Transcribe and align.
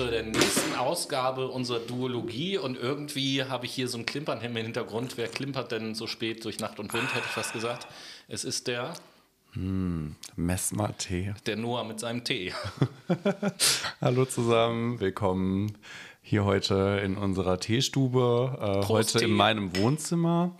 zu 0.00 0.10
der 0.10 0.22
nächsten 0.22 0.76
Ausgabe 0.76 1.48
unserer 1.48 1.80
Duologie. 1.80 2.56
Und 2.56 2.78
irgendwie 2.78 3.44
habe 3.44 3.66
ich 3.66 3.74
hier 3.74 3.86
so 3.86 3.98
ein 3.98 4.06
Klimpern 4.06 4.40
im 4.40 4.56
Hintergrund. 4.56 5.18
Wer 5.18 5.28
klimpert 5.28 5.72
denn 5.72 5.94
so 5.94 6.06
spät 6.06 6.42
durch 6.46 6.58
Nacht 6.58 6.80
und 6.80 6.94
Wind, 6.94 7.14
hätte 7.14 7.26
ich 7.26 7.32
fast 7.32 7.52
gesagt. 7.52 7.86
Es 8.26 8.44
ist 8.44 8.66
der. 8.66 8.94
Hm, 9.52 10.16
Messmer-Tee. 10.36 11.34
Der 11.44 11.56
Noah 11.56 11.84
mit 11.84 12.00
seinem 12.00 12.24
Tee. 12.24 12.54
Hallo 14.00 14.24
zusammen, 14.24 15.00
willkommen 15.00 15.76
hier 16.22 16.44
heute 16.44 17.00
in 17.04 17.16
unserer 17.16 17.58
Teestube, 17.58 18.82
äh, 18.84 18.86
heute 18.86 19.18
Tee. 19.18 19.24
in 19.24 19.32
meinem 19.32 19.76
Wohnzimmer. 19.76 20.56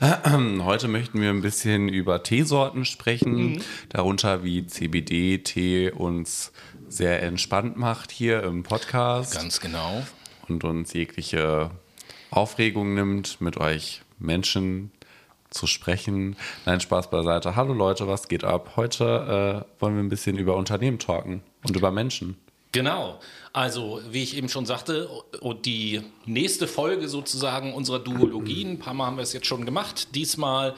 heute 0.60 0.88
möchten 0.88 1.20
wir 1.20 1.30
ein 1.30 1.40
bisschen 1.40 1.88
über 1.88 2.22
Teesorten 2.22 2.84
sprechen, 2.84 3.52
mhm. 3.52 3.60
darunter 3.88 4.44
wie 4.44 4.66
CBD-Tee 4.66 5.92
uns 5.92 6.52
sehr 6.94 7.22
entspannt 7.22 7.76
macht 7.76 8.12
hier 8.12 8.44
im 8.44 8.62
Podcast. 8.62 9.34
Ganz 9.34 9.60
genau. 9.60 10.04
Und 10.48 10.62
uns 10.62 10.92
jegliche 10.92 11.70
Aufregung 12.30 12.94
nimmt, 12.94 13.40
mit 13.40 13.56
euch 13.56 14.02
Menschen 14.18 14.92
zu 15.50 15.66
sprechen. 15.66 16.36
Nein, 16.66 16.80
Spaß 16.80 17.10
beiseite. 17.10 17.56
Hallo 17.56 17.74
Leute, 17.74 18.06
was 18.06 18.28
geht 18.28 18.44
ab? 18.44 18.72
Heute 18.76 19.64
äh, 19.66 19.80
wollen 19.80 19.96
wir 19.96 20.02
ein 20.02 20.08
bisschen 20.08 20.38
über 20.38 20.56
Unternehmen 20.56 21.00
talken 21.00 21.42
und 21.66 21.76
über 21.76 21.90
Menschen. 21.90 22.36
Genau. 22.70 23.18
Also, 23.54 24.00
wie 24.10 24.24
ich 24.24 24.36
eben 24.36 24.48
schon 24.48 24.66
sagte, 24.66 25.08
die 25.64 26.02
nächste 26.26 26.66
Folge 26.66 27.06
sozusagen 27.06 27.72
unserer 27.72 28.00
Duologien, 28.00 28.72
ein 28.72 28.78
paar 28.80 28.94
Mal 28.94 29.06
haben 29.06 29.16
wir 29.16 29.22
es 29.22 29.32
jetzt 29.32 29.46
schon 29.46 29.64
gemacht, 29.64 30.08
diesmal 30.16 30.74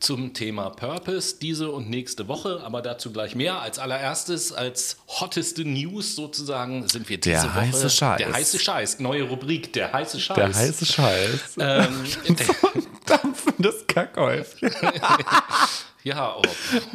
zum 0.00 0.34
Thema 0.34 0.70
Purpose, 0.70 1.36
diese 1.40 1.70
und 1.70 1.88
nächste 1.88 2.26
Woche, 2.26 2.60
aber 2.64 2.82
dazu 2.82 3.12
gleich 3.12 3.36
mehr. 3.36 3.60
Als 3.60 3.78
allererstes, 3.78 4.52
als 4.52 4.96
hotteste 5.06 5.64
News 5.64 6.16
sozusagen, 6.16 6.88
sind 6.88 7.08
wir 7.08 7.18
diese 7.18 7.36
der 7.36 7.44
Woche. 7.44 7.54
Heiße 7.54 7.88
Scheiß. 7.88 8.18
Der 8.18 8.32
heiße 8.32 8.58
Scheiß. 8.58 8.98
Neue 8.98 9.22
Rubrik, 9.22 9.72
der 9.72 9.92
heiße 9.92 10.18
Scheiß. 10.18 10.36
Der 10.36 10.52
heiße 10.52 10.86
Scheiß. 10.86 11.56
Ähm, 11.60 12.04
dampfendes 13.06 13.86
Kackhäufchen. 13.86 14.72
Ja, 16.08 16.36
oh. 16.38 16.42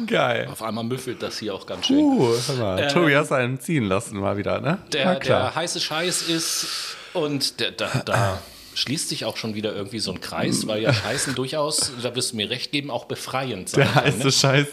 Geil. 0.06 0.48
Auf 0.50 0.60
einmal 0.60 0.82
müffelt 0.82 1.22
das 1.22 1.38
hier 1.38 1.54
auch 1.54 1.66
ganz 1.66 1.86
schön. 1.86 1.98
Uh, 1.98 2.34
hör 2.48 2.56
mal. 2.56 2.78
Äh, 2.80 2.88
Tobi 2.88 3.14
hast 3.14 3.30
einen 3.30 3.60
ziehen 3.60 3.84
lassen 3.84 4.18
mal 4.18 4.36
wieder, 4.36 4.60
ne? 4.60 4.78
Der, 4.92 5.20
der 5.20 5.54
heiße 5.54 5.80
Scheiß 5.80 6.22
ist 6.22 6.96
und 7.12 7.60
der, 7.60 7.70
da, 7.70 8.02
da 8.04 8.42
schließt 8.74 9.08
sich 9.08 9.24
auch 9.24 9.36
schon 9.36 9.54
wieder 9.54 9.72
irgendwie 9.72 10.00
so 10.00 10.10
ein 10.10 10.20
Kreis, 10.20 10.66
weil 10.66 10.82
ja 10.82 10.92
Scheißen 10.92 11.34
durchaus, 11.36 11.92
da 12.02 12.16
wirst 12.16 12.32
du 12.32 12.36
mir 12.36 12.50
recht 12.50 12.72
geben, 12.72 12.90
auch 12.90 13.04
befreiend 13.04 13.68
sein. 13.68 13.82
Der 13.84 13.94
heiße 13.94 14.24
ne? 14.24 14.32
Scheiß. 14.32 14.66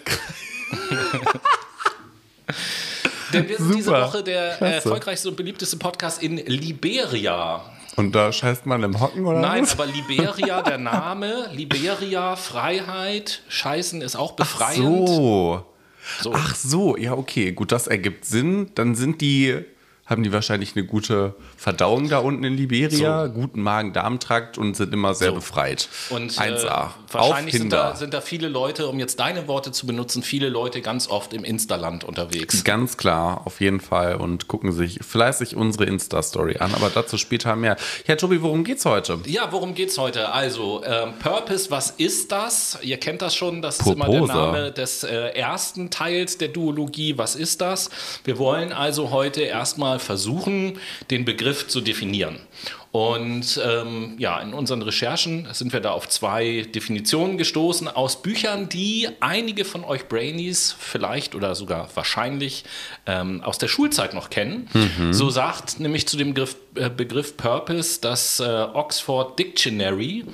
Denn 3.34 3.48
wir 3.48 3.58
sind 3.58 3.68
Super. 3.68 3.78
diese 3.78 3.92
Woche 3.92 4.24
der 4.24 4.56
Klasse. 4.58 4.74
erfolgreichste 4.74 5.30
und 5.30 5.38
beliebteste 5.38 5.78
Podcast 5.78 6.24
in 6.24 6.38
Liberia. 6.38 7.64
Und 7.96 8.16
da 8.16 8.32
scheißt 8.32 8.66
man 8.66 8.84
im 8.84 9.00
Hocken 9.00 9.26
oder 9.26 9.40
Nein, 9.40 9.64
was? 9.64 9.74
aber 9.74 9.86
Liberia, 9.86 10.62
der 10.62 10.78
Name, 10.78 11.50
Liberia, 11.54 12.36
Freiheit, 12.36 13.42
Scheißen 13.50 14.02
ist 14.02 14.16
auch 14.16 14.34
befreiend. 14.34 14.86
Ach 15.04 15.08
so. 15.08 15.66
so. 16.22 16.34
Ach 16.34 16.56
so, 16.56 16.98
ja, 16.98 17.14
okay, 17.14 17.52
gut, 17.52 17.72
das 17.72 17.88
ergibt 17.88 18.26
Sinn. 18.26 18.72
Dann 18.76 18.96
sind 18.96 19.22
die 19.22 19.66
haben 20.06 20.24
die 20.24 20.34
wahrscheinlich 20.34 20.76
eine 20.76 20.86
gute 20.86 21.36
Verdauung 21.56 22.10
da 22.10 22.18
unten 22.18 22.44
in 22.44 22.58
Liberia, 22.58 23.28
so. 23.28 23.32
guten 23.32 23.62
Magen-Darm-Trakt 23.62 24.58
und 24.58 24.76
sind 24.76 24.94
immer 24.94 25.14
sehr 25.14 25.30
so. 25.30 25.36
befreit. 25.36 25.88
Und 26.10 26.32
1A. 26.32 26.66
Äh, 26.66 26.90
wahrscheinlich 27.12 27.56
sind 27.56 27.72
da, 27.72 27.96
sind 27.96 28.14
da 28.14 28.20
viele 28.20 28.50
Leute, 28.50 28.88
um 28.88 29.00
jetzt 29.00 29.20
deine 29.20 29.48
Worte 29.48 29.72
zu 29.72 29.86
benutzen, 29.86 30.24
viele 30.24 30.50
Leute 30.50 30.82
ganz 30.82 31.08
oft 31.08 31.34
im 31.34 31.44
Instaland 31.44 32.04
unterwegs. 32.04 32.64
Ganz 32.64 32.98
klar, 32.98 33.42
auf 33.46 33.62
jeden 33.62 33.80
Fall 33.80 34.16
und 34.16 34.48
gucken 34.48 34.72
sich 34.72 35.00
fleißig 35.02 35.56
unsere 35.56 35.86
Insta-Story 35.86 36.58
an, 36.58 36.74
aber 36.74 36.90
dazu 36.90 37.18
später 37.18 37.56
mehr. 37.56 37.78
Ja, 38.08 38.16
Tobi, 38.16 38.42
worum 38.42 38.64
geht's 38.64 38.86
heute? 38.86 39.20
Ja, 39.28 39.52
worum 39.52 39.76
geht's 39.76 39.98
heute? 39.98 40.32
Also, 40.32 40.84
ähm, 40.84 41.14
Purpose, 41.20 41.72
was 41.72 41.92
ist 41.92 42.32
das? 42.32 42.78
Ihr 42.82 42.98
kennt 42.98 43.22
das 43.22 43.36
schon, 43.36 43.62
das 43.62 43.78
Purpose. 43.78 43.92
ist 43.92 44.10
immer 44.10 44.28
der 44.28 44.36
Name 44.36 44.72
des 44.72 45.04
äh, 45.04 45.30
ersten 45.30 45.90
Teils 45.90 46.38
der 46.38 46.50
Duologie. 46.50 47.18
Was 47.18 47.36
ist 47.36 47.62
das? 47.62 47.90
Wir 48.24 48.38
wollen 48.38 48.74
also 48.74 49.12
heute 49.12 49.42
erstmal 49.42 49.91
versuchen, 50.00 50.80
den 51.10 51.26
Begriff 51.26 51.68
zu 51.68 51.82
definieren. 51.82 52.40
Und 52.92 53.60
ähm, 53.66 54.16
ja, 54.18 54.42
in 54.42 54.54
unseren 54.54 54.82
Recherchen 54.82 55.48
sind 55.54 55.72
wir 55.72 55.80
da 55.80 55.92
auf 55.92 56.10
zwei 56.10 56.68
Definitionen 56.76 57.38
gestoßen 57.38 57.88
aus 57.88 58.22
Büchern, 58.22 58.68
die 58.68 59.08
einige 59.22 59.64
von 59.64 59.86
euch 59.86 60.10
Brainies 60.10 60.76
vielleicht 60.78 61.34
oder 61.34 61.56
sogar 61.56 61.88
wahrscheinlich 61.96 62.66
ähm, 63.06 63.42
aus 63.44 63.58
der 63.58 63.70
Schulzeit 63.70 64.14
noch 64.14 64.30
kennen. 64.30 64.68
Mhm. 64.74 65.14
So 65.14 65.30
sagt 65.30 65.80
nämlich 65.80 66.06
zu 66.06 66.18
dem 66.18 66.34
Begriff, 66.34 66.58
äh, 66.76 66.90
Begriff 66.90 67.38
Purpose 67.38 68.02
das 68.02 68.42
äh, 68.42 68.44
Oxford 68.44 69.40
Dictionary 69.40 70.26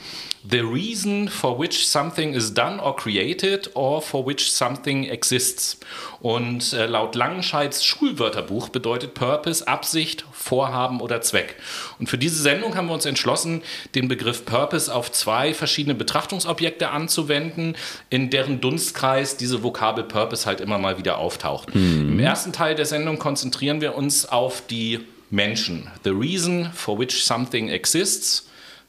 the 0.50 0.62
reason 0.62 1.28
for 1.28 1.60
which 1.60 1.88
something 1.88 2.34
is 2.34 2.54
done 2.54 2.80
or 2.80 2.96
created 2.96 3.70
or 3.76 4.02
for 4.02 4.26
which 4.26 4.52
something 4.52 5.04
exists. 5.06 5.78
Und 6.22 6.74
äh, 6.74 6.86
laut 6.86 7.16
Langenscheids 7.16 7.84
Schulwörterbuch 7.84 8.70
bedeutet 8.70 9.14
Purpose 9.14 9.68
Absicht, 9.68 10.26
Vorhaben 10.48 11.02
oder 11.02 11.22
Zweck. 11.22 11.56
Und 12.00 12.10
für 12.10 12.18
diese 12.18 12.42
Sendung 12.42 12.76
haben 12.76 12.88
wir 12.88 12.94
uns 12.94 13.06
entschlossen, 13.06 13.62
den 13.96 14.08
Begriff 14.08 14.46
Purpose 14.46 14.94
auf 14.94 15.12
zwei 15.12 15.54
verschiedene 15.54 15.96
Betrachtungsobjekte 15.96 16.90
anzuwenden, 16.90 17.76
in 18.10 18.30
deren 18.30 18.62
Dunstkreis 18.62 19.38
diese 19.38 19.64
Vokabel 19.64 20.06
Purpose 20.06 20.46
halt 20.46 20.62
immer 20.62 20.78
mal 20.78 20.98
wieder 20.98 21.18
auftaucht. 21.18 21.76
Mhm. 21.76 22.14
Im 22.14 22.20
ersten 22.20 22.54
Teil 22.54 22.76
der 22.76 22.86
Sendung 22.86 23.20
konzentrieren 23.20 23.82
wir 23.82 23.96
uns 23.96 24.28
auf 24.28 24.64
die 24.68 25.00
Menschen. 25.30 25.92
The 26.04 26.12
reason 26.12 26.72
for 26.74 26.98
which 26.98 27.24
something 27.26 27.70
exists 27.70 28.48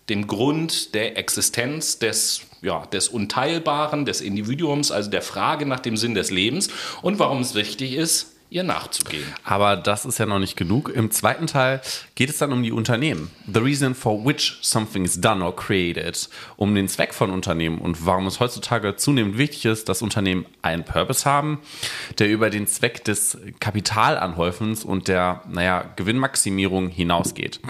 dem 0.09 0.27
Grund 0.27 0.95
der 0.95 1.19
Existenz 1.19 1.99
des, 1.99 2.43
ja, 2.63 2.87
des 2.87 3.09
Unteilbaren, 3.09 4.05
des 4.05 4.21
Individuums, 4.21 4.91
also 4.91 5.11
der 5.11 5.23
Frage 5.23 5.67
nach 5.67 5.81
dem 5.81 5.97
Sinn 5.97 6.15
des 6.15 6.31
Lebens 6.31 6.71
und 7.03 7.19
warum 7.19 7.41
es 7.41 7.55
wichtig 7.55 7.95
ist, 7.95 8.35
ihr 8.51 8.63
nachzugehen. 8.63 9.27
Aber 9.45 9.77
das 9.77 10.05
ist 10.05 10.19
ja 10.19 10.27
noch 10.27 10.39
nicht 10.39 10.57
genug. 10.57 10.89
Im 10.89 11.11
zweiten 11.11 11.47
Teil 11.47 11.81
geht 12.15 12.31
es 12.31 12.39
dann 12.39 12.53
um 12.53 12.63
die 12.63 12.73
Unternehmen. 12.73 13.31
The 13.53 13.61
reason 13.61 13.95
for 13.95 14.25
which 14.25 14.59
something 14.63 15.05
is 15.05 15.21
done 15.21 15.45
or 15.45 15.55
created. 15.55 16.29
Um 16.57 16.75
den 16.75 16.89
Zweck 16.89 17.15
von 17.15 17.31
Unternehmen 17.31 17.79
und 17.79 18.07
warum 18.07 18.27
es 18.27 18.41
heutzutage 18.41 18.97
zunehmend 18.97 19.39
wichtig 19.39 19.67
ist, 19.67 19.89
dass 19.89 20.03
Unternehmen 20.03 20.47
einen 20.63 20.85
Purpose 20.85 21.25
haben, 21.25 21.61
der 22.19 22.29
über 22.31 22.51
den 22.51 22.67
Zweck 22.67 23.05
des 23.05 23.39
Kapitalanhäufens 23.61 24.85
und 24.85 25.09
der, 25.09 25.43
naja, 25.49 25.85
Gewinnmaximierung 25.97 26.89
hinausgeht. 26.89 27.61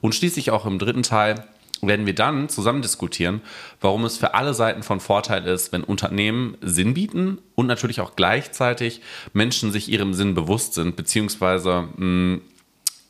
Und 0.00 0.14
schließlich 0.14 0.50
auch 0.50 0.66
im 0.66 0.78
dritten 0.78 1.02
Teil 1.02 1.44
werden 1.82 2.06
wir 2.06 2.14
dann 2.14 2.48
zusammen 2.48 2.82
diskutieren, 2.82 3.40
warum 3.80 4.04
es 4.04 4.16
für 4.16 4.34
alle 4.34 4.54
Seiten 4.54 4.82
von 4.82 5.00
Vorteil 5.00 5.46
ist, 5.46 5.72
wenn 5.72 5.84
Unternehmen 5.84 6.56
Sinn 6.60 6.94
bieten 6.94 7.38
und 7.54 7.66
natürlich 7.66 8.00
auch 8.00 8.16
gleichzeitig 8.16 9.00
Menschen 9.32 9.72
sich 9.72 9.88
ihrem 9.88 10.14
Sinn 10.14 10.34
bewusst 10.34 10.74
sind, 10.74 10.96
beziehungsweise 10.96 11.88
mh, 11.96 12.06
mm, 12.06 12.40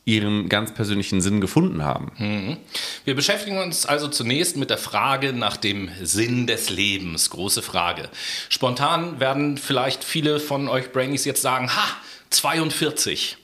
ihren 0.09 0.49
ganz 0.49 0.73
persönlichen 0.73 1.21
Sinn 1.21 1.43
gefunden 1.43 1.85
haben. 1.85 2.11
Mhm. 2.17 2.57
Wir 3.05 3.15
beschäftigen 3.15 3.59
uns 3.59 3.85
also 3.85 4.09
zunächst 4.09 4.57
mit 4.57 4.71
der 4.71 4.79
Frage 4.79 5.35
nach 5.35 5.59
dem 5.59 5.91
Sinn 6.03 6.47
des 6.47 6.71
Lebens. 6.71 7.29
Große 7.29 7.61
Frage. 7.61 8.09
Spontan 8.49 9.21
werden 9.21 9.59
vielleicht 9.59 10.05
viele 10.05 10.41
von 10.41 10.69
euch 10.69 10.93
Brainies 10.93 11.27
jetzt 11.27 11.43
sagen, 11.43 11.69
ha, 11.77 11.85
42. 12.31 13.37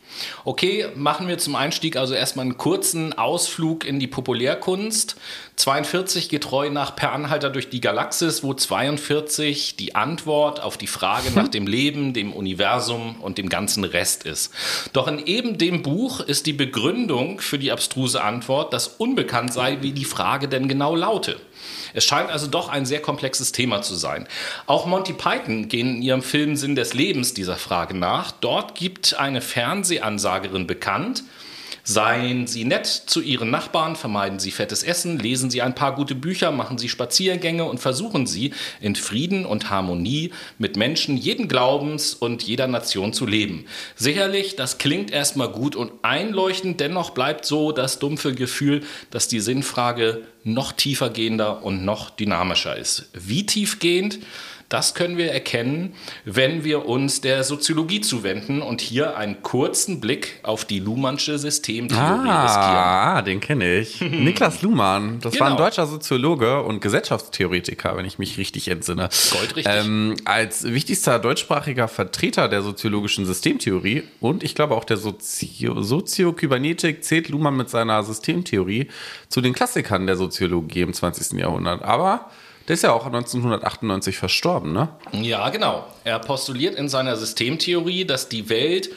Okay, 0.44 0.86
machen 0.94 1.28
wir 1.28 1.38
zum 1.38 1.56
Einstieg 1.56 1.96
also 1.96 2.14
erstmal 2.14 2.44
einen 2.44 2.58
kurzen 2.58 3.12
Ausflug 3.12 3.86
in 3.86 3.98
die 3.98 4.06
Populärkunst. 4.06 5.16
42 5.56 6.28
getreu 6.28 6.70
nach 6.70 6.96
Per 6.96 7.12
Anhalter 7.12 7.48
durch 7.48 7.68
die 7.68 7.80
Galaxis, 7.80 8.42
wo 8.42 8.54
42 8.54 9.76
die 9.76 9.94
Antwort 9.94 10.60
auf 10.60 10.76
die 10.76 10.86
Frage 10.86 11.30
nach 11.30 11.48
dem 11.54 11.66
Leben, 11.66 12.12
dem 12.12 12.32
Universum 12.32 13.16
und 13.20 13.38
dem 13.38 13.48
ganzen 13.48 13.84
Rest 13.84 14.24
ist. 14.24 14.52
Doch 14.92 15.06
in 15.06 15.24
eben 15.24 15.58
dem 15.58 15.82
Buch 15.82 16.20
ist 16.20 16.46
die 16.46 16.52
Begründung 16.52 17.40
für 17.40 17.58
die 17.58 17.70
abstruse 17.70 18.22
Antwort, 18.22 18.72
dass 18.72 18.88
unbekannt 18.88 19.52
sei, 19.52 19.78
wie 19.80 19.92
die 19.92 20.04
Frage 20.04 20.48
denn 20.48 20.68
genau 20.68 20.96
laute. 20.96 21.36
Es 21.92 22.04
scheint 22.04 22.30
also 22.30 22.46
doch 22.46 22.68
ein 22.68 22.86
sehr 22.86 23.00
komplexes 23.00 23.52
Thema 23.52 23.82
zu 23.82 23.94
sein. 23.94 24.26
Auch 24.66 24.86
Monty 24.86 25.12
Python 25.12 25.68
gehen 25.68 25.96
in 25.96 26.02
ihrem 26.02 26.22
Film 26.22 26.56
Sinn 26.56 26.74
des 26.74 26.94
Lebens 26.94 27.34
dieser 27.34 27.56
Frage 27.56 27.94
nach. 27.96 28.32
Dort 28.32 28.74
gibt 28.74 29.14
eine 29.14 29.40
Fernsehansagerin 29.40 30.66
bekannt, 30.66 31.24
Seien 31.86 32.46
Sie 32.46 32.64
nett 32.64 32.86
zu 32.86 33.20
Ihren 33.20 33.50
Nachbarn, 33.50 33.94
vermeiden 33.94 34.38
Sie 34.38 34.50
fettes 34.50 34.82
Essen, 34.82 35.18
lesen 35.18 35.50
Sie 35.50 35.60
ein 35.60 35.74
paar 35.74 35.94
gute 35.94 36.14
Bücher, 36.14 36.50
machen 36.50 36.78
Sie 36.78 36.88
Spaziergänge 36.88 37.66
und 37.66 37.78
versuchen 37.78 38.26
Sie 38.26 38.54
in 38.80 38.96
Frieden 38.96 39.44
und 39.44 39.68
Harmonie 39.68 40.32
mit 40.56 40.78
Menschen 40.78 41.18
jeden 41.18 41.46
Glaubens 41.46 42.14
und 42.14 42.42
jeder 42.42 42.68
Nation 42.68 43.12
zu 43.12 43.26
leben. 43.26 43.66
Sicherlich, 43.96 44.56
das 44.56 44.78
klingt 44.78 45.10
erstmal 45.10 45.50
gut 45.50 45.76
und 45.76 45.92
einleuchtend, 46.00 46.80
dennoch 46.80 47.10
bleibt 47.10 47.44
so 47.44 47.70
das 47.70 47.98
dumpfe 47.98 48.34
Gefühl, 48.34 48.82
dass 49.10 49.28
die 49.28 49.40
Sinnfrage 49.40 50.22
noch 50.42 50.72
tiefergehender 50.72 51.62
und 51.64 51.84
noch 51.84 52.08
dynamischer 52.08 52.76
ist. 52.76 53.10
Wie 53.12 53.44
tiefgehend? 53.44 54.20
Das 54.74 54.92
können 54.92 55.16
wir 55.18 55.30
erkennen, 55.30 55.94
wenn 56.24 56.64
wir 56.64 56.86
uns 56.86 57.20
der 57.20 57.44
Soziologie 57.44 58.00
zuwenden 58.00 58.60
und 58.60 58.80
hier 58.80 59.16
einen 59.16 59.40
kurzen 59.40 60.00
Blick 60.00 60.40
auf 60.42 60.64
die 60.64 60.80
Luhmannsche 60.80 61.38
Systemtheorie 61.38 62.28
ah, 62.28 62.42
riskieren. 62.42 62.76
Ah, 62.76 63.22
den 63.22 63.38
kenne 63.38 63.78
ich. 63.78 64.00
Niklas 64.00 64.62
Luhmann, 64.62 65.20
das 65.20 65.34
genau. 65.34 65.44
war 65.44 65.50
ein 65.52 65.56
genau. 65.56 65.68
deutscher 65.68 65.86
Soziologe 65.86 66.60
und 66.64 66.80
Gesellschaftstheoretiker, 66.80 67.96
wenn 67.96 68.04
ich 68.04 68.18
mich 68.18 68.36
richtig 68.36 68.66
entsinne. 68.66 69.10
Goldrichtig. 69.30 69.72
Ähm, 69.72 70.16
als 70.24 70.64
wichtigster 70.64 71.20
deutschsprachiger 71.20 71.86
Vertreter 71.86 72.48
der 72.48 72.62
soziologischen 72.62 73.26
Systemtheorie 73.26 74.02
und 74.18 74.42
ich 74.42 74.56
glaube 74.56 74.74
auch 74.74 74.82
der 74.82 74.96
Sozio 74.96 75.82
Soziokybernetik 75.82 77.04
zählt 77.04 77.28
Luhmann 77.28 77.56
mit 77.56 77.70
seiner 77.70 78.02
Systemtheorie 78.02 78.88
zu 79.28 79.40
den 79.40 79.52
Klassikern 79.52 80.08
der 80.08 80.16
Soziologie 80.16 80.80
im 80.80 80.92
20. 80.92 81.38
Jahrhundert. 81.38 81.82
Aber 81.82 82.28
der 82.68 82.74
ist 82.74 82.82
ja 82.82 82.92
auch 82.92 83.06
1998 83.06 84.16
verstorben, 84.16 84.72
ne? 84.72 84.88
Ja, 85.12 85.48
genau. 85.50 85.86
Er 86.04 86.18
postuliert 86.18 86.76
in 86.76 86.88
seiner 86.88 87.16
Systemtheorie, 87.16 88.04
dass 88.04 88.28
die 88.28 88.48
Welt 88.48 88.90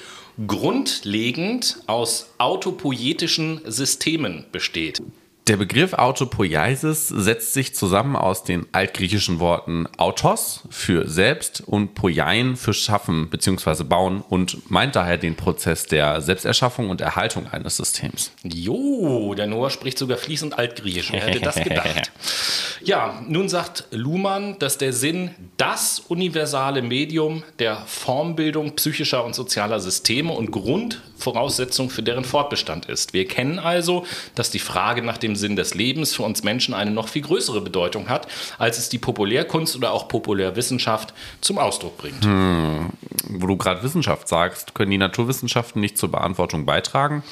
grundlegend 0.46 1.80
aus 1.88 2.30
autopoietischen 2.38 3.62
Systemen 3.66 4.46
besteht. 4.52 5.02
Der 5.48 5.56
Begriff 5.56 5.94
Autopoiesis 5.94 7.08
setzt 7.08 7.54
sich 7.54 7.74
zusammen 7.74 8.18
aus 8.18 8.44
den 8.44 8.66
altgriechischen 8.74 9.40
Worten 9.40 9.88
autos 9.96 10.64
für 10.70 11.08
selbst 11.08 11.64
und 11.66 11.96
poiein 11.96 12.58
für 12.58 12.74
schaffen 12.74 13.30
bzw. 13.30 13.86
bauen 13.86 14.22
und 14.28 14.70
meint 14.70 14.98
daher 14.98 15.18
den 15.18 15.36
Prozess 15.36 15.86
der 15.86 16.20
Selbsterschaffung 16.20 16.90
und 16.90 17.00
Erhaltung 17.00 17.48
eines 17.48 17.78
Systems. 17.78 18.34
Jo, 18.44 19.34
der 19.36 19.48
Noah 19.48 19.70
spricht 19.70 19.98
sogar 19.98 20.18
fließend 20.18 20.60
altgriechisch. 20.60 21.14
Wer 21.14 21.22
hätte 21.22 21.40
das 21.40 21.56
gedacht? 21.56 22.12
ja, 22.84 23.22
nun 23.26 23.48
sagt 23.48 23.86
Luhmann, 23.92 24.60
dass 24.60 24.78
der 24.78 24.92
Sinn 24.92 25.32
das 25.56 26.02
universale 26.10 26.82
Medium 26.82 27.44
der 27.60 27.78
Formbildung 27.86 28.76
psychischer 28.76 29.24
und 29.24 29.34
sozialer 29.34 29.80
Systeme 29.80 30.34
und 30.34 30.52
Grundvoraussetzung 30.52 31.90
für 31.90 32.04
deren 32.04 32.26
Fortbestand 32.26 32.88
ist. 32.88 33.14
Wir 33.14 33.26
kennen 33.26 33.60
also, 33.60 34.06
dass 34.36 34.52
die 34.52 34.60
Frage 34.60 35.02
nach 35.02 35.18
dem 35.18 35.37
Sinn 35.38 35.56
des 35.56 35.74
Lebens 35.74 36.16
für 36.16 36.24
uns 36.24 36.44
Menschen 36.44 36.74
eine 36.74 36.92
noch 36.92 37.07
viel 37.07 37.22
größere 37.22 37.62
Bedeutung 37.62 38.10
hat, 38.10 38.28
als 38.57 38.78
es 38.78 38.89
die 38.89 38.98
Populärkunst 38.98 39.75
oder 39.75 39.92
auch 39.92 40.07
Populärwissenschaft 40.07 41.13
zum 41.42 41.57
Ausdruck 41.57 41.98
bringt. 41.98 42.24
Hm. 42.25 42.89
Wo 43.30 43.48
du 43.48 43.57
gerade 43.57 43.84
Wissenschaft 43.84 44.28
sagst, 44.28 44.74
können 44.74 44.92
die 44.92 44.98
Naturwissenschaften 44.98 45.80
nicht 45.80 45.98
zur 45.98 46.12
Beantwortung 46.12 46.66
beitragen? 46.66 47.24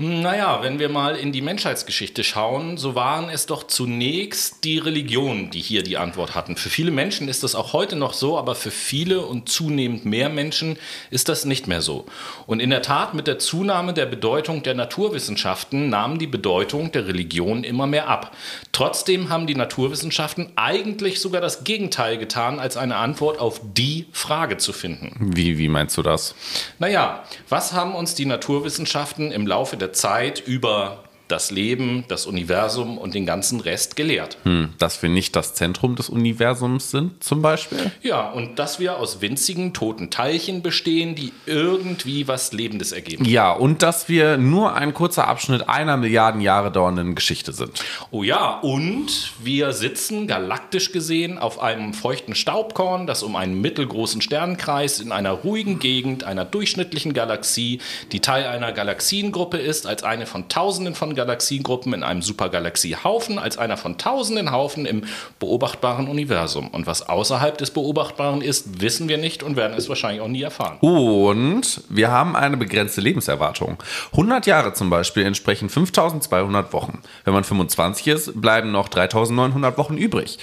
Naja, 0.00 0.62
wenn 0.62 0.78
wir 0.78 0.88
mal 0.88 1.16
in 1.16 1.32
die 1.32 1.42
Menschheitsgeschichte 1.42 2.22
schauen, 2.22 2.76
so 2.76 2.94
waren 2.94 3.28
es 3.30 3.46
doch 3.46 3.64
zunächst 3.64 4.62
die 4.62 4.78
Religionen, 4.78 5.50
die 5.50 5.58
hier 5.58 5.82
die 5.82 5.96
Antwort 5.96 6.36
hatten. 6.36 6.54
Für 6.54 6.68
viele 6.68 6.92
Menschen 6.92 7.26
ist 7.26 7.42
das 7.42 7.56
auch 7.56 7.72
heute 7.72 7.96
noch 7.96 8.12
so, 8.12 8.38
aber 8.38 8.54
für 8.54 8.70
viele 8.70 9.26
und 9.26 9.48
zunehmend 9.48 10.04
mehr 10.04 10.28
Menschen 10.28 10.78
ist 11.10 11.28
das 11.28 11.44
nicht 11.44 11.66
mehr 11.66 11.82
so. 11.82 12.06
Und 12.46 12.60
in 12.60 12.70
der 12.70 12.82
Tat, 12.82 13.14
mit 13.14 13.26
der 13.26 13.40
Zunahme 13.40 13.92
der 13.92 14.06
Bedeutung 14.06 14.62
der 14.62 14.74
Naturwissenschaften 14.74 15.88
nahm 15.88 16.20
die 16.20 16.28
Bedeutung 16.28 16.92
der 16.92 17.08
Religion 17.08 17.64
immer 17.64 17.88
mehr 17.88 18.06
ab. 18.06 18.36
Trotzdem 18.70 19.30
haben 19.30 19.48
die 19.48 19.56
Naturwissenschaften 19.56 20.52
eigentlich 20.54 21.20
sogar 21.20 21.40
das 21.40 21.64
Gegenteil 21.64 22.18
getan, 22.18 22.60
als 22.60 22.76
eine 22.76 22.94
Antwort 22.94 23.40
auf 23.40 23.60
die 23.64 24.06
Frage 24.12 24.58
zu 24.58 24.72
finden. 24.72 25.32
Wie, 25.34 25.58
wie 25.58 25.68
meinst 25.68 25.96
du 25.96 26.02
das? 26.02 26.36
Naja, 26.78 27.24
was 27.48 27.72
haben 27.72 27.96
uns 27.96 28.14
die 28.14 28.26
Naturwissenschaften 28.26 29.32
im 29.32 29.44
Laufe 29.44 29.76
der 29.76 29.87
Zeit 29.92 30.40
über 30.46 31.04
das 31.28 31.50
Leben, 31.50 32.04
das 32.08 32.26
Universum 32.26 32.98
und 32.98 33.14
den 33.14 33.26
ganzen 33.26 33.60
Rest 33.60 33.96
gelehrt. 33.96 34.38
Hm, 34.44 34.70
dass 34.78 35.02
wir 35.02 35.10
nicht 35.10 35.36
das 35.36 35.54
Zentrum 35.54 35.94
des 35.94 36.08
Universums 36.08 36.90
sind, 36.90 37.22
zum 37.22 37.42
Beispiel? 37.42 37.92
Ja, 38.02 38.30
und 38.30 38.58
dass 38.58 38.80
wir 38.80 38.96
aus 38.96 39.20
winzigen 39.20 39.74
toten 39.74 40.10
Teilchen 40.10 40.62
bestehen, 40.62 41.14
die 41.14 41.32
irgendwie 41.46 42.26
was 42.28 42.52
Lebendes 42.52 42.92
ergeben. 42.92 43.24
Ja, 43.24 43.52
und 43.52 43.82
dass 43.82 44.08
wir 44.08 44.38
nur 44.38 44.74
ein 44.74 44.94
kurzer 44.94 45.28
Abschnitt 45.28 45.68
einer 45.68 45.96
Milliarden 45.96 46.40
Jahre 46.40 46.72
dauernden 46.72 47.14
Geschichte 47.14 47.52
sind. 47.52 47.84
Oh 48.10 48.22
ja, 48.22 48.58
und 48.60 49.32
wir 49.42 49.72
sitzen 49.72 50.26
galaktisch 50.26 50.92
gesehen 50.92 51.38
auf 51.38 51.60
einem 51.60 51.92
feuchten 51.92 52.34
Staubkorn, 52.34 53.06
das 53.06 53.22
um 53.22 53.36
einen 53.36 53.60
mittelgroßen 53.60 54.22
Sternenkreis 54.22 55.00
in 55.00 55.12
einer 55.12 55.32
ruhigen 55.32 55.78
Gegend 55.78 56.24
einer 56.24 56.44
durchschnittlichen 56.44 57.12
Galaxie, 57.12 57.80
die 58.12 58.20
Teil 58.20 58.46
einer 58.46 58.72
Galaxiengruppe 58.72 59.58
ist, 59.58 59.86
als 59.86 60.02
eine 60.02 60.26
von 60.26 60.48
Tausenden 60.48 60.94
von 60.94 61.14
Galaxiengruppen 61.18 61.92
in 61.92 62.02
einem 62.04 62.22
Supergalaxiehaufen 62.22 63.40
als 63.40 63.58
einer 63.58 63.76
von 63.76 63.98
tausenden 63.98 64.52
Haufen 64.52 64.86
im 64.86 65.02
beobachtbaren 65.40 66.06
Universum. 66.06 66.68
Und 66.68 66.86
was 66.86 67.08
außerhalb 67.08 67.58
des 67.58 67.72
Beobachtbaren 67.72 68.40
ist, 68.40 68.80
wissen 68.80 69.08
wir 69.08 69.18
nicht 69.18 69.42
und 69.42 69.56
werden 69.56 69.76
es 69.76 69.88
wahrscheinlich 69.88 70.22
auch 70.22 70.28
nie 70.28 70.42
erfahren. 70.42 70.78
Und 70.80 71.82
wir 71.88 72.12
haben 72.12 72.36
eine 72.36 72.56
begrenzte 72.56 73.00
Lebenserwartung. 73.00 73.82
100 74.12 74.46
Jahre 74.46 74.72
zum 74.74 74.90
Beispiel 74.90 75.24
entsprechen 75.24 75.68
5200 75.68 76.72
Wochen. 76.72 77.02
Wenn 77.24 77.34
man 77.34 77.42
25 77.42 78.06
ist, 78.06 78.40
bleiben 78.40 78.70
noch 78.70 78.88
3900 78.88 79.76
Wochen 79.76 79.96
übrig. 79.96 80.38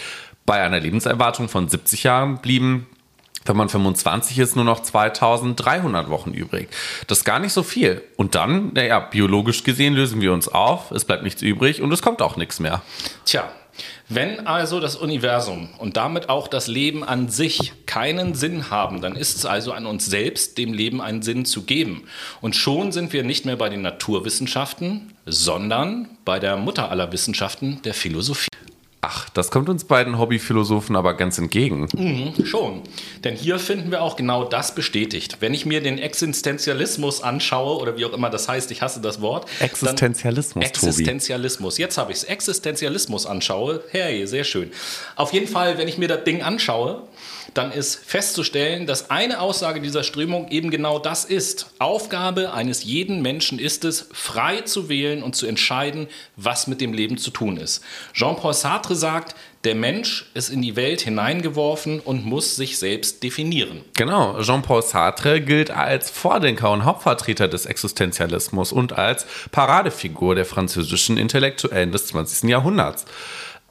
Bei 0.46 0.62
einer 0.62 0.80
Lebenserwartung 0.80 1.48
von 1.48 1.70
70 1.70 2.04
Jahren 2.04 2.40
blieben 2.40 2.88
wenn 3.46 3.56
man 3.56 3.70
25 3.70 4.40
ist, 4.40 4.56
nur 4.56 4.66
noch 4.66 4.82
2300 4.82 6.10
Wochen 6.10 6.32
übrig. 6.32 6.70
Das 7.08 7.20
ist 7.20 7.24
gar 7.26 7.40
nicht 7.40 7.54
so 7.54 7.64
viel. 7.64 8.02
Und 8.18 8.36
dann, 8.36 8.74
naja, 8.74 9.00
biologisch 9.00 9.64
gesehen 9.64 9.94
lösen 9.94 10.22
wir 10.22 10.34
uns 10.34 10.48
auf, 10.48 10.92
es 10.92 11.06
bleibt 11.06 11.24
nichts 11.24 11.42
übrig 11.42 11.82
und 11.82 11.92
es 11.92 12.02
kommt 12.02 12.22
auch 12.22 12.38
nichts 12.38 12.60
mehr. 12.60 12.82
Tja, 13.26 13.50
wenn 14.08 14.46
also 14.46 14.80
das 14.80 14.96
Universum 14.96 15.70
und 15.80 15.98
damit 15.98 16.30
auch 16.30 16.48
das 16.48 16.68
Leben 16.68 17.04
an 17.04 17.30
sich 17.30 17.74
keinen 17.86 18.36
Sinn 18.36 18.70
haben, 18.70 19.02
dann 19.02 19.16
ist 19.16 19.36
es 19.36 19.46
also 19.46 19.74
an 19.74 19.86
uns 19.86 20.06
selbst, 20.06 20.58
dem 20.58 20.74
Leben 20.74 21.02
einen 21.02 21.22
Sinn 21.22 21.46
zu 21.46 21.64
geben. 21.64 22.04
Und 22.40 22.56
schon 22.56 22.92
sind 22.92 23.14
wir 23.14 23.24
nicht 23.24 23.46
mehr 23.46 23.58
bei 23.58 23.70
den 23.70 23.82
Naturwissenschaften, 23.82 25.14
sondern 25.26 26.08
bei 26.24 26.40
der 26.40 26.56
Mutter 26.56 26.90
aller 26.90 27.12
Wissenschaften, 27.12 27.82
der 27.84 27.94
Philosophie. 27.94 28.48
Ach, 29.08 29.30
das 29.30 29.52
kommt 29.52 29.70
uns 29.70 29.84
beiden 29.84 30.18
Hobbyphilosophen 30.18 30.96
aber 30.96 31.14
ganz 31.14 31.38
entgegen. 31.38 31.88
Mhm, 31.96 32.44
schon. 32.44 32.82
Denn 33.24 33.36
hier 33.36 33.60
finden 33.60 33.92
wir 33.92 34.02
auch 34.02 34.16
genau 34.16 34.46
das 34.46 34.74
bestätigt. 34.74 35.38
Wenn 35.42 35.54
ich 35.54 35.68
mir 35.68 35.80
den 35.80 36.00
Existenzialismus 36.00 37.22
anschaue, 37.22 37.80
oder 37.80 37.98
wie 37.98 38.06
auch 38.06 38.14
immer 38.14 38.32
das 38.32 38.50
heißt, 38.50 38.72
ich 38.72 38.82
hasse 38.82 39.02
das 39.02 39.22
Wort. 39.22 39.48
Existenzialismus, 39.60 40.66
Existenzialismus. 40.66 41.78
Jetzt 41.78 42.00
habe 42.00 42.14
ich 42.14 42.18
es. 42.18 42.24
Existenzialismus 42.24 43.28
anschaue. 43.28 43.84
Hey, 43.92 44.26
sehr 44.26 44.44
schön. 44.44 44.72
Auf 45.16 45.34
jeden 45.34 45.48
Fall, 45.48 45.78
wenn 45.78 45.88
ich 45.88 46.00
mir 46.00 46.08
das 46.08 46.24
Ding 46.24 46.42
anschaue, 46.42 47.04
dann 47.54 47.72
ist 47.72 47.96
festzustellen, 47.96 48.88
dass 48.88 49.10
eine 49.10 49.40
Aussage 49.40 49.82
dieser 49.82 50.04
Strömung 50.04 50.50
eben 50.50 50.72
genau 50.72 51.00
das 51.00 51.26
ist. 51.26 51.72
Aufgabe 51.80 52.54
eines 52.54 52.84
jeden 52.84 53.22
Menschen 53.22 53.60
ist 53.60 53.86
es, 53.86 54.10
frei 54.12 54.62
zu 54.62 54.90
wählen 54.90 55.24
und 55.24 55.36
zu 55.36 55.46
entscheiden, 55.46 56.08
was 56.36 56.68
mit 56.68 56.82
dem 56.82 56.94
Leben 56.94 57.18
zu 57.18 57.32
tun 57.32 57.58
ist. 57.58 57.84
Jean-Paul 58.14 58.54
Sartre 58.54 58.96
sagt, 58.96 59.36
der 59.64 59.76
Mensch 59.76 60.30
ist 60.36 60.50
in 60.50 60.62
die 60.62 60.76
Welt 60.76 61.02
hineingeworfen 61.02 62.00
und 62.00 62.24
muss 62.24 62.56
sich 62.56 62.78
selbst 62.78 63.24
definieren. 63.24 63.82
Genau, 63.96 64.40
Jean-Paul 64.42 64.84
Sartre 64.84 65.42
gilt 65.42 65.72
als 65.72 66.12
Vordenker 66.12 66.72
und 66.72 66.86
Hauptvertreter 66.86 67.48
des 67.48 67.66
Existenzialismus 67.66 68.72
und 68.72 68.94
als 68.94 69.26
Paradefigur 69.52 70.36
der 70.36 70.46
französischen 70.46 71.18
Intellektuellen 71.18 71.92
des 71.92 72.08
20. 72.08 72.50
Jahrhunderts. 72.50 73.06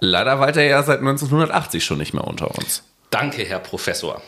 Leider 0.00 0.40
weilt 0.40 0.56
er 0.56 0.64
ja 0.64 0.82
seit 0.82 0.98
1980 0.98 1.84
schon 1.84 1.98
nicht 1.98 2.12
mehr 2.12 2.26
unter 2.26 2.50
uns. 2.58 2.82
Danke, 3.14 3.44
Herr 3.44 3.60
Professor. 3.60 4.20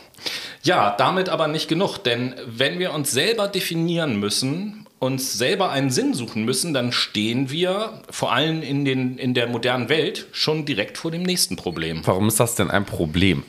Ja, 0.63 0.95
damit 0.97 1.27
aber 1.27 1.47
nicht 1.49 1.67
genug, 1.67 1.97
denn 1.97 2.35
wenn 2.45 2.79
wir 2.79 2.93
uns 2.93 3.11
selber 3.11 3.49
definieren 3.49 4.17
müssen, 4.17 4.87
uns 4.99 5.33
selber 5.33 5.71
einen 5.71 5.91
Sinn 5.91 6.13
suchen 6.13 6.45
müssen, 6.45 6.73
dann 6.73 6.93
stehen 6.93 7.51
wir 7.51 8.01
vor 8.09 8.31
allem 8.31 8.63
in, 8.63 8.85
den, 8.85 9.17
in 9.17 9.33
der 9.33 9.47
modernen 9.47 9.89
Welt 9.89 10.27
schon 10.31 10.65
direkt 10.65 10.97
vor 10.97 11.11
dem 11.11 11.23
nächsten 11.23 11.57
Problem. 11.57 12.01
Warum 12.05 12.29
ist 12.29 12.39
das 12.39 12.55
denn 12.55 12.71
ein 12.71 12.85
Problem? 12.85 13.43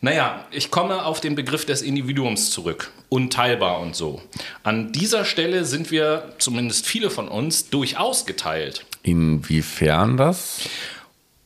Naja, 0.00 0.44
ich 0.50 0.72
komme 0.72 1.04
auf 1.04 1.20
den 1.20 1.36
Begriff 1.36 1.64
des 1.64 1.82
Individuums 1.82 2.50
zurück. 2.50 2.90
Unteilbar 3.08 3.80
und 3.80 3.94
so. 3.94 4.20
An 4.64 4.90
dieser 4.92 5.24
Stelle 5.24 5.64
sind 5.64 5.92
wir, 5.92 6.34
zumindest 6.38 6.86
viele 6.86 7.10
von 7.10 7.28
uns, 7.28 7.70
durchaus 7.70 8.26
geteilt. 8.26 8.84
Inwiefern 9.02 10.16
das? 10.16 10.68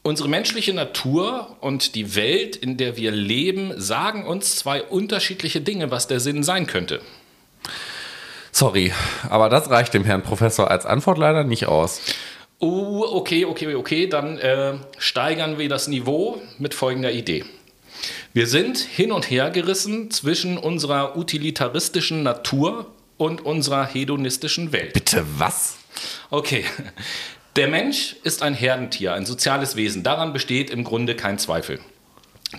Unsere 0.07 0.29
menschliche 0.29 0.75
Natur 0.75 1.57
und 1.63 1.95
die 1.95 2.15
Welt, 2.15 2.57
in 2.57 2.77
der 2.77 2.99
wir 2.99 3.11
leben, 3.11 3.73
sagen 3.81 4.27
uns 4.27 4.57
zwei 4.57 4.83
unterschiedliche 4.83 5.63
Dinge, 5.63 5.91
was 5.91 6.07
der 6.07 6.21
Sinn 6.21 6.43
sein 6.43 6.67
könnte. 6.67 7.01
Sorry, 8.53 8.93
aber 9.31 9.49
das 9.49 9.71
reicht 9.71 9.95
dem 9.95 10.05
Herrn 10.05 10.23
Professor 10.23 10.71
als 10.71 10.85
Antwort 10.85 11.17
leider 11.17 11.43
nicht 11.43 11.69
aus. 11.69 12.03
Oh, 12.59 13.03
okay, 13.13 13.47
okay, 13.47 13.75
okay, 13.75 14.07
dann 14.07 14.37
äh, 14.37 14.75
steigern 14.99 15.57
wir 15.57 15.71
das 15.71 15.89
Niveau 15.89 16.39
mit 16.59 16.75
folgender 16.75 17.11
Idee. 17.11 17.47
Wir 18.35 18.47
sind 18.47 18.77
hin 18.77 19.11
und 19.11 19.31
her 19.31 19.49
gerissen 19.49 20.11
zwischen 20.11 20.59
unserer 20.59 21.17
utilitaristischen 21.17 22.23
Natur 22.23 22.91
und 23.17 23.41
unserer 23.41 23.87
hedonistischen 23.87 24.71
Welt. 24.71 24.93
Bitte 24.93 25.25
was? 25.39 25.79
Okay. 26.29 26.67
Der 27.57 27.69
Mensch 27.69 28.17
ist 28.25 28.43
ein 28.43 28.53
Herdentier, 28.53 29.15
ein 29.15 29.27
soziales 29.27 29.77
Wesen. 29.77 30.03
Daran 30.03 30.33
besteht 30.33 30.71
im 30.71 30.83
Grunde 30.83 31.15
kein 31.15 31.39
Zweifel. 31.39 31.79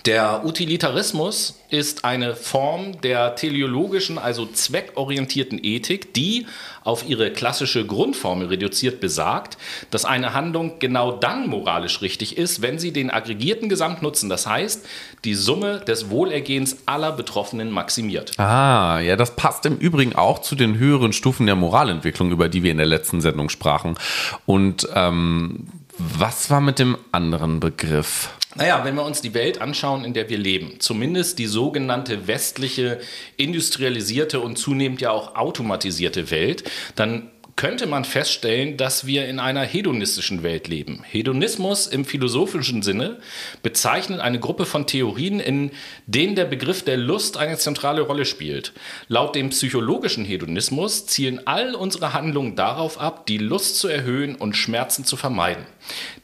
Der 0.04 0.44
Utilitarismus 0.44 1.58
ist 1.70 2.04
eine 2.04 2.36
Form 2.36 3.00
der 3.00 3.34
teleologischen, 3.34 4.18
also 4.18 4.46
zweckorientierten 4.46 5.58
Ethik, 5.62 6.14
die 6.14 6.46
auf 6.84 7.08
ihre 7.08 7.32
klassische 7.32 7.84
Grundformel 7.84 8.48
reduziert 8.48 9.00
besagt, 9.00 9.58
dass 9.90 10.04
eine 10.04 10.34
Handlung 10.34 10.78
genau 10.78 11.12
dann 11.12 11.48
moralisch 11.48 12.02
richtig 12.02 12.36
ist, 12.38 12.62
wenn 12.62 12.78
sie 12.78 12.92
den 12.92 13.10
aggregierten 13.10 13.68
Gesamtnutzen, 13.68 14.28
das 14.28 14.46
heißt 14.46 14.86
die 15.24 15.34
Summe 15.34 15.80
des 15.80 16.10
Wohlergehens 16.10 16.76
aller 16.86 17.12
Betroffenen 17.12 17.70
maximiert. 17.70 18.38
Ah, 18.38 19.00
ja, 19.00 19.16
das 19.16 19.34
passt 19.34 19.66
im 19.66 19.76
Übrigen 19.76 20.14
auch 20.14 20.40
zu 20.40 20.54
den 20.54 20.78
höheren 20.78 21.12
Stufen 21.12 21.46
der 21.46 21.56
Moralentwicklung, 21.56 22.30
über 22.30 22.48
die 22.48 22.62
wir 22.62 22.70
in 22.70 22.78
der 22.78 22.86
letzten 22.86 23.20
Sendung 23.20 23.48
sprachen. 23.48 23.98
Und 24.44 24.88
ähm, 24.94 25.66
was 25.98 26.50
war 26.50 26.60
mit 26.60 26.78
dem 26.78 26.96
anderen 27.10 27.58
Begriff? 27.58 28.30
Naja, 28.56 28.84
wenn 28.84 28.94
wir 28.94 29.04
uns 29.04 29.20
die 29.20 29.34
Welt 29.34 29.60
anschauen, 29.60 30.04
in 30.04 30.14
der 30.14 30.30
wir 30.30 30.38
leben, 30.38 30.76
zumindest 30.78 31.38
die 31.38 31.46
sogenannte 31.46 32.26
westliche, 32.26 33.00
industrialisierte 33.36 34.40
und 34.40 34.56
zunehmend 34.56 35.02
ja 35.02 35.10
auch 35.10 35.36
automatisierte 35.36 36.30
Welt, 36.30 36.64
dann 36.94 37.30
könnte 37.56 37.86
man 37.86 38.04
feststellen, 38.04 38.76
dass 38.76 39.06
wir 39.06 39.26
in 39.26 39.40
einer 39.40 39.62
hedonistischen 39.62 40.42
Welt 40.42 40.68
leben. 40.68 41.02
Hedonismus 41.04 41.86
im 41.86 42.04
philosophischen 42.04 42.82
Sinne 42.82 43.18
bezeichnet 43.62 44.20
eine 44.20 44.38
Gruppe 44.38 44.66
von 44.66 44.86
Theorien, 44.86 45.40
in 45.40 45.70
denen 46.06 46.34
der 46.34 46.44
Begriff 46.44 46.82
der 46.82 46.98
Lust 46.98 47.38
eine 47.38 47.56
zentrale 47.56 48.02
Rolle 48.02 48.26
spielt. 48.26 48.74
Laut 49.08 49.34
dem 49.34 49.48
psychologischen 49.50 50.26
Hedonismus 50.26 51.06
zielen 51.06 51.46
all 51.46 51.74
unsere 51.74 52.12
Handlungen 52.12 52.56
darauf 52.56 53.00
ab, 53.00 53.26
die 53.26 53.38
Lust 53.38 53.78
zu 53.78 53.88
erhöhen 53.88 54.34
und 54.34 54.54
Schmerzen 54.54 55.06
zu 55.06 55.16
vermeiden. 55.16 55.64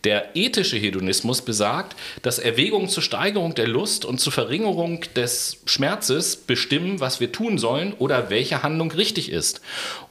Der 0.05 0.35
ethische 0.35 0.77
Hedonismus 0.77 1.43
besagt, 1.43 1.97
dass 2.23 2.39
Erwägungen 2.39 2.89
zur 2.89 3.03
Steigerung 3.03 3.55
der 3.55 3.69
Lust 3.69 4.05
und 4.05 4.19
zur 4.19 4.33
Verringerung 4.33 5.03
des 5.15 5.59
Schmerzes 5.67 6.37
bestimmen, 6.37 7.01
was 7.01 7.21
wir 7.21 7.31
tun 7.31 7.59
sollen 7.59 7.93
oder 7.93 8.31
welche 8.31 8.63
Handlung 8.63 8.91
richtig 8.91 9.31
ist. 9.31 9.61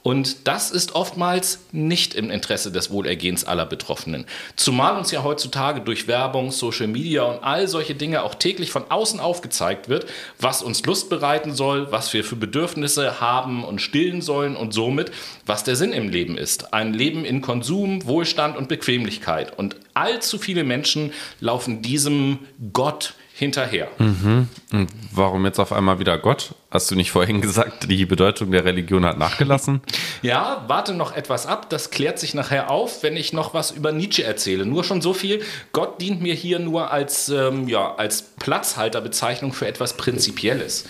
Und 0.02 0.48
das 0.48 0.70
ist 0.70 0.94
oftmals 0.94 1.60
nicht 1.72 2.14
im 2.14 2.30
Interesse 2.30 2.72
des 2.72 2.90
Wohlergehens 2.90 3.44
aller 3.44 3.66
Betroffenen. 3.66 4.26
Zumal 4.56 4.96
uns 4.96 5.10
ja 5.10 5.22
heutzutage 5.22 5.80
durch 5.80 6.08
Werbung, 6.08 6.50
Social 6.50 6.86
Media 6.86 7.22
und 7.24 7.42
all 7.42 7.68
solche 7.68 7.94
Dinge 7.94 8.22
auch 8.22 8.34
täglich 8.34 8.70
von 8.70 8.90
außen 8.90 9.20
aufgezeigt 9.20 9.88
wird, 9.88 10.06
was 10.38 10.62
uns 10.62 10.84
Lust 10.86 11.10
bereiten 11.10 11.54
soll, 11.54 11.92
was 11.92 12.12
wir 12.12 12.24
für 12.24 12.36
Bedürfnisse 12.36 13.20
haben 13.20 13.64
und 13.64 13.80
stillen 13.80 14.22
sollen 14.22 14.56
und 14.56 14.72
somit, 14.72 15.10
was 15.44 15.64
der 15.64 15.76
Sinn 15.76 15.92
im 15.92 16.08
Leben 16.08 16.38
ist. 16.38 16.72
Ein 16.72 16.94
Leben 16.94 17.24
in 17.24 17.40
Konsum, 17.42 18.06
Wohlstand 18.06 18.56
und 18.56 18.68
Bequemlichkeit. 18.68 19.41
Und 19.50 19.76
allzu 19.94 20.38
viele 20.38 20.64
Menschen 20.64 21.12
laufen 21.40 21.82
diesem 21.82 22.38
Gott 22.72 23.14
hinterher. 23.34 23.88
Mhm. 23.98 24.48
Und 24.72 24.88
warum 25.10 25.44
jetzt 25.46 25.58
auf 25.58 25.72
einmal 25.72 25.98
wieder 25.98 26.16
Gott? 26.18 26.54
Hast 26.70 26.90
du 26.90 26.94
nicht 26.94 27.10
vorhin 27.10 27.40
gesagt, 27.40 27.90
die 27.90 28.06
Bedeutung 28.06 28.52
der 28.52 28.64
Religion 28.64 29.04
hat 29.04 29.18
nachgelassen? 29.18 29.80
ja, 30.22 30.64
warte 30.68 30.94
noch 30.94 31.16
etwas 31.16 31.46
ab. 31.46 31.68
Das 31.70 31.90
klärt 31.90 32.18
sich 32.18 32.34
nachher 32.34 32.70
auf, 32.70 33.02
wenn 33.02 33.16
ich 33.16 33.32
noch 33.32 33.52
was 33.52 33.70
über 33.70 33.90
Nietzsche 33.90 34.22
erzähle. 34.22 34.64
Nur 34.64 34.84
schon 34.84 35.02
so 35.02 35.12
viel. 35.12 35.42
Gott 35.72 36.00
dient 36.00 36.22
mir 36.22 36.34
hier 36.34 36.58
nur 36.58 36.90
als, 36.90 37.30
ähm, 37.30 37.68
ja, 37.68 37.94
als 37.96 38.22
Platzhalterbezeichnung 38.22 39.52
für 39.52 39.66
etwas 39.66 39.96
Prinzipielles. 39.96 40.84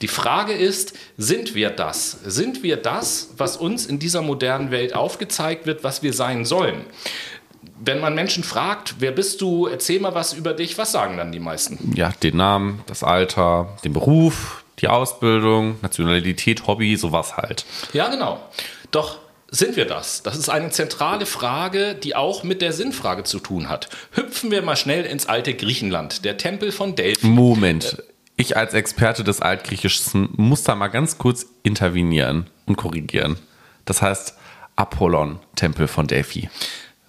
Die 0.00 0.08
Frage 0.08 0.54
ist, 0.54 0.94
sind 1.16 1.54
wir 1.54 1.70
das? 1.70 2.18
Sind 2.24 2.64
wir 2.64 2.76
das, 2.76 3.30
was 3.36 3.56
uns 3.56 3.86
in 3.86 4.00
dieser 4.00 4.22
modernen 4.22 4.72
Welt 4.72 4.96
aufgezeigt 4.96 5.66
wird, 5.66 5.84
was 5.84 6.02
wir 6.02 6.12
sein 6.12 6.44
sollen? 6.44 6.84
Wenn 7.84 8.00
man 8.00 8.14
Menschen 8.14 8.44
fragt, 8.44 8.96
wer 8.98 9.12
bist 9.12 9.40
du, 9.40 9.66
erzähl 9.66 10.00
mal 10.00 10.14
was 10.14 10.32
über 10.32 10.54
dich, 10.54 10.78
was 10.78 10.92
sagen 10.92 11.16
dann 11.16 11.32
die 11.32 11.40
meisten? 11.40 11.92
Ja, 11.94 12.12
den 12.22 12.36
Namen, 12.36 12.82
das 12.86 13.02
Alter, 13.02 13.76
den 13.84 13.92
Beruf, 13.92 14.64
die 14.78 14.88
Ausbildung, 14.88 15.76
Nationalität, 15.82 16.66
Hobby, 16.66 16.96
sowas 16.96 17.36
halt. 17.36 17.64
Ja, 17.92 18.08
genau. 18.08 18.40
Doch 18.90 19.18
sind 19.50 19.76
wir 19.76 19.84
das? 19.84 20.22
Das 20.22 20.36
ist 20.36 20.48
eine 20.48 20.70
zentrale 20.70 21.26
Frage, 21.26 21.94
die 21.94 22.14
auch 22.16 22.42
mit 22.42 22.62
der 22.62 22.72
Sinnfrage 22.72 23.24
zu 23.24 23.38
tun 23.38 23.68
hat. 23.68 23.88
Hüpfen 24.12 24.50
wir 24.50 24.62
mal 24.62 24.76
schnell 24.76 25.04
ins 25.04 25.26
alte 25.26 25.54
Griechenland, 25.54 26.24
der 26.24 26.36
Tempel 26.38 26.72
von 26.72 26.94
Delphi. 26.94 27.26
Moment. 27.26 28.02
Ich 28.36 28.56
als 28.56 28.74
Experte 28.74 29.24
des 29.24 29.42
Altgriechischen 29.42 30.30
muss 30.36 30.62
da 30.62 30.74
mal 30.74 30.88
ganz 30.88 31.18
kurz 31.18 31.46
intervenieren 31.62 32.48
und 32.64 32.76
korrigieren. 32.76 33.36
Das 33.84 34.00
heißt 34.00 34.36
Apollon, 34.74 35.38
Tempel 35.54 35.86
von 35.86 36.06
Delphi. 36.06 36.48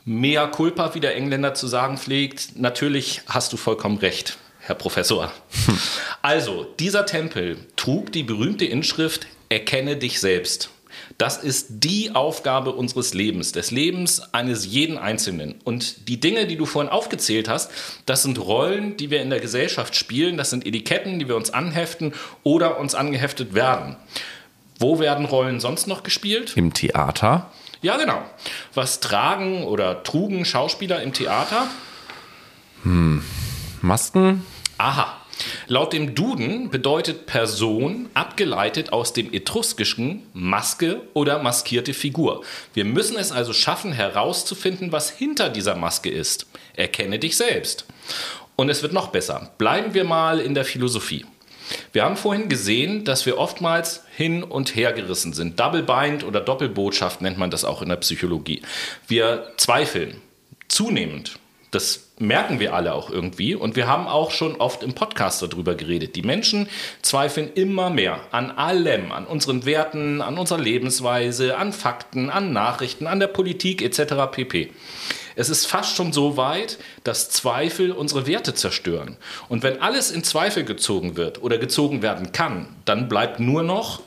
Mea 0.05 0.47
culpa, 0.47 0.95
wie 0.95 0.99
der 0.99 1.15
Engländer 1.15 1.53
zu 1.53 1.67
sagen 1.67 1.97
pflegt. 1.97 2.57
Natürlich 2.57 3.21
hast 3.27 3.53
du 3.53 3.57
vollkommen 3.57 3.97
recht, 3.97 4.37
Herr 4.59 4.75
Professor. 4.75 5.31
Also, 6.21 6.65
dieser 6.79 7.05
Tempel 7.05 7.57
trug 7.75 8.11
die 8.11 8.23
berühmte 8.23 8.65
Inschrift 8.65 9.27
Erkenne 9.49 9.97
dich 9.97 10.19
selbst. 10.19 10.71
Das 11.17 11.37
ist 11.37 11.67
die 11.69 12.15
Aufgabe 12.15 12.71
unseres 12.71 13.13
Lebens, 13.13 13.51
des 13.51 13.69
Lebens 13.69 14.33
eines 14.33 14.65
jeden 14.65 14.97
Einzelnen. 14.97 15.55
Und 15.63 16.07
die 16.07 16.19
Dinge, 16.19 16.47
die 16.47 16.55
du 16.55 16.65
vorhin 16.65 16.91
aufgezählt 16.91 17.47
hast, 17.49 17.69
das 18.05 18.23
sind 18.23 18.39
Rollen, 18.39 18.97
die 18.97 19.11
wir 19.11 19.21
in 19.21 19.29
der 19.29 19.39
Gesellschaft 19.39 19.95
spielen, 19.95 20.37
das 20.37 20.49
sind 20.49 20.65
Etiketten, 20.65 21.19
die 21.19 21.27
wir 21.27 21.35
uns 21.35 21.51
anheften 21.51 22.13
oder 22.41 22.79
uns 22.79 22.95
angeheftet 22.95 23.53
werden. 23.53 23.95
Wo 24.79 24.99
werden 24.99 25.25
Rollen 25.25 25.59
sonst 25.59 25.87
noch 25.87 26.01
gespielt? 26.01 26.53
Im 26.55 26.73
Theater. 26.73 27.51
Ja, 27.83 27.97
genau. 27.97 28.23
Was 28.73 29.01
tragen 29.01 29.65
oder 29.65 30.03
trugen 30.03 30.45
Schauspieler 30.45 31.03
im 31.03 31.11
Theater? 31.11 31.67
Hm. 32.83 33.21
Masken? 33.81 34.45
Aha. 34.77 35.17
Laut 35.67 35.91
dem 35.91 36.15
Duden 36.15 36.69
bedeutet 36.69 37.25
Person 37.25 38.09
abgeleitet 38.13 38.93
aus 38.93 39.11
dem 39.11 39.33
etruskischen 39.33 40.23
Maske 40.31 41.01
oder 41.13 41.43
maskierte 41.43 41.93
Figur. 41.93 42.43
Wir 42.73 42.85
müssen 42.85 43.17
es 43.17 43.33
also 43.33 43.51
schaffen, 43.51 43.91
herauszufinden, 43.91 44.93
was 44.93 45.09
hinter 45.09 45.49
dieser 45.49 45.75
Maske 45.75 46.09
ist. 46.09 46.47
Erkenne 46.75 47.19
dich 47.19 47.35
selbst. 47.35 47.85
Und 48.55 48.69
es 48.69 48.81
wird 48.81 48.93
noch 48.93 49.07
besser. 49.07 49.51
Bleiben 49.57 49.93
wir 49.93 50.05
mal 50.05 50.39
in 50.39 50.53
der 50.53 50.63
Philosophie. 50.63 51.25
Wir 51.91 52.03
haben 52.03 52.17
vorhin 52.17 52.49
gesehen, 52.49 53.05
dass 53.05 53.25
wir 53.25 53.37
oftmals 53.37 54.03
hin 54.15 54.43
und 54.43 54.75
her 54.75 54.93
gerissen 54.93 55.33
sind. 55.33 55.59
Double 55.59 55.83
Bind 55.83 56.23
oder 56.23 56.41
Doppelbotschaft 56.41 57.21
nennt 57.21 57.37
man 57.37 57.51
das 57.51 57.65
auch 57.65 57.81
in 57.81 57.89
der 57.89 57.97
Psychologie. 57.97 58.61
Wir 59.07 59.51
zweifeln 59.57 60.21
zunehmend. 60.67 61.39
Das 61.71 62.11
merken 62.19 62.59
wir 62.59 62.75
alle 62.75 62.93
auch 62.93 63.09
irgendwie. 63.09 63.55
Und 63.55 63.75
wir 63.75 63.87
haben 63.87 64.07
auch 64.07 64.31
schon 64.31 64.55
oft 64.57 64.83
im 64.83 64.93
Podcast 64.93 65.41
darüber 65.41 65.73
geredet. 65.75 66.15
Die 66.15 66.21
Menschen 66.21 66.67
zweifeln 67.01 67.51
immer 67.53 67.89
mehr 67.89 68.19
an 68.31 68.51
allem, 68.51 69.11
an 69.11 69.25
unseren 69.25 69.65
Werten, 69.65 70.21
an 70.21 70.37
unserer 70.37 70.59
Lebensweise, 70.59 71.57
an 71.57 71.73
Fakten, 71.73 72.29
an 72.29 72.53
Nachrichten, 72.53 73.07
an 73.07 73.19
der 73.19 73.27
Politik 73.27 73.81
etc. 73.81 74.13
pp. 74.31 74.71
Es 75.35 75.49
ist 75.49 75.65
fast 75.65 75.95
schon 75.95 76.13
so 76.13 76.37
weit, 76.37 76.77
dass 77.03 77.29
Zweifel 77.29 77.91
unsere 77.91 78.27
Werte 78.27 78.53
zerstören. 78.53 79.17
Und 79.49 79.63
wenn 79.63 79.81
alles 79.81 80.11
in 80.11 80.23
Zweifel 80.23 80.63
gezogen 80.63 81.17
wird 81.17 81.41
oder 81.41 81.57
gezogen 81.57 82.01
werden 82.01 82.31
kann, 82.31 82.67
dann 82.85 83.09
bleibt 83.09 83.39
nur 83.39 83.63
noch 83.63 84.01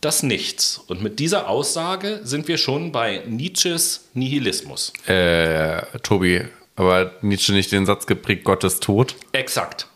das 0.00 0.22
Nichts. 0.22 0.78
Und 0.86 1.02
mit 1.02 1.18
dieser 1.18 1.48
Aussage 1.48 2.20
sind 2.24 2.48
wir 2.48 2.56
schon 2.56 2.92
bei 2.92 3.22
Nietzsches 3.26 4.08
Nihilismus. 4.14 4.92
Äh, 5.06 5.82
Tobi, 6.02 6.42
aber 6.76 7.12
Nietzsche 7.20 7.52
nicht 7.52 7.72
den 7.72 7.84
Satz 7.86 8.06
geprägt, 8.06 8.44
Gott 8.44 8.64
ist 8.64 8.82
tot? 8.82 9.14
Exakt. 9.32 9.88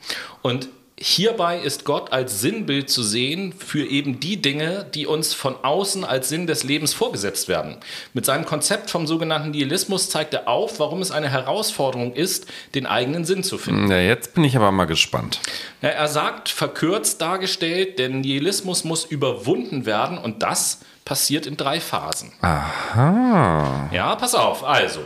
Und 0.43 0.69
Hierbei 1.07 1.59
ist 1.59 1.85
Gott 1.85 2.15
als 2.15 2.41
Sinnbild 2.41 2.89
zu 2.89 3.03
sehen 3.03 3.53
für 3.53 3.87
eben 3.87 4.21
die 4.21 4.41
Dinge, 4.41 4.87
die 4.95 5.07
uns 5.07 5.35
von 5.35 5.55
außen 5.63 6.03
als 6.03 6.31
Sinn 6.31 6.47
des 6.47 6.65
Lebens 6.65 6.95
vorgesetzt 6.95 7.47
werden. 7.47 7.77
Mit 8.15 8.25
seinem 8.25 8.47
Konzept 8.47 8.89
vom 8.89 9.07
sogenannten 9.07 9.51
Nihilismus 9.51 10.09
zeigt 10.09 10.33
er 10.33 10.49
auf, 10.49 10.81
warum 10.81 11.03
es 11.03 11.11
eine 11.11 11.29
Herausforderung 11.29 12.15
ist, 12.15 12.47
den 12.75 12.87
eigenen 12.87 13.27
Sinn 13.27 13.45
zu 13.45 13.59
finden. 13.59 13.91
Ja, 13.91 13.99
jetzt 13.99 14.33
bin 14.33 14.45
ich 14.45 14.57
aber 14.57 14.73
mal 14.73 14.87
gespannt. 14.87 15.41
Er 15.83 16.09
sagt, 16.09 16.49
verkürzt 16.49 17.21
dargestellt, 17.21 17.99
der 17.99 18.09
Nihilismus 18.09 18.85
muss 18.85 19.05
überwunden 19.05 19.85
werden 19.85 20.17
und 20.17 20.43
das 20.43 20.81
passiert 21.05 21.45
in 21.45 21.59
drei 21.59 21.81
Phasen. 21.81 22.33
Aha. 22.41 23.91
Ja, 23.93 24.17
pass 24.17 24.35
auf. 24.35 24.65
Also, 24.65 25.01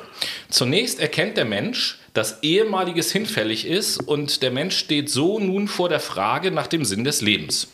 zunächst 0.49 1.00
erkennt 1.00 1.37
der 1.37 1.45
Mensch, 1.45 1.99
dass 2.19 2.43
ehemaliges 2.43 3.13
hinfällig 3.13 3.65
ist 3.65 3.99
und 4.09 4.43
der 4.43 4.51
Mensch 4.51 4.77
steht 4.77 5.09
so 5.09 5.39
nun 5.39 5.69
vor 5.69 5.89
der 5.89 6.01
Frage 6.01 6.51
nach 6.51 6.67
dem 6.67 6.85
Sinn 6.85 7.05
des 7.05 7.21
Lebens. 7.21 7.69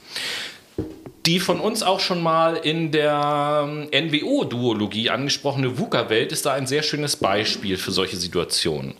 Die 1.26 1.40
von 1.40 1.58
uns 1.58 1.82
auch 1.82 2.00
schon 2.00 2.22
mal 2.22 2.56
in 2.56 2.90
der 2.90 3.66
ähm, 3.66 3.88
NWO-Duologie 3.90 5.08
angesprochene 5.08 5.78
VUCA-Welt 5.78 6.32
ist 6.32 6.44
da 6.44 6.52
ein 6.52 6.66
sehr 6.66 6.82
schönes 6.82 7.16
Beispiel 7.16 7.78
für 7.78 7.92
solche 7.92 8.18
Situationen. 8.18 8.92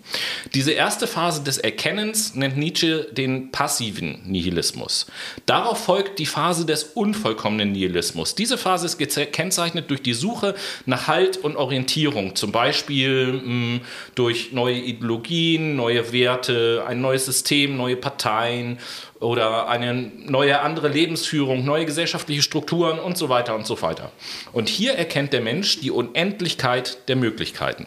Diese 0.55 0.73
erste 0.73 1.07
Phase 1.07 1.43
des 1.43 1.59
Erkennens 1.59 2.35
nennt 2.35 2.57
Nietzsche 2.57 3.09
den 3.13 3.51
passiven 3.51 4.23
Nihilismus. 4.25 5.05
Darauf 5.45 5.85
folgt 5.85 6.19
die 6.19 6.25
Phase 6.25 6.65
des 6.65 6.85
unvollkommenen 6.85 7.73
Nihilismus. 7.73 8.35
Diese 8.35 8.57
Phase 8.57 8.87
ist 8.87 8.97
gekennzeichnet 8.97 9.91
durch 9.91 10.01
die 10.01 10.15
Suche 10.15 10.55
nach 10.87 11.09
Halt 11.09 11.37
und 11.37 11.57
Orientierung, 11.57 12.37
zum 12.37 12.53
Beispiel 12.53 13.35
mh, 13.35 13.43
hm, 13.43 13.81
durch 14.15 14.53
neue 14.53 14.79
Ideologien, 14.79 15.77
neue 15.77 16.11
Werte, 16.11 16.85
ein 16.87 17.03
neues 17.03 17.27
System, 17.27 17.77
neue 17.77 17.97
Parteien 17.97 18.79
oder 19.25 19.69
eine 19.69 20.11
neue 20.27 20.61
andere 20.61 20.89
Lebensführung, 20.89 21.65
neue 21.65 21.87
gesellschaftliche 21.87 22.43
Strukturen 22.43 22.99
und 22.99 23.17
so 23.17 23.29
weiter 23.29 23.55
und 23.55 23.67
so 23.67 23.81
weiter. 23.83 24.13
Und 24.53 24.69
hier 24.69 24.95
erkennt 24.95 25.33
der 25.33 25.41
Mensch 25.41 25.81
die 25.81 25.91
Unendlichkeit 25.91 27.09
der 27.09 27.17
Möglichkeiten. 27.17 27.87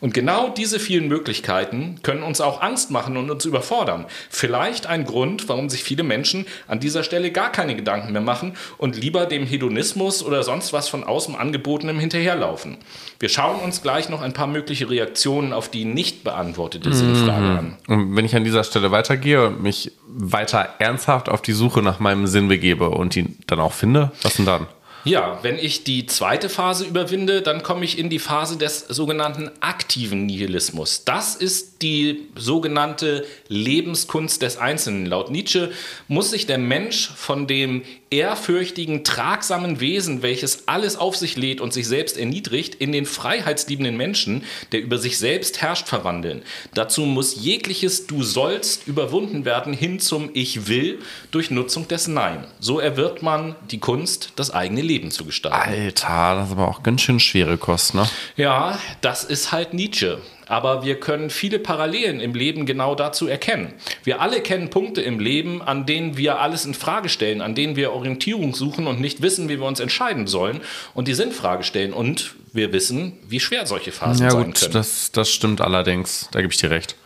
Und 0.00 0.14
genau 0.14 0.50
diese 0.50 0.78
vielen 0.78 1.08
Möglichkeiten 1.08 2.00
können 2.02 2.22
uns 2.22 2.40
auch 2.40 2.60
Angst 2.60 2.90
machen 2.90 3.16
und 3.16 3.30
uns 3.30 3.44
überfordern. 3.44 4.04
Vielleicht 4.28 4.86
ein 4.86 5.04
Grund, 5.04 5.48
warum 5.48 5.70
sich 5.70 5.82
viele 5.82 6.02
Menschen 6.02 6.46
an 6.68 6.80
dieser 6.80 7.02
Stelle 7.02 7.30
gar 7.32 7.50
keine 7.50 7.74
Gedanken 7.74 8.12
mehr 8.12 8.20
machen 8.20 8.52
und 8.76 8.96
lieber 8.96 9.26
dem 9.26 9.46
Hedonismus 9.46 10.22
oder 10.22 10.42
sonst 10.42 10.72
was 10.72 10.88
von 10.88 11.04
außen 11.04 11.34
angebotenem 11.34 11.98
hinterherlaufen. 11.98 12.76
Wir 13.18 13.28
schauen 13.30 13.60
uns 13.60 13.80
gleich 13.80 14.10
noch 14.10 14.20
ein 14.20 14.34
paar 14.34 14.46
mögliche 14.46 14.90
Reaktionen 14.90 15.52
auf 15.52 15.70
die 15.70 15.86
nicht 15.86 16.24
beantwortete 16.24 16.92
Sinnfrage 16.92 17.44
mhm. 17.44 17.56
an. 17.56 17.76
Und 17.86 18.16
wenn 18.16 18.24
ich 18.24 18.36
an 18.36 18.44
dieser 18.44 18.64
Stelle 18.64 18.90
weitergehe 18.90 19.46
und 19.46 19.62
mich 19.62 19.92
weiter 20.06 20.73
ernsthaft 20.78 21.28
auf 21.28 21.42
die 21.42 21.52
Suche 21.52 21.82
nach 21.82 22.00
meinem 22.00 22.26
Sinn 22.26 22.48
begebe 22.48 22.90
und 22.90 23.16
ihn 23.16 23.38
dann 23.46 23.60
auch 23.60 23.72
finde, 23.72 24.12
was 24.22 24.34
denn 24.34 24.46
dann? 24.46 24.66
Ja, 25.04 25.38
wenn 25.42 25.58
ich 25.58 25.84
die 25.84 26.06
zweite 26.06 26.48
Phase 26.48 26.86
überwinde, 26.86 27.42
dann 27.42 27.62
komme 27.62 27.84
ich 27.84 27.98
in 27.98 28.08
die 28.08 28.18
Phase 28.18 28.56
des 28.56 28.80
sogenannten 28.80 29.50
aktiven 29.60 30.24
Nihilismus. 30.24 31.04
Das 31.04 31.36
ist 31.36 31.82
die 31.82 32.28
sogenannte 32.36 33.26
Lebenskunst 33.48 34.40
des 34.40 34.56
Einzelnen. 34.56 35.04
Laut 35.04 35.30
Nietzsche 35.30 35.72
muss 36.08 36.30
sich 36.30 36.46
der 36.46 36.56
Mensch 36.56 37.10
von 37.10 37.46
dem 37.46 37.82
ehrfürchtigen, 38.14 39.04
tragsamen 39.04 39.80
Wesen, 39.80 40.22
welches 40.22 40.68
alles 40.68 40.96
auf 40.96 41.16
sich 41.16 41.36
lädt 41.36 41.60
und 41.60 41.72
sich 41.72 41.88
selbst 41.88 42.16
erniedrigt, 42.16 42.76
in 42.76 42.92
den 42.92 43.06
freiheitsliebenden 43.06 43.96
Menschen, 43.96 44.44
der 44.72 44.80
über 44.80 44.98
sich 44.98 45.18
selbst 45.18 45.60
herrscht, 45.60 45.88
verwandeln. 45.88 46.42
Dazu 46.74 47.02
muss 47.02 47.42
jegliches 47.42 48.06
Du 48.06 48.22
sollst 48.22 48.86
überwunden 48.86 49.44
werden 49.44 49.72
hin 49.72 49.98
zum 49.98 50.30
Ich 50.34 50.68
will 50.68 51.00
durch 51.30 51.50
Nutzung 51.50 51.88
des 51.88 52.06
Nein. 52.06 52.46
So 52.60 52.78
erwirbt 52.78 53.22
man 53.22 53.56
die 53.70 53.78
Kunst, 53.78 54.32
das 54.36 54.50
eigene 54.50 54.82
Leben 54.82 55.10
zu 55.10 55.24
gestalten. 55.24 55.56
Alter, 55.56 56.36
das 56.36 56.46
ist 56.46 56.52
aber 56.52 56.68
auch 56.68 56.82
ganz 56.82 57.02
schön 57.02 57.20
schwere 57.20 57.58
Kost, 57.58 57.94
ne? 57.94 58.08
Ja, 58.36 58.78
das 59.00 59.24
ist 59.24 59.52
halt 59.52 59.74
Nietzsche. 59.74 60.20
Aber 60.46 60.84
wir 60.84 61.00
können 61.00 61.30
viele 61.30 61.58
Parallelen 61.58 62.20
im 62.20 62.34
Leben 62.34 62.66
genau 62.66 62.94
dazu 62.94 63.26
erkennen. 63.26 63.72
Wir 64.02 64.20
alle 64.20 64.40
kennen 64.40 64.70
Punkte 64.70 65.00
im 65.00 65.18
Leben, 65.18 65.62
an 65.62 65.86
denen 65.86 66.16
wir 66.16 66.40
alles 66.40 66.64
in 66.64 66.74
Frage 66.74 67.08
stellen, 67.08 67.40
an 67.40 67.54
denen 67.54 67.76
wir 67.76 67.92
Orientierung 67.92 68.54
suchen 68.54 68.86
und 68.86 69.00
nicht 69.00 69.22
wissen, 69.22 69.48
wie 69.48 69.58
wir 69.58 69.66
uns 69.66 69.80
entscheiden 69.80 70.26
sollen 70.26 70.60
und 70.94 71.08
die 71.08 71.14
Sinnfrage 71.14 71.64
stellen. 71.64 71.92
Und 71.92 72.34
wir 72.52 72.72
wissen, 72.72 73.18
wie 73.28 73.40
schwer 73.40 73.66
solche 73.66 73.92
Phasen 73.92 74.24
ja, 74.24 74.30
sein 74.30 74.44
gut, 74.44 74.60
können. 74.60 74.72
Das, 74.72 75.10
das 75.12 75.30
stimmt 75.30 75.60
allerdings. 75.60 76.28
Da 76.32 76.40
gebe 76.40 76.52
ich 76.52 76.60
dir 76.60 76.70
recht. 76.70 76.96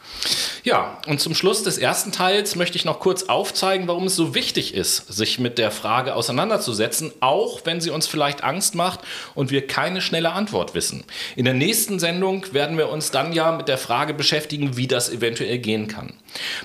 Ja, 0.65 0.99
und 1.07 1.21
zum 1.21 1.35
Schluss 1.35 1.63
des 1.63 1.79
ersten 1.79 2.13
Teils 2.13 2.57
möchte 2.57 2.77
ich 2.77 2.85
noch 2.85 3.01
kurz 3.01 3.25
aufzeigen, 3.25 3.89
warum 3.89 4.05
es 4.05 4.17
so 4.17 4.35
wichtig 4.35 4.75
ist, 4.75 5.13
sich 5.13 5.39
mit 5.39 5.57
der 5.57 5.71
Frage 5.71 6.15
auseinanderzusetzen, 6.15 7.13
auch 7.21 7.61
wenn 7.65 7.81
sie 7.81 7.91
uns 7.91 8.07
vielleicht 8.07 8.45
Angst 8.45 8.75
macht 8.75 9.01
und 9.35 9.51
wir 9.51 9.67
keine 9.67 10.01
schnelle 10.01 10.33
Antwort 10.33 10.75
wissen. 10.75 11.05
In 11.37 11.45
der 11.45 11.55
nächsten 11.55 11.99
Sendung 11.99 12.53
werden 12.53 12.77
wir 12.77 12.91
uns 12.91 13.11
dann 13.11 13.33
ja 13.33 13.53
mit 13.53 13.69
der 13.69 13.79
Frage 13.79 14.15
beschäftigen, 14.15 14.77
wie 14.77 14.87
das 14.87 15.11
eventuell 15.11 15.59
gehen 15.59 15.89
kann. 15.89 16.13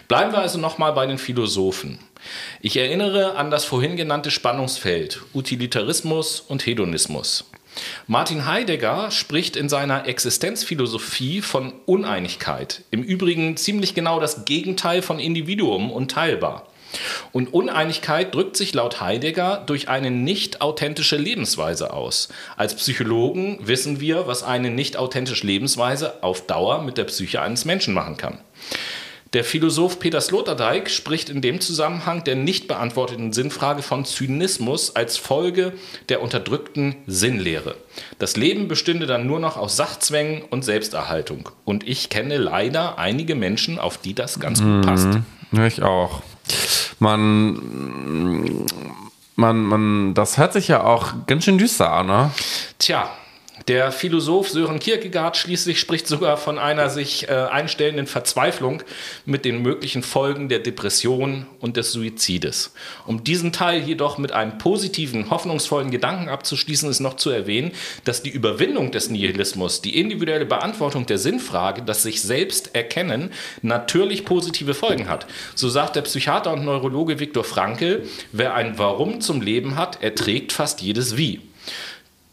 Bleiben 0.08 0.32
wir 0.32 0.40
also 0.40 0.60
nochmal 0.60 0.94
bei 0.94 1.06
den 1.06 1.18
Philosophen. 1.18 2.00
Ich 2.62 2.78
erinnere 2.78 3.36
an 3.36 3.52
das 3.52 3.66
vorhin 3.66 3.96
genannte 3.96 4.32
Spannungsfeld 4.32 5.22
Utilitarismus 5.34 6.40
und 6.42 6.66
Hedonismus. 6.66 7.46
Martin 8.08 8.46
Heidegger 8.46 9.12
spricht 9.12 9.56
in 9.56 9.70
seiner 9.70 10.08
Existenzphilosophie 10.08 11.42
von 11.42 11.74
Uneinigkeit. 11.86 12.84
Im 12.92 13.04
Übrigen 13.04 13.58
ziemlich 13.58 13.94
genau 13.94 14.20
das 14.20 14.46
Gegenteil 14.46 15.02
von 15.02 15.20
Individuum 15.20 15.92
und 15.92 16.12
teilbar. 16.12 16.68
Und 17.32 17.54
Uneinigkeit 17.54 18.34
drückt 18.34 18.56
sich 18.56 18.74
laut 18.74 19.02
Heidegger 19.02 19.64
durch 19.66 19.90
eine 19.90 20.12
nicht 20.12 20.62
authentische 20.62 21.18
Lebensweise 21.18 21.92
aus. 21.94 22.30
Als 22.56 22.76
Psychologen 22.76 23.58
wissen 23.62 24.00
wir, 24.00 24.28
was 24.28 24.44
eine 24.44 24.70
nicht 24.70 24.98
authentische 24.98 25.48
Lebensweise 25.48 26.24
auf 26.24 26.46
Dauer 26.46 26.84
mit 26.84 26.98
der 26.98 27.06
Psyche 27.06 27.42
eines 27.42 27.66
Menschen 27.66 27.94
machen 27.94 28.18
kann. 28.18 28.38
Der 29.34 29.44
Philosoph 29.44 30.00
Peter 30.00 30.22
Sloterdijk 30.22 30.92
spricht 30.92 31.30
in 31.30 31.42
dem 31.42 31.60
Zusammenhang 31.60 32.24
der 32.24 32.36
nicht 32.36 32.68
beantworteten 32.68 33.34
Sinnfrage 33.34 33.82
von 33.82 34.06
Zynismus 34.06 34.96
als 34.96 35.18
Folge 35.18 35.74
der 36.10 36.22
unterdrückten 36.22 36.96
Sinnlehre. 37.08 37.76
Das 38.20 38.38
Leben 38.38 38.68
bestünde 38.68 39.08
dann 39.08 39.26
nur 39.26 39.40
noch 39.40 39.58
aus 39.58 39.76
Sachzwängen 39.76 40.44
und 40.44 40.64
Selbsterhaltung. 40.64 41.50
Und 41.66 41.88
ich 41.88 42.10
kenne 42.10 42.38
leider 42.38 43.00
einige 43.00 43.34
Menschen, 43.34 43.80
auf 43.80 43.98
die 43.98 44.14
das 44.14 44.40
ganz 44.40 44.60
gut 44.60 44.70
mhm. 44.70 44.82
passt. 44.82 45.10
Ich 45.66 45.82
auch. 45.82 46.22
Man, 47.00 48.66
man, 49.36 49.62
man, 49.62 50.14
das 50.14 50.38
hört 50.38 50.54
sich 50.54 50.68
ja 50.68 50.84
auch 50.84 51.14
ganz 51.26 51.46
schön 51.46 51.58
düster 51.58 51.92
an, 51.92 52.06
ne? 52.06 52.32
Tja, 52.78 53.10
der 53.68 53.92
Philosoph 53.92 54.50
Sören 54.50 54.80
Kierkegaard 54.80 55.38
schließlich 55.38 55.80
spricht 55.80 56.08
sogar 56.08 56.38
von 56.38 56.58
einer 56.58 56.90
sich 56.90 57.30
äh, 57.30 57.34
einstellenden 57.34 58.08
Verzweiflung 58.08 58.82
mit 59.26 59.46
den 59.46 59.62
möglichen 59.62 60.02
Folgen 60.02 60.50
der 60.50 60.58
Depression 60.58 61.46
und 61.60 61.78
des 61.78 61.92
Suizides. 61.92 62.74
Um 63.06 63.24
diesen 63.24 63.54
Teil 63.54 63.82
jedoch 63.82 64.18
mit 64.18 64.32
einem 64.32 64.58
positiven, 64.58 65.30
hoffnungsvollen 65.30 65.92
Gedanken 65.92 66.30
abzuschließen, 66.30 66.90
ist 66.90 67.00
noch 67.00 67.16
zu 67.16 67.30
erwähnen, 67.30 67.74
dass 68.06 68.24
die 68.24 68.32
Überwindung 68.32 68.92
des 68.92 69.12
Nihilismus, 69.12 69.82
die 69.82 70.00
individuelle 70.00 70.48
Beantwortung 70.48 71.06
der 71.06 71.20
Sinnfrage, 71.20 71.84
das 71.84 72.02
sich 72.02 72.24
selbst 72.24 72.74
erkennen, 72.74 73.32
natürlich 73.62 74.26
positive 74.26 74.74
Folgen 74.74 75.08
hat. 75.08 75.28
So 75.54 75.70
sagt 75.70 75.96
der 75.96 76.02
Psychiater 76.02 76.54
und 76.54 76.66
Neurologe 76.66 77.20
Viktor 77.20 77.44
Frankl, 77.44 78.04
wer 78.32 78.56
ein 78.56 78.80
Warum 78.80 79.22
zum 79.22 79.42
Leben 79.42 79.76
hat, 79.76 80.02
erträgt 80.02 80.54
fast 80.54 80.82
jedes 80.82 81.18
Wie. 81.18 81.40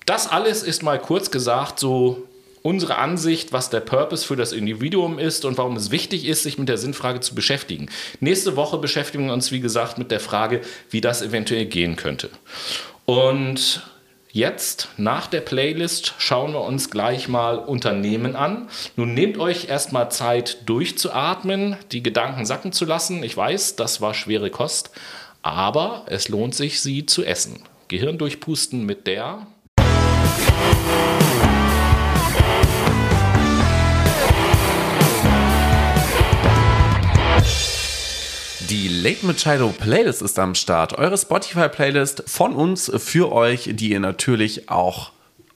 Das 0.07 0.27
alles 0.27 0.63
ist 0.63 0.83
mal 0.83 0.99
kurz 0.99 1.31
gesagt 1.31 1.79
so 1.79 2.27
unsere 2.63 2.97
Ansicht, 2.97 3.53
was 3.53 3.71
der 3.71 3.81
Purpose 3.81 4.27
für 4.27 4.37
das 4.37 4.53
Individuum 4.53 5.19
ist 5.19 5.45
und 5.45 5.59
warum 5.59 5.77
es 5.77 5.91
wichtig 5.91 6.27
ist, 6.27 6.43
sich 6.43 6.59
mit 6.59 6.69
der 6.69 6.79
Sinnfrage 6.79 7.21
zu 7.21 7.35
beschäftigen. 7.35 7.89
Nächste 8.21 8.57
Woche 8.57 8.79
beschäftigen 8.79 9.27
wir 9.27 9.33
uns, 9.33 9.51
wie 9.51 9.61
gesagt, 9.61 9.99
mit 9.99 10.11
der 10.11 10.21
Frage, 10.21 10.61
wie 10.91 11.01
das 11.01 11.23
eventuell 11.23 11.67
gehen 11.67 11.97
könnte. 11.97 12.29
Und 13.07 13.83
jetzt, 14.33 14.89
nach 14.97 15.27
der 15.27 15.41
Playlist, 15.41 16.15
schauen 16.19 16.53
wir 16.53 16.61
uns 16.61 16.91
gleich 16.91 17.29
mal 17.29 17.59
Unternehmen 17.59 18.37
an. 18.37 18.69
Nun 18.97 19.15
nehmt 19.15 19.39
euch 19.39 19.69
erstmal 19.69 20.11
Zeit 20.11 20.59
durchzuatmen, 20.67 21.77
die 21.93 22.03
Gedanken 22.03 22.45
sacken 22.45 22.73
zu 22.73 22.85
lassen. 22.85 23.23
Ich 23.23 23.37
weiß, 23.37 23.77
das 23.77 24.01
war 24.01 24.13
schwere 24.13 24.51
Kost, 24.51 24.91
aber 25.43 26.05
es 26.07 26.29
lohnt 26.29 26.55
sich, 26.55 26.81
sie 26.81 27.07
zu 27.07 27.25
essen. 27.25 27.63
Gehirn 27.89 28.19
durchpusten 28.19 28.85
mit 28.85 29.07
der 29.07 29.47
die 38.71 38.89
Late 38.89 39.27
Machado 39.27 39.69
Playlist 39.71 40.23
ist 40.23 40.39
am 40.39 40.55
Start. 40.55 40.97
Eure 40.97 41.19
Spotify-Playlist 41.19 42.25
von 42.27 42.55
uns 42.55 42.91
für 42.99 43.33
euch, 43.33 43.71
die 43.73 43.91
ihr 43.91 44.01
natürlich 44.01 44.69
auch 44.69 45.11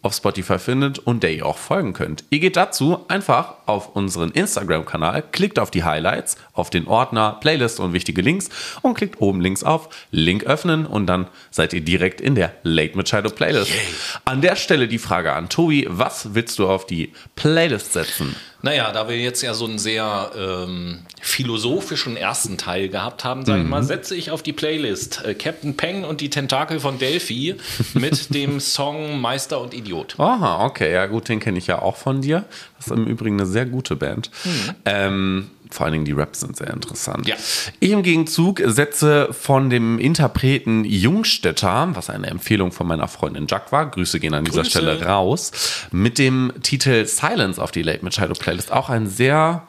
auf 0.04 0.14
Spotify 0.14 0.58
findet 0.58 0.98
und 0.98 1.22
der 1.22 1.32
ihr 1.32 1.46
auch 1.46 1.56
folgen 1.56 1.94
könnt. 1.94 2.24
Ihr 2.30 2.40
geht 2.40 2.56
dazu 2.56 3.06
einfach 3.08 3.54
auf 3.66 3.96
unseren 3.96 4.32
Instagram-Kanal, 4.32 5.22
klickt 5.32 5.58
auf 5.58 5.70
die 5.70 5.84
Highlights, 5.84 6.36
auf 6.52 6.70
den 6.70 6.86
Ordner, 6.86 7.38
Playlist 7.40 7.80
und 7.80 7.92
wichtige 7.92 8.20
Links 8.20 8.50
und 8.82 8.94
klickt 8.94 9.20
oben 9.20 9.40
links 9.40 9.64
auf 9.64 9.88
Link 10.10 10.44
öffnen 10.44 10.84
und 10.84 11.06
dann 11.06 11.28
seid 11.50 11.72
ihr 11.72 11.80
direkt 11.80 12.20
in 12.20 12.34
der 12.34 12.52
Late 12.64 12.96
Machado 12.96 13.30
Playlist. 13.30 13.70
Yay. 13.70 13.78
An 14.24 14.42
der 14.42 14.56
Stelle 14.56 14.88
die 14.88 14.98
Frage 14.98 15.32
an 15.32 15.48
Tobi, 15.48 15.86
was 15.88 16.34
willst 16.34 16.58
du 16.58 16.68
auf 16.68 16.86
die 16.86 17.12
Playlist 17.36 17.92
setzen? 17.94 18.36
Naja, 18.64 18.92
da 18.92 19.10
wir 19.10 19.18
jetzt 19.18 19.42
ja 19.42 19.52
so 19.52 19.66
einen 19.66 19.78
sehr 19.78 20.30
ähm, 20.34 21.00
philosophischen 21.20 22.16
ersten 22.16 22.56
Teil 22.56 22.88
gehabt 22.88 23.22
haben, 23.22 23.44
sage 23.44 23.62
ich 23.62 23.68
mal, 23.68 23.82
mhm. 23.82 23.86
setze 23.86 24.16
ich 24.16 24.30
auf 24.30 24.42
die 24.42 24.54
Playlist 24.54 25.22
äh, 25.22 25.34
Captain 25.34 25.76
Peng 25.76 26.02
und 26.04 26.22
die 26.22 26.30
Tentakel 26.30 26.80
von 26.80 26.98
Delphi 26.98 27.56
mit 27.92 28.34
dem 28.34 28.60
Song 28.60 29.20
Meister 29.20 29.60
und 29.60 29.74
Idiot. 29.74 30.14
Aha, 30.18 30.64
okay, 30.64 30.94
ja 30.94 31.04
gut, 31.04 31.28
den 31.28 31.40
kenne 31.40 31.58
ich 31.58 31.66
ja 31.66 31.82
auch 31.82 31.96
von 31.96 32.22
dir. 32.22 32.46
Das 32.78 32.86
ist 32.86 32.92
im 32.94 33.06
Übrigen 33.06 33.38
eine 33.38 33.46
sehr 33.46 33.66
gute 33.66 33.96
Band. 33.96 34.30
Mhm. 34.44 34.70
Ähm, 34.86 35.50
Vor 35.74 35.86
allen 35.86 35.92
Dingen 35.92 36.04
die 36.04 36.12
Raps 36.12 36.40
sind 36.40 36.56
sehr 36.56 36.70
interessant. 36.70 37.26
Ja. 37.26 37.34
Ich 37.80 37.90
im 37.90 38.04
Gegenzug 38.04 38.62
setze 38.64 39.28
von 39.32 39.70
dem 39.70 39.98
Interpreten 39.98 40.84
Jungstetter, 40.84 41.88
was 41.94 42.10
eine 42.10 42.28
Empfehlung 42.28 42.70
von 42.70 42.86
meiner 42.86 43.08
Freundin 43.08 43.46
Jack 43.48 43.72
war, 43.72 43.90
Grüße 43.90 44.20
gehen 44.20 44.34
an 44.34 44.44
dieser 44.44 44.62
Grüße. 44.62 44.70
Stelle 44.70 45.02
raus, 45.04 45.50
mit 45.90 46.18
dem 46.18 46.52
Titel 46.62 47.06
Silence 47.06 47.60
auf 47.60 47.72
die 47.72 47.82
Late 47.82 48.04
Machado 48.04 48.34
Playlist. 48.34 48.70
Auch 48.70 48.88
ein 48.88 49.08
sehr 49.08 49.66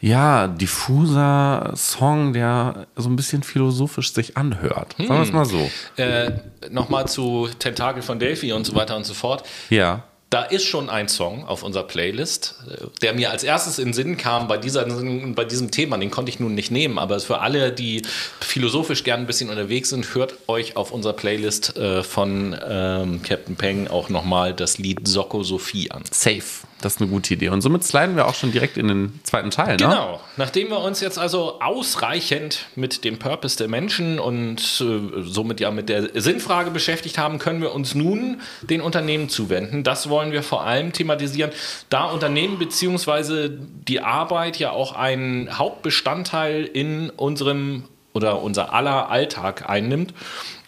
ja, 0.00 0.48
diffuser 0.48 1.74
Song, 1.76 2.32
der 2.32 2.86
so 2.96 3.08
ein 3.08 3.14
bisschen 3.14 3.42
philosophisch 3.42 4.12
sich 4.12 4.36
anhört. 4.36 4.96
Sagen 4.98 5.08
wir 5.10 5.20
es 5.20 5.28
hm. 5.28 5.34
mal 5.34 5.44
so. 5.44 5.70
Äh, 5.96 6.32
Nochmal 6.70 7.06
zu 7.08 7.48
Tentakel 7.58 8.02
von 8.02 8.18
Delphi 8.18 8.52
und 8.52 8.64
so 8.64 8.74
weiter 8.74 8.96
und 8.96 9.04
so 9.04 9.14
fort. 9.14 9.46
Ja. 9.68 10.04
Da 10.32 10.44
ist 10.44 10.64
schon 10.64 10.88
ein 10.88 11.08
Song 11.08 11.44
auf 11.44 11.62
unserer 11.62 11.82
Playlist, 11.82 12.54
der 13.02 13.12
mir 13.12 13.30
als 13.30 13.44
erstes 13.44 13.78
in 13.78 13.92
Sinn 13.92 14.16
kam 14.16 14.48
bei, 14.48 14.56
dieser, 14.56 14.86
bei 15.34 15.44
diesem 15.44 15.70
Thema. 15.70 15.98
Den 15.98 16.10
konnte 16.10 16.30
ich 16.30 16.40
nun 16.40 16.54
nicht 16.54 16.70
nehmen, 16.70 16.98
aber 16.98 17.20
für 17.20 17.40
alle, 17.40 17.70
die 17.70 18.00
philosophisch 18.40 19.04
gern 19.04 19.20
ein 19.20 19.26
bisschen 19.26 19.50
unterwegs 19.50 19.90
sind, 19.90 20.14
hört 20.14 20.36
euch 20.48 20.74
auf 20.74 20.90
unserer 20.90 21.12
Playlist 21.12 21.76
äh, 21.76 22.02
von 22.02 22.56
ähm, 22.66 23.20
Captain 23.22 23.56
Peng 23.56 23.88
auch 23.88 24.08
nochmal 24.08 24.54
das 24.54 24.78
Lied 24.78 25.06
Soko 25.06 25.42
Sophie 25.42 25.90
an. 25.90 26.02
Safe. 26.10 26.42
Das 26.84 26.96
ist 26.96 27.00
eine 27.00 27.10
gute 27.10 27.34
Idee. 27.34 27.48
Und 27.48 27.62
somit 27.62 27.84
sliden 27.84 28.16
wir 28.16 28.26
auch 28.26 28.34
schon 28.34 28.52
direkt 28.52 28.76
in 28.76 28.88
den 28.88 29.20
zweiten 29.22 29.50
Teil. 29.50 29.76
Ne? 29.76 29.84
Genau. 29.84 30.20
Nachdem 30.36 30.68
wir 30.68 30.80
uns 30.80 31.00
jetzt 31.00 31.18
also 31.18 31.60
ausreichend 31.60 32.66
mit 32.74 33.04
dem 33.04 33.18
Purpose 33.18 33.56
der 33.56 33.68
Menschen 33.68 34.18
und 34.18 34.60
äh, 34.80 35.22
somit 35.22 35.60
ja 35.60 35.70
mit 35.70 35.88
der 35.88 36.20
Sinnfrage 36.20 36.70
beschäftigt 36.70 37.18
haben, 37.18 37.38
können 37.38 37.62
wir 37.62 37.74
uns 37.74 37.94
nun 37.94 38.40
den 38.62 38.80
Unternehmen 38.80 39.28
zuwenden. 39.28 39.84
Das 39.84 40.08
wollen 40.08 40.32
wir 40.32 40.42
vor 40.42 40.64
allem 40.64 40.92
thematisieren, 40.92 41.52
da 41.88 42.04
Unternehmen 42.04 42.58
bzw. 42.58 43.48
die 43.88 44.00
Arbeit 44.00 44.58
ja 44.58 44.70
auch 44.70 44.92
einen 44.94 45.58
Hauptbestandteil 45.58 46.64
in 46.64 47.10
unserem 47.10 47.84
oder 48.14 48.42
unser 48.42 48.74
aller 48.74 49.10
Alltag 49.10 49.68
einnimmt 49.70 50.12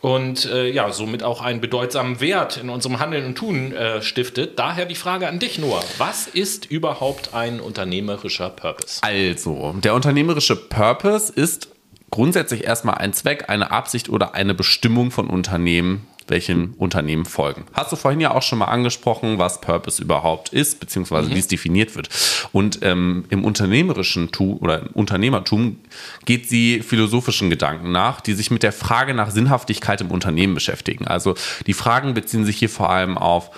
und 0.04 0.44
äh, 0.44 0.70
ja, 0.70 0.92
somit 0.92 1.22
auch 1.22 1.40
einen 1.40 1.62
bedeutsamen 1.62 2.20
Wert 2.20 2.58
in 2.58 2.68
unserem 2.68 3.00
Handeln 3.00 3.24
und 3.24 3.36
Tun 3.36 3.72
äh, 3.72 4.02
stiftet. 4.02 4.58
Daher 4.58 4.84
die 4.84 4.96
Frage 4.96 5.26
an 5.28 5.38
dich, 5.38 5.58
Noah. 5.58 5.82
Was 5.96 6.26
ist 6.26 6.70
überhaupt 6.70 7.32
ein 7.32 7.58
unternehmerischer 7.58 8.50
Purpose? 8.50 9.00
Also, 9.02 9.74
der 9.82 9.94
unternehmerische 9.94 10.56
Purpose 10.56 11.32
ist 11.32 11.68
grundsätzlich 12.10 12.64
erstmal 12.64 12.96
ein 12.96 13.14
Zweck, 13.14 13.48
eine 13.48 13.70
Absicht 13.70 14.10
oder 14.10 14.34
eine 14.34 14.52
Bestimmung 14.52 15.10
von 15.10 15.26
Unternehmen, 15.30 16.06
welchen 16.28 16.74
Unternehmen 16.74 17.24
folgen. 17.24 17.64
Hast 17.72 17.92
du 17.92 17.96
vorhin 17.96 18.20
ja 18.20 18.32
auch 18.32 18.42
schon 18.42 18.58
mal 18.58 18.66
angesprochen, 18.66 19.38
was 19.38 19.60
Purpose 19.60 20.02
überhaupt 20.02 20.50
ist, 20.50 20.80
beziehungsweise 20.80 21.28
mhm. 21.28 21.34
wie 21.34 21.38
es 21.38 21.48
definiert 21.48 21.94
wird. 21.96 22.08
Und 22.52 22.78
ähm, 22.82 23.24
im 23.28 23.44
unternehmerischen 23.44 24.32
Tu 24.32 24.56
oder 24.60 24.82
im 24.82 24.88
Unternehmertum 24.88 25.78
geht 26.24 26.48
sie 26.48 26.80
philosophischen 26.80 27.50
Gedanken 27.50 27.92
nach, 27.92 28.20
die 28.20 28.34
sich 28.34 28.50
mit 28.50 28.62
der 28.62 28.72
Frage 28.72 29.14
nach 29.14 29.30
Sinnhaftigkeit 29.30 30.00
im 30.00 30.10
Unternehmen 30.10 30.54
beschäftigen. 30.54 31.06
Also 31.06 31.34
die 31.66 31.74
Fragen 31.74 32.14
beziehen 32.14 32.44
sich 32.44 32.56
hier 32.56 32.70
vor 32.70 32.90
allem 32.90 33.18
auf 33.18 33.50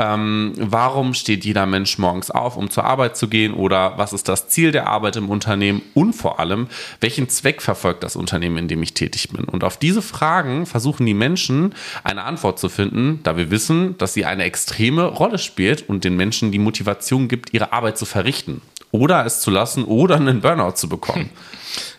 ähm, 0.00 0.54
warum 0.56 1.12
steht 1.12 1.44
jeder 1.44 1.66
Mensch 1.66 1.98
morgens 1.98 2.30
auf, 2.30 2.56
um 2.56 2.70
zur 2.70 2.84
Arbeit 2.84 3.18
zu 3.18 3.28
gehen 3.28 3.52
oder 3.52 3.98
was 3.98 4.14
ist 4.14 4.30
das 4.30 4.48
Ziel 4.48 4.72
der 4.72 4.86
Arbeit 4.86 5.16
im 5.16 5.28
Unternehmen 5.28 5.82
und 5.92 6.14
vor 6.14 6.40
allem, 6.40 6.68
welchen 7.00 7.28
Zweck 7.28 7.60
verfolgt 7.60 8.02
das 8.02 8.16
Unternehmen, 8.16 8.56
in 8.56 8.68
dem 8.68 8.82
ich 8.82 8.94
tätig 8.94 9.28
bin. 9.28 9.44
Und 9.44 9.62
auf 9.62 9.76
diese 9.76 10.00
Fragen 10.00 10.64
versuchen 10.64 11.04
die 11.04 11.12
Menschen 11.12 11.74
eine 12.02 12.24
Antwort 12.24 12.58
zu 12.58 12.70
finden, 12.70 13.20
da 13.24 13.36
wir 13.36 13.50
wissen, 13.50 13.98
dass 13.98 14.14
sie 14.14 14.24
eine 14.24 14.44
extreme 14.44 15.04
Rolle 15.04 15.36
spielt 15.36 15.86
und 15.86 16.02
den 16.02 16.16
Menschen 16.16 16.50
die 16.50 16.58
Motivation 16.58 17.28
gibt, 17.28 17.52
ihre 17.52 17.74
Arbeit 17.74 17.98
zu 17.98 18.06
verrichten 18.06 18.62
oder 18.92 19.26
es 19.26 19.40
zu 19.40 19.50
lassen 19.50 19.84
oder 19.84 20.16
einen 20.16 20.40
Burnout 20.40 20.72
zu 20.72 20.88
bekommen. 20.88 21.30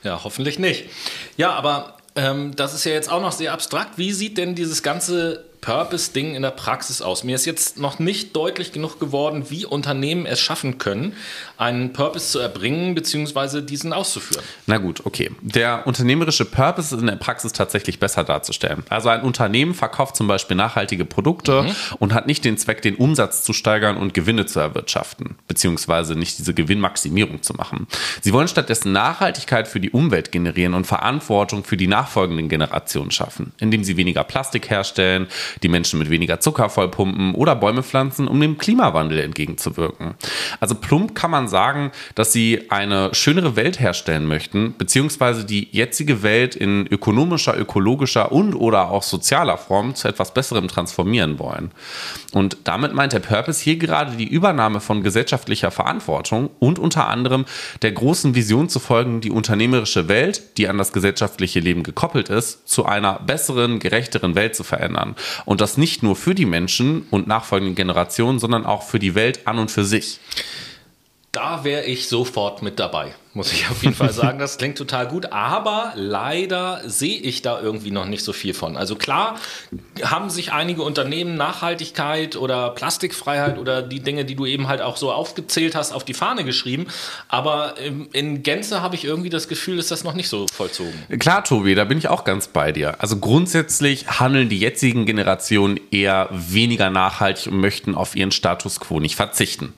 Ja, 0.04 0.20
hoffentlich 0.26 0.60
nicht. 0.60 0.90
Ja, 1.38 1.54
aber 1.54 1.96
ähm, 2.16 2.54
das 2.58 2.74
ist 2.74 2.84
ja 2.84 2.92
jetzt 2.92 3.10
auch 3.10 3.22
noch 3.22 3.32
sehr 3.32 3.54
abstrakt. 3.54 3.98
Wie 3.98 4.12
sieht 4.12 4.38
denn 4.38 4.54
dieses 4.54 4.84
ganze 4.84 5.46
Purpose-Ding 5.62 6.34
in 6.34 6.42
der 6.42 6.52
Praxis 6.52 7.02
aus? 7.02 7.24
Mir 7.24 7.36
ist 7.36 7.46
jetzt 7.46 7.78
noch 7.78 8.00
nicht 8.00 8.36
deutlich 8.36 8.72
genug 8.72 9.00
geworden, 9.00 9.46
wie 9.50 9.66
Unternehmen 9.66 10.26
es 10.26 10.40
schaffen 10.40 10.80
können, 10.80 11.14
einen 11.58 11.94
Purpose 11.94 12.32
zu 12.32 12.40
erbringen 12.40 12.96
bzw. 12.96 13.62
diesen 13.62 13.94
auszuführen. 13.94 14.44
Na 14.66 14.80
gut, 14.80 15.06
okay. 15.06 15.32
Der 15.42 15.86
unternehmerische 15.86 16.46
Purpose 16.46 16.96
ist 16.96 17.02
in 17.02 17.08
der 17.08 17.16
Praxis 17.16 17.54
tatsächlich 17.54 18.00
besser 18.00 18.24
darzustellen. 18.24 18.84
Also 18.90 19.10
ein 19.10 19.22
Unternehmen 19.22 19.76
verkauft 19.76 20.16
zum 20.16 20.28
Beispiel 20.28 20.58
nachhaltige 20.58 21.06
Produkte 21.06 21.64
mhm. 21.64 21.76
und 22.00 22.14
hat 22.14 22.26
nicht 22.26 22.44
den 22.44 22.58
Zweck, 22.58 22.82
den 22.82 22.96
Umsatz 22.96 23.44
zu 23.44 23.54
steigern 23.54 23.98
und 23.98 24.16
Gewinne 24.16 24.48
zu 24.48 24.60
erwirtschaften, 24.60 25.36
beziehungsweise 25.48 26.16
nicht 26.16 26.40
diese 26.40 26.56
Gewinnmaximierung 26.56 27.44
zu 27.44 27.54
machen. 27.54 27.88
Sie 28.22 28.34
wollen 28.34 28.48
stattdessen 28.48 28.92
Nachhaltigkeit 28.92 29.68
für 29.68 29.80
die 29.80 29.92
Umwelt 29.92 30.32
generieren 30.32 30.74
und 30.74 30.88
Verantwortung 30.88 31.64
für 31.64 31.78
die 31.78 31.88
nachfolgenden 31.88 32.50
Generationen 32.50 33.12
schaffen, 33.12 33.54
indem 33.60 33.84
sie 33.84 33.98
weniger 33.98 34.24
Plastik 34.24 34.70
herstellen, 34.72 35.28
die 35.64 35.70
Menschen 35.70 36.00
mit 36.00 36.10
weniger 36.10 36.40
Zucker 36.40 36.70
vollpumpen 36.70 37.36
oder 37.36 37.56
Bäume 37.56 37.84
pflanzen, 37.84 38.28
um 38.28 38.40
dem 38.40 38.58
Klimawandel 38.58 39.20
entgegenzuwirken. 39.20 40.16
Also 40.60 40.76
plump 40.76 41.16
kann 41.16 41.32
man 41.32 41.48
sagen, 41.48 41.92
dass 42.16 42.34
sie 42.34 42.70
eine 42.70 43.14
schönere 43.14 43.56
Welt 43.56 43.80
herstellen 43.80 44.26
möchten, 44.26 44.76
beziehungsweise 44.78 45.46
die 45.46 45.68
jetzige 45.72 46.24
Welt 46.24 46.56
in 46.56 46.88
ökonomischer, 46.88 47.58
ökologischer 47.58 48.32
und 48.32 48.56
oder 48.56 48.92
auch 48.92 49.04
sozialer 49.04 49.58
Form 49.58 49.96
zu 49.96 50.08
etwas 50.08 50.34
Besserem 50.34 50.68
transformieren 50.68 51.40
wollen. 51.40 51.72
Und 52.34 52.58
damit 52.64 52.94
meint 52.94 53.14
der 53.14 53.20
Purpose 53.20 53.64
hier 53.64 53.78
gerade 53.78 54.16
die 54.16 54.28
Übernahme 54.28 54.80
von 54.80 55.04
gesellschaftlicher 55.04 55.72
Verantwortung 55.72 56.50
und 56.60 56.80
unter 56.80 57.08
anderem 57.08 57.46
der 57.82 57.92
großen 57.92 58.36
Vision 58.36 58.70
zu 58.70 58.80
folgen, 58.80 59.22
die 59.22 59.32
unternehmerische 59.32 60.08
Welt, 60.08 60.58
die 60.58 60.68
an 60.68 60.78
das 60.78 60.94
gesellschaftliche 60.94 61.60
Leben 61.60 61.84
gekoppelt 61.84 62.30
ist, 62.30 62.68
zu 62.68 62.86
einer 62.86 63.20
besseren, 63.20 63.80
gerechteren 63.80 64.36
Welt 64.36 64.56
zu 64.56 64.64
verändern. 64.64 65.16
Und 65.46 65.62
das 65.62 65.78
nicht 65.78 66.04
nur 66.04 66.16
für 66.16 66.36
die 66.36 66.46
Menschen 66.46 67.06
und 67.10 67.28
nachfolgenden 67.28 67.76
Generationen, 67.76 68.40
sondern 68.40 68.66
auch 68.66 68.84
für 68.84 69.00
die 69.00 69.16
Welt 69.16 69.48
an 69.48 69.60
und 69.60 69.72
für 69.72 69.86
sich. 69.86 70.20
Da 71.34 71.64
wäre 71.64 71.86
ich 71.86 72.10
sofort 72.10 72.62
mit 72.62 72.78
dabei, 72.78 73.16
muss 73.34 73.54
ich 73.54 73.70
auf 73.70 73.84
jeden 73.84 73.96
Fall 73.96 74.12
sagen. 74.12 74.38
Das 74.38 74.58
klingt 74.58 74.78
total 74.78 75.08
gut, 75.08 75.32
aber 75.32 75.94
leider 75.96 76.82
sehe 76.84 77.22
ich 77.22 77.42
da 77.42 77.62
irgendwie 77.62 77.92
noch 77.92 78.06
nicht 78.06 78.26
so 78.26 78.34
viel 78.34 78.54
von. 78.54 78.76
Also 78.76 78.98
klar 78.98 79.38
haben 80.04 80.30
sich 80.30 80.52
einige 80.52 80.84
Unternehmen 80.84 81.38
Nachhaltigkeit 81.38 82.36
oder 82.36 82.72
Plastikfreiheit 82.72 83.58
oder 83.58 83.82
die 83.82 84.02
Dinge, 84.02 84.26
die 84.26 84.36
du 84.36 84.46
eben 84.46 84.68
halt 84.68 84.82
auch 84.82 84.98
so 84.98 85.10
aufgezählt 85.14 85.74
hast, 85.74 85.94
auf 85.94 86.04
die 86.04 86.14
Fahne 86.14 86.44
geschrieben, 86.44 86.88
aber 87.30 87.76
in 88.12 88.44
Gänze 88.44 88.82
habe 88.82 88.96
ich 88.96 89.06
irgendwie 89.06 89.30
das 89.30 89.48
Gefühl, 89.48 89.80
ist 89.80 89.90
das 89.90 90.04
noch 90.04 90.16
nicht 90.16 90.28
so 90.28 90.48
vollzogen. 90.54 91.02
Klar, 91.18 91.46
Tobi, 91.46 91.76
da 91.76 91.86
bin 91.86 91.98
ich 91.98 92.10
auch 92.10 92.26
ganz 92.26 92.50
bei 92.50 92.74
dir. 92.74 93.00
Also 93.00 93.20
grundsätzlich 93.20 94.20
handeln 94.20 94.50
die 94.50 94.60
jetzigen 94.60 95.06
Generationen 95.06 95.80
eher 95.92 96.28
weniger 96.32 96.90
nachhaltig 96.90 97.54
und 97.54 97.62
möchten 97.62 97.96
auf 97.96 98.18
ihren 98.18 98.32
Status 98.32 98.82
quo 98.82 99.00
nicht 99.00 99.16
verzichten 99.16 99.74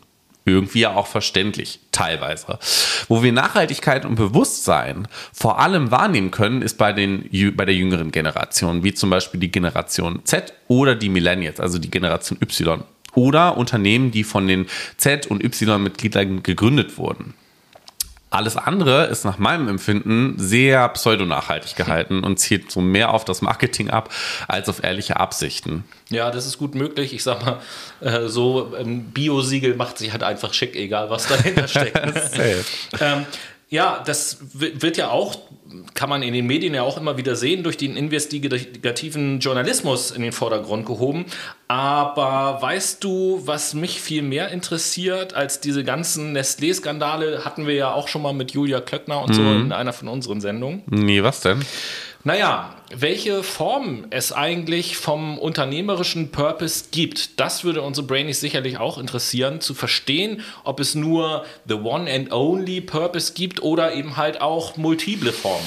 irgendwie 0.45 0.81
ja 0.81 0.95
auch 0.95 1.07
verständlich, 1.07 1.79
teilweise. 1.91 2.59
Wo 3.07 3.23
wir 3.23 3.31
Nachhaltigkeit 3.31 4.05
und 4.05 4.15
Bewusstsein 4.15 5.07
vor 5.31 5.59
allem 5.59 5.91
wahrnehmen 5.91 6.31
können, 6.31 6.61
ist 6.61 6.77
bei, 6.77 6.93
den, 6.93 7.29
bei 7.55 7.65
der 7.65 7.75
jüngeren 7.75 8.11
Generation, 8.11 8.83
wie 8.83 8.93
zum 8.93 9.09
Beispiel 9.09 9.39
die 9.39 9.51
Generation 9.51 10.21
Z 10.25 10.53
oder 10.67 10.95
die 10.95 11.09
Millennials, 11.09 11.59
also 11.59 11.79
die 11.79 11.91
Generation 11.91 12.37
Y. 12.41 12.83
Oder 13.15 13.57
Unternehmen, 13.57 14.11
die 14.11 14.23
von 14.23 14.47
den 14.47 14.65
Z- 14.97 15.27
und 15.27 15.43
Y-Mitgliedern 15.43 16.43
gegründet 16.43 16.97
wurden. 16.97 17.35
Alles 18.33 18.57
andere 18.57 19.05
ist 19.05 19.25
nach 19.25 19.37
meinem 19.37 19.67
Empfinden 19.67 20.33
sehr 20.37 20.89
pseudonachhaltig 20.89 21.75
gehalten 21.75 22.23
und 22.23 22.39
zielt 22.39 22.71
so 22.71 22.81
mehr 22.81 23.13
auf 23.13 23.25
das 23.25 23.43
Marketing 23.43 23.91
ab 23.91 24.09
als 24.47 24.67
auf 24.69 24.83
ehrliche 24.83 25.17
Absichten. 25.17 25.83
Ja, 26.09 26.31
das 26.31 26.47
ist 26.47 26.57
gut 26.57 26.73
möglich. 26.73 27.13
Ich 27.13 27.21
sag 27.21 27.45
mal, 27.45 27.59
äh, 28.01 28.27
so 28.27 28.73
ein 28.75 29.11
Bio-Siegel 29.11 29.75
macht 29.75 29.99
sich 29.99 30.13
halt 30.13 30.23
einfach 30.23 30.51
schick, 30.55 30.75
egal 30.75 31.11
was 31.11 31.27
dahinter 31.27 31.67
steckt. 31.67 31.99
ähm, 32.99 33.27
ja, 33.73 34.03
das 34.05 34.37
wird 34.53 34.97
ja 34.97 35.09
auch 35.09 35.35
kann 35.95 36.07
man 36.07 36.21
in 36.21 36.33
den 36.33 36.45
Medien 36.45 36.75
ja 36.75 36.83
auch 36.83 36.97
immer 36.97 37.17
wieder 37.17 37.35
sehen, 37.35 37.63
durch 37.63 37.77
den 37.77 37.97
investigativen 37.97 39.39
Journalismus 39.39 40.11
in 40.11 40.21
den 40.21 40.31
Vordergrund 40.31 40.85
gehoben. 40.85 41.25
Aber 41.67 42.61
weißt 42.61 43.03
du, 43.03 43.41
was 43.45 43.73
mich 43.73 43.99
viel 43.99 44.21
mehr 44.21 44.49
interessiert 44.49 45.33
als 45.33 45.61
diese 45.61 45.83
ganzen 45.83 46.35
Nestlé-Skandale, 46.35 47.43
hatten 47.43 47.65
wir 47.65 47.73
ja 47.73 47.91
auch 47.91 48.07
schon 48.07 48.21
mal 48.21 48.33
mit 48.33 48.51
Julia 48.51 48.81
Klöckner 48.81 49.21
und 49.21 49.31
mhm. 49.31 49.33
so 49.33 49.41
in 49.41 49.71
einer 49.71 49.93
von 49.93 50.07
unseren 50.07 50.41
Sendungen. 50.41 50.83
Nee, 50.85 51.23
was 51.23 51.41
denn? 51.41 51.65
Naja, 52.23 52.75
welche 52.95 53.43
Form 53.43 54.05
es 54.09 54.31
eigentlich 54.31 54.97
vom 54.97 55.37
unternehmerischen 55.37 56.31
Purpose 56.31 56.85
gibt, 56.91 57.39
das 57.39 57.63
würde 57.63 57.81
unsere 57.81 58.05
Brainies 58.05 58.39
sicherlich 58.39 58.77
auch 58.77 58.97
interessieren, 58.97 59.61
zu 59.61 59.73
verstehen, 59.73 60.41
ob 60.63 60.79
es 60.79 60.95
nur 60.95 61.45
the 61.67 61.75
one 61.75 62.11
and 62.11 62.31
only 62.31 62.81
Purpose 62.81 63.33
gibt 63.33 63.61
oder 63.61 63.93
eben 63.93 64.17
halt 64.17 64.41
auch 64.41 64.77
multiple 64.77 65.31
Formen. 65.31 65.65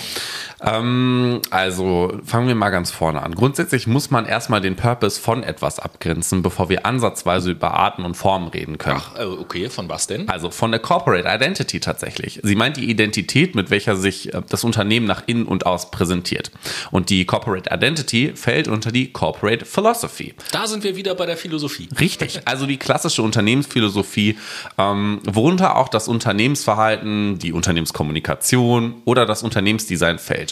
Ähm, 0.62 1.40
also 1.50 2.18
fangen 2.24 2.48
wir 2.48 2.54
mal 2.54 2.70
ganz 2.70 2.90
vorne 2.90 3.22
an. 3.22 3.34
Grundsätzlich 3.34 3.86
muss 3.86 4.10
man 4.10 4.26
erstmal 4.26 4.60
den 4.60 4.76
Purpose 4.76 5.20
von 5.20 5.42
etwas 5.42 5.78
abgrenzen, 5.78 6.42
bevor 6.42 6.68
wir 6.68 6.86
ansatzweise 6.86 7.50
über 7.50 7.74
Arten 7.74 8.04
und 8.04 8.14
Formen 8.14 8.48
reden 8.48 8.78
können. 8.78 9.00
Ach, 9.00 9.18
äh, 9.18 9.24
okay, 9.24 9.68
von 9.68 9.88
was 9.88 10.06
denn? 10.06 10.28
Also 10.28 10.50
von 10.50 10.70
der 10.70 10.80
Corporate 10.80 11.28
Identity 11.28 11.80
tatsächlich. 11.80 12.40
Sie 12.42 12.56
meint 12.56 12.76
die 12.76 12.90
Identität, 12.90 13.54
mit 13.54 13.70
welcher 13.70 13.96
sich 13.96 14.32
äh, 14.32 14.42
das 14.48 14.64
Unternehmen 14.64 15.06
nach 15.06 15.24
innen 15.26 15.46
und 15.46 15.66
aus 15.66 15.90
präsentiert. 15.90 16.50
Und 16.90 17.10
die 17.10 17.24
Corporate 17.26 17.70
Identity 17.72 18.32
fällt 18.34 18.68
unter 18.68 18.92
die 18.92 19.12
Corporate 19.12 19.64
Philosophy. 19.64 20.34
Da 20.52 20.66
sind 20.66 20.84
wir 20.84 20.96
wieder 20.96 21.14
bei 21.14 21.26
der 21.26 21.36
Philosophie. 21.36 21.88
Richtig, 22.00 22.40
also 22.46 22.66
die 22.66 22.78
klassische 22.78 23.22
Unternehmensphilosophie, 23.22 24.38
ähm, 24.78 25.20
worunter 25.24 25.76
auch 25.76 25.88
das 25.88 26.08
Unternehmensverhalten, 26.08 27.38
die 27.38 27.52
Unternehmenskommunikation 27.52 29.02
oder 29.04 29.26
das 29.26 29.42
Unternehmensdesign 29.42 30.18
fällt. 30.18 30.45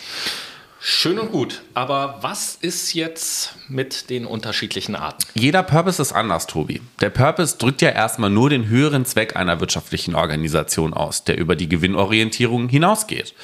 Schön 0.87 1.18
und 1.18 1.33
gut, 1.33 1.62
aber 1.72 2.18
was 2.20 2.59
ist 2.61 2.92
jetzt 2.92 3.54
mit 3.68 4.11
den 4.11 4.26
unterschiedlichen 4.26 4.94
Arten? 4.96 5.24
Jeder 5.33 5.62
Purpose 5.62 6.02
ist 6.02 6.12
anders, 6.12 6.46
Tobi. 6.46 6.83
Der 7.00 7.09
Purpose 7.09 7.57
drückt 7.57 7.80
ja 7.80 7.88
erstmal 7.88 8.28
nur 8.28 8.50
den 8.50 8.68
höheren 8.68 9.07
Zweck 9.07 9.35
einer 9.35 9.61
wirtschaftlichen 9.61 10.14
Organisation 10.14 10.92
aus, 10.92 11.24
der 11.24 11.38
über 11.38 11.57
die 11.57 11.70
Gewinnorientierung 11.70 12.68
hinausgeht. 12.68 13.35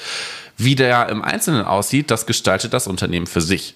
Wie 0.55 0.75
der 0.75 1.09
im 1.09 1.23
Einzelnen 1.23 1.65
aussieht, 1.65 2.11
das 2.11 2.27
gestaltet 2.27 2.73
das 2.73 2.85
Unternehmen 2.85 3.25
für 3.25 3.41
sich. 3.41 3.73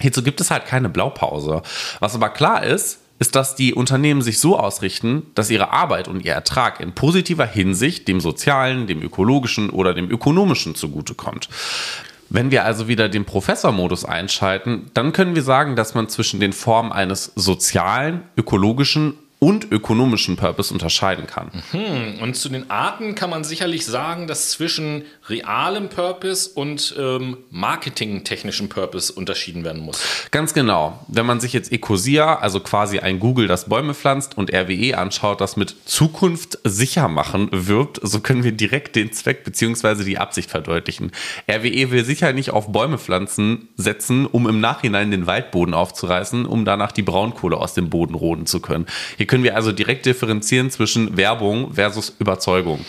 Hierzu 0.00 0.24
gibt 0.24 0.40
es 0.40 0.50
halt 0.50 0.66
keine 0.66 0.88
Blaupause. 0.88 1.62
Was 2.00 2.16
aber 2.16 2.30
klar 2.30 2.64
ist, 2.64 2.98
ist, 3.20 3.36
dass 3.36 3.54
die 3.54 3.74
Unternehmen 3.74 4.22
sich 4.22 4.40
so 4.40 4.58
ausrichten, 4.58 5.26
dass 5.34 5.50
ihre 5.50 5.72
Arbeit 5.72 6.08
und 6.08 6.24
ihr 6.24 6.32
Ertrag 6.32 6.80
in 6.80 6.92
positiver 6.92 7.46
Hinsicht 7.46 8.08
dem 8.08 8.18
sozialen, 8.18 8.86
dem 8.86 9.02
ökologischen 9.02 9.70
oder 9.70 9.94
dem 9.94 10.10
ökonomischen 10.10 10.74
zugutekommt. 10.74 11.48
Wenn 12.30 12.50
wir 12.50 12.64
also 12.64 12.88
wieder 12.88 13.08
den 13.08 13.26
Professormodus 13.26 14.04
einschalten, 14.04 14.90
dann 14.94 15.12
können 15.12 15.34
wir 15.34 15.42
sagen, 15.42 15.76
dass 15.76 15.94
man 15.94 16.08
zwischen 16.08 16.40
den 16.40 16.52
Formen 16.52 16.92
eines 16.92 17.32
sozialen, 17.34 18.22
ökologischen 18.36 19.14
und 19.38 19.72
ökonomischen 19.72 20.36
Purpose 20.36 20.72
unterscheiden 20.72 21.26
kann. 21.26 21.50
Mhm. 21.72 22.22
Und 22.22 22.36
zu 22.36 22.48
den 22.48 22.70
Arten 22.70 23.14
kann 23.14 23.30
man 23.30 23.42
sicherlich 23.42 23.84
sagen, 23.84 24.26
dass 24.26 24.50
zwischen 24.50 25.04
realem 25.30 25.88
Purpose 25.88 26.50
und 26.52 26.94
ähm, 26.98 27.38
marketingtechnischem 27.50 28.68
Purpose 28.68 29.12
unterschieden 29.12 29.64
werden 29.64 29.80
muss. 29.80 30.00
Ganz 30.30 30.52
genau. 30.52 31.04
Wenn 31.08 31.26
man 31.26 31.40
sich 31.40 31.52
jetzt 31.52 31.72
Ecosia, 31.72 32.36
also 32.36 32.60
quasi 32.60 32.98
ein 32.98 33.20
Google, 33.20 33.46
das 33.46 33.68
Bäume 33.68 33.94
pflanzt, 33.94 34.36
und 34.36 34.52
RWE 34.52 34.98
anschaut, 34.98 35.40
das 35.40 35.56
mit 35.56 35.74
Zukunft 35.84 36.58
sicher 36.64 37.08
machen 37.08 37.48
wirbt, 37.52 38.00
so 38.02 38.20
können 38.20 38.44
wir 38.44 38.52
direkt 38.52 38.96
den 38.96 39.12
Zweck 39.12 39.44
bzw. 39.44 40.04
die 40.04 40.18
Absicht 40.18 40.50
verdeutlichen. 40.50 41.12
RWE 41.50 41.90
will 41.90 42.04
sicher 42.04 42.32
nicht 42.32 42.50
auf 42.50 42.72
Bäume 42.72 42.98
pflanzen 42.98 43.68
setzen, 43.76 44.26
um 44.26 44.48
im 44.48 44.60
Nachhinein 44.60 45.10
den 45.10 45.26
Waldboden 45.26 45.74
aufzureißen, 45.74 46.46
um 46.46 46.64
danach 46.64 46.92
die 46.92 47.02
Braunkohle 47.02 47.56
aus 47.56 47.74
dem 47.74 47.90
Boden 47.90 48.14
roden 48.14 48.46
zu 48.46 48.60
können. 48.60 48.86
Hier 49.16 49.26
können 49.26 49.44
wir 49.44 49.56
also 49.56 49.72
direkt 49.72 50.06
differenzieren 50.06 50.70
zwischen 50.70 51.16
Werbung 51.16 51.74
versus 51.74 52.14
Überzeugung. 52.18 52.84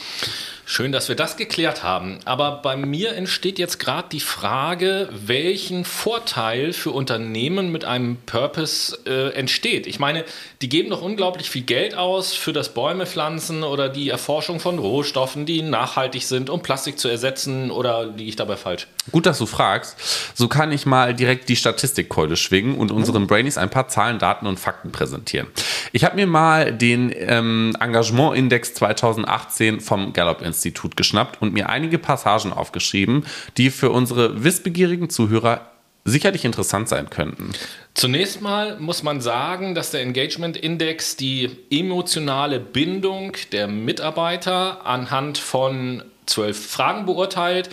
Schön, 0.73 0.93
dass 0.93 1.09
wir 1.09 1.17
das 1.17 1.35
geklärt 1.35 1.83
haben. 1.83 2.19
Aber 2.23 2.61
bei 2.61 2.77
mir 2.77 3.13
entsteht 3.13 3.59
jetzt 3.59 3.77
gerade 3.77 4.07
die 4.09 4.21
Frage, 4.21 5.09
welchen 5.11 5.83
Vorteil 5.83 6.71
für 6.71 6.91
Unternehmen 6.91 7.73
mit 7.73 7.83
einem 7.83 8.15
Purpose 8.25 8.97
äh, 9.05 9.33
entsteht. 9.33 9.85
Ich 9.85 9.99
meine, 9.99 10.23
die 10.61 10.69
geben 10.69 10.89
doch 10.89 11.01
unglaublich 11.01 11.49
viel 11.49 11.63
Geld 11.63 11.93
aus 11.93 12.33
für 12.33 12.53
das 12.53 12.73
Bäume 12.73 13.05
pflanzen 13.05 13.63
oder 13.63 13.89
die 13.89 14.07
Erforschung 14.07 14.61
von 14.61 14.79
Rohstoffen, 14.79 15.45
die 15.45 15.61
nachhaltig 15.61 16.23
sind, 16.23 16.49
um 16.49 16.61
Plastik 16.61 16.97
zu 16.97 17.09
ersetzen. 17.09 17.69
Oder 17.69 18.05
liege 18.05 18.29
ich 18.29 18.37
dabei 18.37 18.55
falsch? 18.55 18.87
Gut, 19.11 19.25
dass 19.25 19.39
du 19.39 19.47
fragst. 19.47 19.97
So 20.35 20.47
kann 20.47 20.71
ich 20.71 20.85
mal 20.85 21.13
direkt 21.13 21.49
die 21.49 21.57
Statistikkeule 21.57 22.37
schwingen 22.37 22.75
und 22.75 22.91
unseren 22.91 23.27
Brainies 23.27 23.57
ein 23.57 23.69
paar 23.69 23.89
Zahlen, 23.89 24.19
Daten 24.19 24.47
und 24.47 24.57
Fakten 24.57 24.93
präsentieren. 24.93 25.47
Ich 25.91 26.05
habe 26.05 26.15
mir 26.15 26.27
mal 26.27 26.71
den 26.71 27.13
ähm, 27.13 27.75
Engagement-Index 27.77 28.75
2018 28.75 29.81
vom 29.81 30.13
Gallup-Institut 30.13 30.60
Institut 30.60 30.60
geschnappt 30.95 31.41
und 31.41 31.53
mir 31.53 31.69
einige 31.69 31.97
Passagen 31.97 32.53
aufgeschrieben, 32.53 33.25
die 33.57 33.69
für 33.69 33.89
unsere 33.89 34.43
wissbegierigen 34.43 35.09
Zuhörer 35.09 35.71
sicherlich 36.03 36.45
interessant 36.45 36.89
sein 36.89 37.09
könnten. 37.09 37.51
Zunächst 37.93 38.41
mal 38.41 38.79
muss 38.79 39.03
man 39.03 39.21
sagen, 39.21 39.75
dass 39.75 39.91
der 39.91 40.01
Engagement 40.01 40.57
Index 40.57 41.15
die 41.15 41.49
emotionale 41.69 42.59
Bindung 42.59 43.37
der 43.51 43.67
Mitarbeiter 43.67 44.85
anhand 44.85 45.37
von 45.37 46.03
zwölf 46.25 46.71
Fragen 46.71 47.05
beurteilt. 47.05 47.69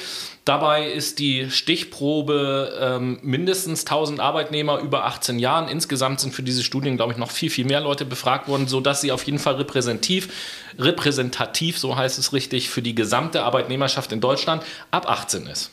Dabei 0.49 0.91
ist 0.91 1.19
die 1.19 1.51
Stichprobe 1.51 2.73
ähm, 2.81 3.19
mindestens 3.21 3.81
1000 3.81 4.19
Arbeitnehmer 4.19 4.79
über 4.79 5.05
18 5.05 5.39
Jahren. 5.39 5.69
Insgesamt 5.69 6.21
sind 6.21 6.33
für 6.33 6.43
diese 6.43 6.65
Studien, 6.65 6.97
glaube 6.97 7.13
ich, 7.13 7.19
noch 7.19 7.31
viel, 7.31 7.51
viel 7.51 7.67
mehr 7.67 7.83
Leute 7.83 8.07
befragt 8.07 8.49
worden, 8.49 8.67
sodass 8.67 9.03
sie 9.03 9.13
auf 9.13 9.25
jeden 9.25 9.39
Fall 9.39 9.57
repräsentativ, 9.57 10.31
repräsentativ, 10.79 11.79
so 11.79 11.97
heißt 11.97 12.19
es 12.19 12.33
richtig, 12.33 12.71
für 12.71 12.81
die 12.81 12.95
gesamte 12.95 13.43
Arbeitnehmerschaft 13.43 14.11
in 14.11 14.23
Deutschland 14.23 14.63
ab 14.91 15.11
18 15.11 15.47
ist. 15.49 15.71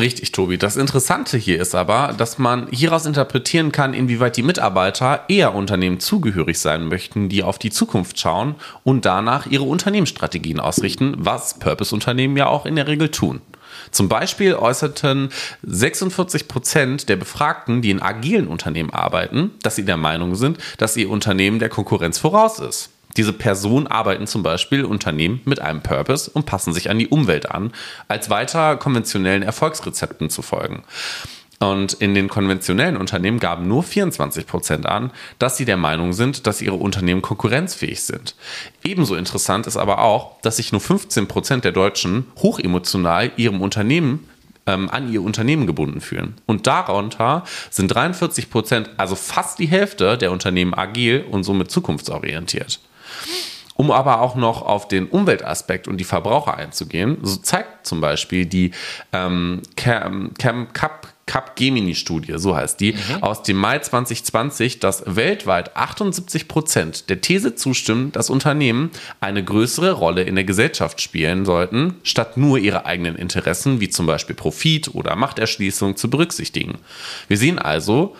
Richtig, 0.00 0.30
Tobi. 0.30 0.56
Das 0.56 0.76
Interessante 0.76 1.36
hier 1.36 1.60
ist 1.60 1.74
aber, 1.74 2.14
dass 2.16 2.38
man 2.38 2.68
hieraus 2.70 3.06
interpretieren 3.06 3.72
kann, 3.72 3.92
inwieweit 3.92 4.36
die 4.36 4.44
Mitarbeiter 4.44 5.24
eher 5.26 5.52
Unternehmen 5.52 5.98
zugehörig 5.98 6.60
sein 6.60 6.86
möchten, 6.86 7.28
die 7.28 7.42
auf 7.42 7.58
die 7.58 7.70
Zukunft 7.70 8.20
schauen 8.20 8.54
und 8.84 9.04
danach 9.04 9.46
ihre 9.46 9.64
Unternehmensstrategien 9.64 10.60
ausrichten, 10.60 11.16
was 11.18 11.58
Purpose-Unternehmen 11.58 12.36
ja 12.36 12.46
auch 12.46 12.66
in 12.66 12.76
der 12.76 12.86
Regel 12.86 13.08
tun. 13.08 13.40
Zum 13.90 14.08
Beispiel 14.08 14.54
äußerten 14.54 15.30
46 15.62 16.48
Prozent 16.48 17.08
der 17.08 17.16
Befragten, 17.16 17.82
die 17.82 17.90
in 17.90 18.02
agilen 18.02 18.48
Unternehmen 18.48 18.90
arbeiten, 18.90 19.52
dass 19.62 19.76
sie 19.76 19.84
der 19.84 19.96
Meinung 19.96 20.34
sind, 20.34 20.58
dass 20.78 20.96
ihr 20.96 21.10
Unternehmen 21.10 21.58
der 21.58 21.68
Konkurrenz 21.68 22.18
voraus 22.18 22.58
ist. 22.58 22.90
Diese 23.16 23.32
Personen 23.32 23.86
arbeiten 23.86 24.26
zum 24.26 24.42
Beispiel 24.42 24.84
Unternehmen 24.84 25.40
mit 25.46 25.60
einem 25.60 25.80
Purpose 25.80 26.30
und 26.30 26.44
passen 26.44 26.74
sich 26.74 26.90
an 26.90 26.98
die 26.98 27.08
Umwelt 27.08 27.50
an, 27.50 27.72
als 28.08 28.28
weiter 28.28 28.76
konventionellen 28.76 29.42
Erfolgsrezepten 29.42 30.28
zu 30.28 30.42
folgen. 30.42 30.84
Und 31.58 31.94
in 31.94 32.14
den 32.14 32.28
konventionellen 32.28 32.96
Unternehmen 32.98 33.38
gaben 33.38 33.66
nur 33.66 33.82
24 33.82 34.46
Prozent 34.46 34.86
an, 34.86 35.10
dass 35.38 35.56
sie 35.56 35.64
der 35.64 35.78
Meinung 35.78 36.12
sind, 36.12 36.46
dass 36.46 36.60
ihre 36.60 36.74
Unternehmen 36.74 37.22
konkurrenzfähig 37.22 38.02
sind. 38.02 38.34
Ebenso 38.84 39.14
interessant 39.14 39.66
ist 39.66 39.78
aber 39.78 40.00
auch, 40.00 40.40
dass 40.42 40.56
sich 40.56 40.72
nur 40.72 40.82
15 40.82 41.28
Prozent 41.28 41.64
der 41.64 41.72
Deutschen 41.72 42.26
hochemotional 42.36 43.32
ihrem 43.36 43.62
Unternehmen 43.62 44.28
ähm, 44.66 44.90
an 44.90 45.10
ihr 45.10 45.22
Unternehmen 45.22 45.66
gebunden 45.66 46.00
fühlen. 46.00 46.34
Und 46.44 46.66
darunter 46.66 47.44
sind 47.70 47.88
43 47.88 48.50
Prozent, 48.50 48.90
also 48.98 49.14
fast 49.14 49.58
die 49.58 49.66
Hälfte 49.66 50.18
der 50.18 50.32
Unternehmen 50.32 50.74
agil 50.74 51.24
und 51.30 51.44
somit 51.44 51.70
zukunftsorientiert. 51.70 52.80
Um 53.76 53.90
aber 53.90 54.20
auch 54.20 54.36
noch 54.36 54.62
auf 54.62 54.88
den 54.88 55.06
Umweltaspekt 55.06 55.86
und 55.86 55.98
die 55.98 56.04
Verbraucher 56.04 56.56
einzugehen, 56.56 57.18
so 57.22 57.36
zeigt 57.36 57.86
zum 57.86 58.00
Beispiel 58.00 58.46
die 58.46 58.72
ähm, 59.12 59.62
Cam, 59.76 60.32
Cup 60.72 61.08
Capgemini-Studie, 61.26 62.34
so 62.36 62.56
heißt 62.56 62.80
die, 62.80 62.92
mhm. 62.92 63.22
aus 63.22 63.42
dem 63.42 63.56
Mai 63.56 63.80
2020, 63.80 64.78
dass 64.78 65.02
weltweit 65.06 65.76
78 65.76 66.46
Prozent 66.46 67.10
der 67.10 67.20
These 67.20 67.56
zustimmen, 67.56 68.12
dass 68.12 68.30
Unternehmen 68.30 68.90
eine 69.20 69.42
größere 69.42 69.92
Rolle 69.92 70.22
in 70.22 70.36
der 70.36 70.44
Gesellschaft 70.44 71.00
spielen 71.00 71.44
sollten, 71.44 71.96
statt 72.04 72.36
nur 72.36 72.58
ihre 72.58 72.86
eigenen 72.86 73.16
Interessen, 73.16 73.80
wie 73.80 73.88
zum 73.88 74.06
Beispiel 74.06 74.36
Profit 74.36 74.94
oder 74.94 75.16
Machterschließung, 75.16 75.96
zu 75.96 76.08
berücksichtigen. 76.08 76.78
Wir 77.26 77.38
sehen 77.38 77.58
also, 77.58 78.14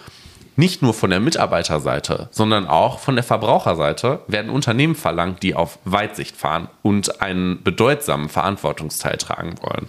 nicht 0.56 0.82
nur 0.82 0.94
von 0.94 1.10
der 1.10 1.20
Mitarbeiterseite, 1.20 2.28
sondern 2.30 2.66
auch 2.66 2.98
von 2.98 3.14
der 3.14 3.24
Verbraucherseite 3.24 4.20
werden 4.26 4.50
Unternehmen 4.50 4.94
verlangt, 4.94 5.42
die 5.42 5.54
auf 5.54 5.78
Weitsicht 5.84 6.34
fahren 6.34 6.68
und 6.82 7.20
einen 7.20 7.62
bedeutsamen 7.62 8.30
Verantwortungsteil 8.30 9.18
tragen 9.18 9.54
wollen. 9.60 9.86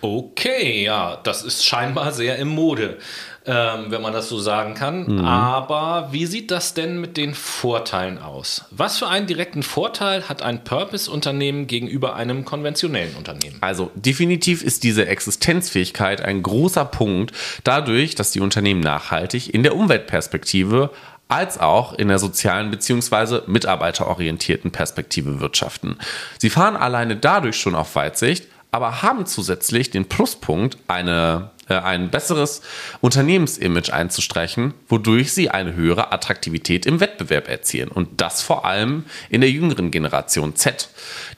Okay, 0.00 0.84
ja, 0.84 1.18
das 1.22 1.42
ist 1.42 1.64
scheinbar 1.64 2.12
sehr 2.12 2.36
im 2.36 2.48
Mode, 2.48 2.98
ähm, 3.46 3.86
wenn 3.88 4.00
man 4.00 4.12
das 4.12 4.28
so 4.28 4.38
sagen 4.38 4.74
kann. 4.74 5.06
Mhm. 5.06 5.24
Aber 5.24 6.08
wie 6.12 6.26
sieht 6.26 6.50
das 6.50 6.74
denn 6.74 7.00
mit 7.00 7.16
den 7.16 7.34
Vorteilen 7.34 8.18
aus? 8.18 8.64
Was 8.70 8.98
für 8.98 9.08
einen 9.08 9.26
direkten 9.26 9.62
Vorteil 9.62 10.28
hat 10.28 10.42
ein 10.42 10.62
Purpose-Unternehmen 10.62 11.66
gegenüber 11.66 12.14
einem 12.14 12.44
konventionellen 12.44 13.16
Unternehmen? 13.16 13.56
Also 13.60 13.90
definitiv 13.94 14.62
ist 14.62 14.84
diese 14.84 15.06
Existenzfähigkeit 15.06 16.20
ein 16.20 16.42
großer 16.42 16.84
Punkt, 16.84 17.32
dadurch, 17.64 18.14
dass 18.14 18.30
die 18.30 18.40
Unternehmen 18.40 18.80
nachhaltig 18.80 19.52
in 19.52 19.62
der 19.62 19.74
Umweltperspektive 19.74 20.90
als 21.28 21.60
auch 21.60 21.92
in 21.92 22.08
der 22.08 22.18
sozialen 22.18 22.70
bzw. 22.70 23.40
mitarbeiterorientierten 23.46 24.70
Perspektive 24.70 25.40
wirtschaften. 25.40 25.98
Sie 26.38 26.50
fahren 26.50 26.76
alleine 26.76 27.16
dadurch 27.16 27.56
schon 27.56 27.74
auf 27.74 27.94
Weitsicht, 27.94 28.46
aber 28.70 29.02
haben 29.02 29.26
zusätzlich 29.26 29.90
den 29.90 30.06
Pluspunkt, 30.06 30.76
eine, 30.88 31.50
äh, 31.68 31.74
ein 31.74 32.10
besseres 32.10 32.62
Unternehmensimage 33.00 33.92
einzustreichen, 33.92 34.74
wodurch 34.88 35.32
sie 35.32 35.50
eine 35.50 35.74
höhere 35.74 36.12
Attraktivität 36.12 36.86
im 36.86 37.00
Wettbewerb 37.00 37.48
erzielen. 37.48 37.88
Und 37.88 38.20
das 38.20 38.42
vor 38.42 38.64
allem 38.64 39.04
in 39.30 39.40
der 39.40 39.50
jüngeren 39.50 39.90
Generation 39.90 40.54
Z, 40.54 40.88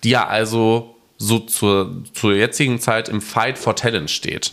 die 0.02 0.10
ja 0.10 0.26
also 0.26 0.96
so 1.18 1.38
zur, 1.40 2.02
zur 2.14 2.34
jetzigen 2.34 2.80
Zeit 2.80 3.08
im 3.08 3.20
Fight 3.20 3.58
for 3.58 3.76
Talent 3.76 4.10
steht. 4.10 4.52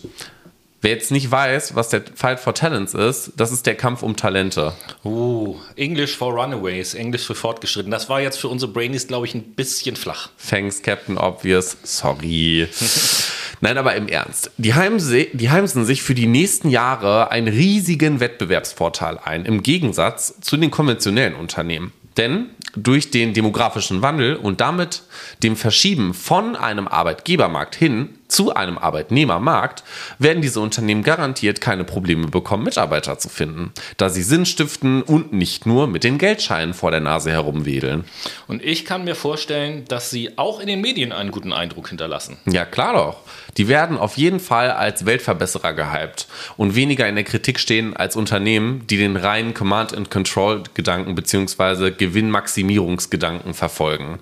Wer 0.79 0.91
jetzt 0.91 1.11
nicht 1.11 1.31
weiß, 1.31 1.73
was 1.73 1.89
der 1.89 2.03
Fight 2.13 2.39
for 2.39 2.53
Talents 2.53 2.93
ist, 2.93 3.31
das 3.35 3.51
ist 3.51 3.65
der 3.65 3.73
Kampf 3.73 4.03
um 4.03 4.15
Talente. 4.15 4.73
Uh, 5.03 5.55
English 5.75 6.15
for 6.15 6.31
Runaways, 6.31 6.93
Englisch 6.93 7.25
für 7.25 7.33
Fortgeschritten. 7.33 7.89
Das 7.89 8.09
war 8.09 8.21
jetzt 8.21 8.39
für 8.39 8.47
unsere 8.47 8.71
Brainies, 8.71 9.07
glaube 9.07 9.25
ich, 9.25 9.33
ein 9.33 9.55
bisschen 9.55 9.95
flach. 9.95 10.29
Thanks, 10.47 10.83
Captain 10.83 11.17
Obvious. 11.17 11.77
Sorry. 11.81 12.67
Nein, 13.61 13.79
aber 13.79 13.95
im 13.95 14.07
Ernst. 14.07 14.51
Die, 14.57 14.75
Heimse 14.75 15.25
die 15.33 15.49
heimsen 15.49 15.83
sich 15.83 16.03
für 16.03 16.13
die 16.13 16.27
nächsten 16.27 16.69
Jahre 16.69 17.31
einen 17.31 17.47
riesigen 17.47 18.19
Wettbewerbsvorteil 18.19 19.17
ein, 19.17 19.45
im 19.45 19.63
Gegensatz 19.63 20.39
zu 20.41 20.57
den 20.57 20.69
konventionellen 20.69 21.33
Unternehmen. 21.33 21.91
Denn 22.17 22.51
durch 22.75 23.09
den 23.09 23.33
demografischen 23.33 24.03
Wandel 24.03 24.35
und 24.35 24.61
damit 24.61 25.03
dem 25.41 25.55
Verschieben 25.55 26.13
von 26.13 26.55
einem 26.55 26.87
Arbeitgebermarkt 26.87 27.75
hin 27.75 28.09
zu 28.27 28.53
einem 28.53 28.77
Arbeitnehmermarkt 28.77 29.83
werden 30.19 30.41
diese 30.41 30.59
Unternehmen 30.59 31.03
garantiert 31.03 31.61
keine 31.61 31.83
Probleme 31.83 32.27
bekommen, 32.27 32.63
Mitarbeiter 32.63 33.17
zu 33.19 33.29
finden, 33.29 33.71
da 33.97 34.09
sie 34.09 34.23
Sinn 34.23 34.45
stiften 34.45 35.01
und 35.01 35.33
nicht 35.33 35.65
nur 35.65 35.87
mit 35.87 36.03
den 36.03 36.17
Geldscheinen 36.17 36.73
vor 36.73 36.91
der 36.91 36.99
Nase 36.99 37.31
herumwedeln. 37.31 38.05
Und 38.47 38.63
ich 38.63 38.85
kann 38.85 39.03
mir 39.03 39.15
vorstellen, 39.15 39.85
dass 39.87 40.09
sie 40.09 40.37
auch 40.37 40.59
in 40.59 40.67
den 40.67 40.81
Medien 40.81 41.11
einen 41.11 41.31
guten 41.31 41.53
Eindruck 41.53 41.89
hinterlassen. 41.89 42.37
Ja, 42.45 42.65
klar 42.65 42.93
doch. 42.93 43.21
Die 43.57 43.67
werden 43.67 43.97
auf 43.97 44.17
jeden 44.17 44.39
Fall 44.39 44.71
als 44.71 45.05
Weltverbesserer 45.05 45.73
gehypt 45.73 46.27
und 46.57 46.75
weniger 46.75 47.07
in 47.07 47.15
der 47.15 47.23
Kritik 47.23 47.59
stehen 47.59 47.95
als 47.95 48.15
Unternehmen, 48.15 48.85
die 48.87 48.97
den 48.97 49.17
reinen 49.17 49.53
Command-and-Control-Gedanken 49.53 51.15
bzw. 51.15 51.91
Gewinnmaximierungsgedanken 51.91 53.53
verfolgen. 53.53 54.19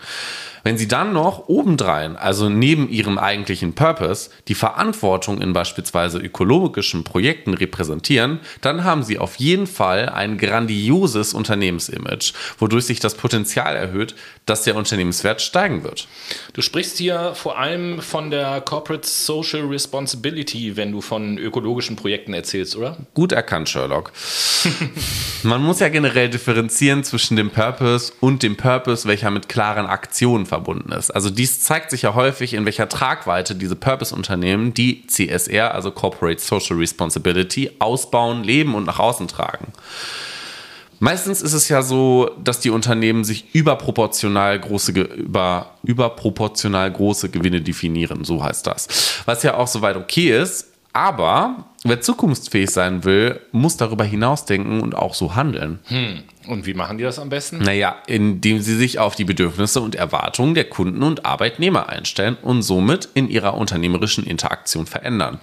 Wenn 0.65 0.79
Sie 0.79 0.87
dann 0.87 1.13
noch 1.13 1.47
obendrein, 1.47 2.15
also 2.15 2.49
neben 2.49 2.89
Ihrem 2.89 3.19
eigentlichen 3.19 3.73
Purpose, 3.73 4.31
die 4.47 4.55
Verantwortung 4.55 5.39
in 5.39 5.53
beispielsweise 5.53 6.17
ökologischen 6.17 7.03
Projekten 7.03 7.53
repräsentieren, 7.53 8.39
dann 8.61 8.83
haben 8.83 9.03
Sie 9.03 9.19
auf 9.19 9.35
jeden 9.35 9.67
Fall 9.67 10.09
ein 10.09 10.39
grandioses 10.39 11.35
Unternehmensimage, 11.35 12.33
wodurch 12.57 12.85
sich 12.85 12.99
das 12.99 13.13
Potenzial 13.13 13.75
erhöht, 13.75 14.15
dass 14.47 14.63
der 14.63 14.75
Unternehmenswert 14.75 15.39
steigen 15.43 15.83
wird. 15.83 16.07
Du 16.53 16.63
sprichst 16.63 16.97
hier 16.97 17.35
vor 17.35 17.59
allem 17.59 18.01
von 18.01 18.31
der 18.31 18.59
Corporate 18.61 19.07
Social 19.07 19.67
Responsibility, 19.67 20.75
wenn 20.75 20.91
du 20.91 21.01
von 21.01 21.37
ökologischen 21.37 21.95
Projekten 21.95 22.33
erzählst, 22.33 22.75
oder? 22.75 22.97
Gut 23.13 23.33
erkannt, 23.33 23.69
Sherlock. 23.69 24.11
Man 25.43 25.61
muss 25.61 25.79
ja 25.79 25.89
generell 25.89 26.31
differenzieren 26.31 27.03
zwischen 27.03 27.37
dem 27.37 27.51
Purpose 27.51 28.13
und 28.19 28.41
dem 28.41 28.57
Purpose, 28.57 29.07
welcher 29.07 29.29
mit 29.29 29.47
klaren 29.47 29.85
Aktionen 29.85 30.47
verbunden 30.47 30.54
ist. 30.97 31.11
Also 31.11 31.29
dies 31.29 31.61
zeigt 31.61 31.91
sich 31.91 32.03
ja 32.03 32.13
häufig, 32.13 32.53
in 32.53 32.65
welcher 32.65 32.89
Tragweite 32.89 33.55
diese 33.55 33.75
Purpose-Unternehmen 33.75 34.73
die 34.73 35.05
CSR, 35.07 35.73
also 35.73 35.91
Corporate 35.91 36.41
Social 36.41 36.77
Responsibility, 36.77 37.71
ausbauen, 37.79 38.43
leben 38.43 38.75
und 38.75 38.85
nach 38.85 38.99
außen 38.99 39.27
tragen. 39.27 39.73
Meistens 40.99 41.41
ist 41.41 41.53
es 41.53 41.67
ja 41.67 41.81
so, 41.81 42.31
dass 42.43 42.61
die 42.61 42.69
Unternehmen 42.69 43.23
sich 43.23 43.53
überproportional 43.53 44.59
große, 44.59 44.91
über, 44.91 45.71
überproportional 45.83 46.91
große 46.91 47.29
Gewinne 47.29 47.61
definieren, 47.61 48.23
so 48.23 48.43
heißt 48.43 48.65
das. 48.65 48.87
Was 49.25 49.43
ja 49.43 49.55
auch 49.55 49.67
soweit 49.67 49.97
okay 49.97 50.39
ist, 50.41 50.74
aber 50.95 51.65
wer 51.83 51.99
zukunftsfähig 51.99 52.69
sein 52.69 53.03
will, 53.03 53.41
muss 53.51 53.75
darüber 53.75 54.05
hinausdenken 54.05 54.79
und 54.79 54.95
auch 54.95 55.13
so 55.13 55.35
handeln. 55.35 55.79
Hm. 55.87 56.23
Und 56.47 56.65
wie 56.65 56.73
machen 56.73 56.97
die 56.97 57.03
das 57.03 57.19
am 57.19 57.27
besten? 57.27 57.57
Naja, 57.57 57.97
indem 58.07 58.61
sie 58.61 58.75
sich 58.75 58.97
auf 58.97 59.15
die 59.15 59.25
Bedürfnisse 59.25 59.81
und 59.81 59.95
Erwartungen 59.95 60.55
der 60.55 60.63
Kunden 60.63 61.03
und 61.03 61.25
Arbeitnehmer 61.25 61.89
einstellen 61.89 62.37
und 62.41 62.61
somit 62.61 63.09
in 63.13 63.29
ihrer 63.29 63.55
unternehmerischen 63.55 64.25
Interaktion 64.25 64.85
verändern. 64.85 65.41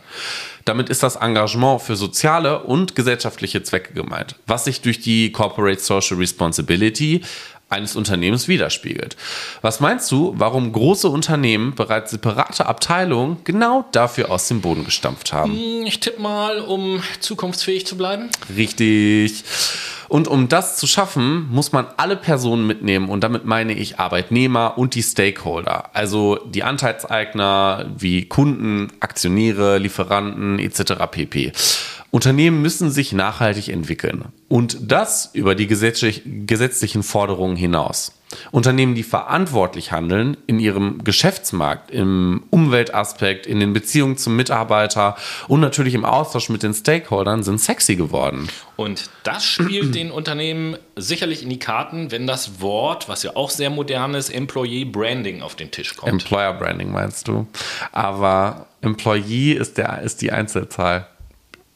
Damit 0.64 0.88
ist 0.88 1.02
das 1.02 1.16
Engagement 1.16 1.82
für 1.82 1.96
soziale 1.96 2.62
und 2.62 2.94
gesellschaftliche 2.94 3.62
Zwecke 3.62 3.92
gemeint, 3.92 4.36
was 4.46 4.64
sich 4.64 4.80
durch 4.80 5.00
die 5.00 5.32
Corporate 5.32 5.80
Social 5.80 6.16
Responsibility 6.16 7.22
eines 7.72 7.96
Unternehmens 7.96 8.46
widerspiegelt. 8.48 9.16
Was 9.62 9.80
meinst 9.80 10.10
du, 10.12 10.34
warum 10.36 10.72
große 10.72 11.08
Unternehmen 11.08 11.74
bereits 11.74 12.12
separate 12.12 12.66
Abteilungen 12.66 13.38
genau 13.44 13.84
dafür 13.92 14.30
aus 14.30 14.48
dem 14.48 14.60
Boden 14.60 14.84
gestampft 14.84 15.32
haben? 15.32 15.52
Hm, 15.52 15.86
ich 15.86 16.00
tippe 16.00 16.22
mal, 16.22 16.60
um 16.60 17.02
zukunftsfähig 17.20 17.86
zu 17.86 17.96
bleiben. 17.96 18.30
Richtig. 18.54 19.44
Und 20.12 20.28
um 20.28 20.48
das 20.48 20.76
zu 20.76 20.86
schaffen, 20.86 21.48
muss 21.50 21.72
man 21.72 21.86
alle 21.96 22.16
Personen 22.16 22.66
mitnehmen 22.66 23.08
und 23.08 23.24
damit 23.24 23.46
meine 23.46 23.72
ich 23.72 23.98
Arbeitnehmer 23.98 24.76
und 24.76 24.94
die 24.94 25.02
Stakeholder, 25.02 25.88
also 25.94 26.36
die 26.36 26.64
Anteilseigner 26.64 27.86
wie 27.96 28.26
Kunden, 28.26 28.92
Aktionäre, 29.00 29.78
Lieferanten 29.78 30.58
etc. 30.58 30.92
pp. 31.10 31.52
Unternehmen 32.14 32.60
müssen 32.60 32.90
sich 32.90 33.14
nachhaltig 33.14 33.68
entwickeln 33.68 34.26
und 34.48 34.76
das 34.92 35.30
über 35.32 35.54
die 35.54 35.66
gesetzlichen 35.66 37.02
Forderungen 37.02 37.56
hinaus. 37.56 38.12
Unternehmen, 38.50 38.94
die 38.94 39.02
verantwortlich 39.02 39.92
handeln 39.92 40.36
in 40.46 40.58
ihrem 40.58 41.04
Geschäftsmarkt, 41.04 41.90
im 41.90 42.42
Umweltaspekt, 42.50 43.46
in 43.46 43.60
den 43.60 43.72
Beziehungen 43.72 44.18
zum 44.18 44.36
Mitarbeiter 44.36 45.16
und 45.48 45.60
natürlich 45.60 45.94
im 45.94 46.04
Austausch 46.04 46.50
mit 46.50 46.62
den 46.62 46.74
Stakeholdern 46.74 47.42
sind 47.42 47.62
sexy 47.62 47.96
geworden. 47.96 48.48
Und 48.76 49.08
das 49.22 49.46
spielt 49.46 49.94
den 49.94 50.10
Unternehmen 50.10 50.76
sicherlich 50.96 51.42
in 51.42 51.48
die 51.48 51.58
Karten, 51.58 52.10
wenn 52.10 52.26
das 52.26 52.60
Wort, 52.60 53.08
was 53.08 53.22
ja 53.22 53.36
auch 53.36 53.48
sehr 53.48 53.70
modern 53.70 54.12
ist, 54.12 54.28
Employee 54.28 54.84
Branding 54.84 55.40
auf 55.40 55.54
den 55.54 55.70
Tisch 55.70 55.96
kommt. 55.96 56.12
Employer 56.12 56.52
Branding 56.52 56.90
meinst 56.90 57.26
du? 57.26 57.46
Aber 57.90 58.66
Employee 58.82 59.54
ist, 59.54 59.78
der, 59.78 60.02
ist 60.02 60.20
die 60.20 60.30
Einzelzahl. 60.30 61.06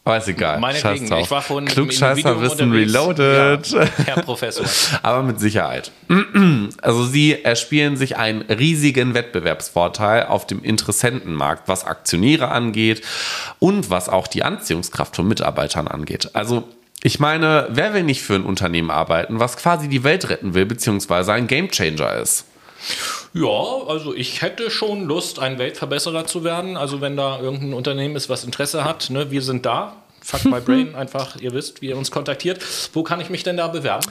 Aber 0.07 0.19
ist 0.19 0.29
egal. 0.29 0.61
Meinetwegen, 0.61 1.12
ich 1.19 1.31
war 1.33 1.42
vorhin 1.42 1.66
Klugscheißer 1.69 2.40
wissen 2.40 2.71
reloaded. 2.71 3.66
Ja, 3.66 3.85
Herr 4.05 4.23
Professor. 4.23 4.64
Aber 5.03 5.25
mit 5.25 5.40
Sicherheit. 5.40 5.90
Also 6.83 7.05
sie 7.05 7.42
erspielen 7.42 7.97
sich 7.97 8.16
einen 8.16 8.42
riesigen 8.42 9.14
Wettbewerbsvorteil 9.14 10.27
auf 10.27 10.47
dem 10.47 10.62
Interessentenmarkt, 10.62 11.69
was 11.69 11.85
Aktionäre 11.85 12.49
angeht 12.49 13.03
und 13.59 13.90
was 13.90 14.09
auch 14.09 14.27
die 14.27 14.42
Anziehungskraft 14.42 15.16
von 15.16 15.27
Mitarbeitern 15.27 15.88
angeht. 15.88 16.31
Also 16.35 16.64
ich 17.03 17.19
meine, 17.19 17.69
wer 17.71 17.95
will 17.95 18.05
nicht 18.05 18.23
für 18.23 18.35
ein 18.35 18.45
Unternehmen 18.45 18.90
arbeiten, 18.90 19.40
was 19.40 19.57
quasi 19.57 19.88
die 19.88 20.05
Welt 20.05 20.29
retten 20.29 20.55
will, 20.55 20.66
beziehungsweise 20.66 21.33
ein 21.33 21.47
Gamechanger 21.47 22.14
ist? 22.16 22.45
Ja, 23.33 23.87
also 23.88 24.14
ich 24.14 24.42
hätte 24.42 24.70
schon 24.70 25.05
Lust, 25.05 25.38
ein 25.38 25.59
Weltverbesserer 25.59 26.27
zu 26.27 26.44
werden. 26.44 26.77
Also 26.77 27.01
wenn 27.01 27.16
da 27.16 27.40
irgendein 27.40 27.75
Unternehmen 27.75 28.16
ist, 28.16 28.29
was 28.29 28.44
Interesse 28.44 28.85
hat, 28.85 29.11
ne, 29.11 29.31
wir 29.31 29.42
sind 29.42 29.66
da. 29.66 29.96
Fuck 30.22 30.44
my 30.46 30.61
brain, 30.64 30.94
einfach, 30.94 31.37
ihr 31.37 31.53
wisst, 31.53 31.83
wie 31.83 31.88
ihr 31.88 31.96
uns 31.96 32.11
kontaktiert. 32.11 32.64
Wo 32.92 33.03
kann 33.03 33.20
ich 33.20 33.31
mich 33.31 33.42
denn 33.42 33.57
da 33.57 33.68
bewerben? 33.68 34.07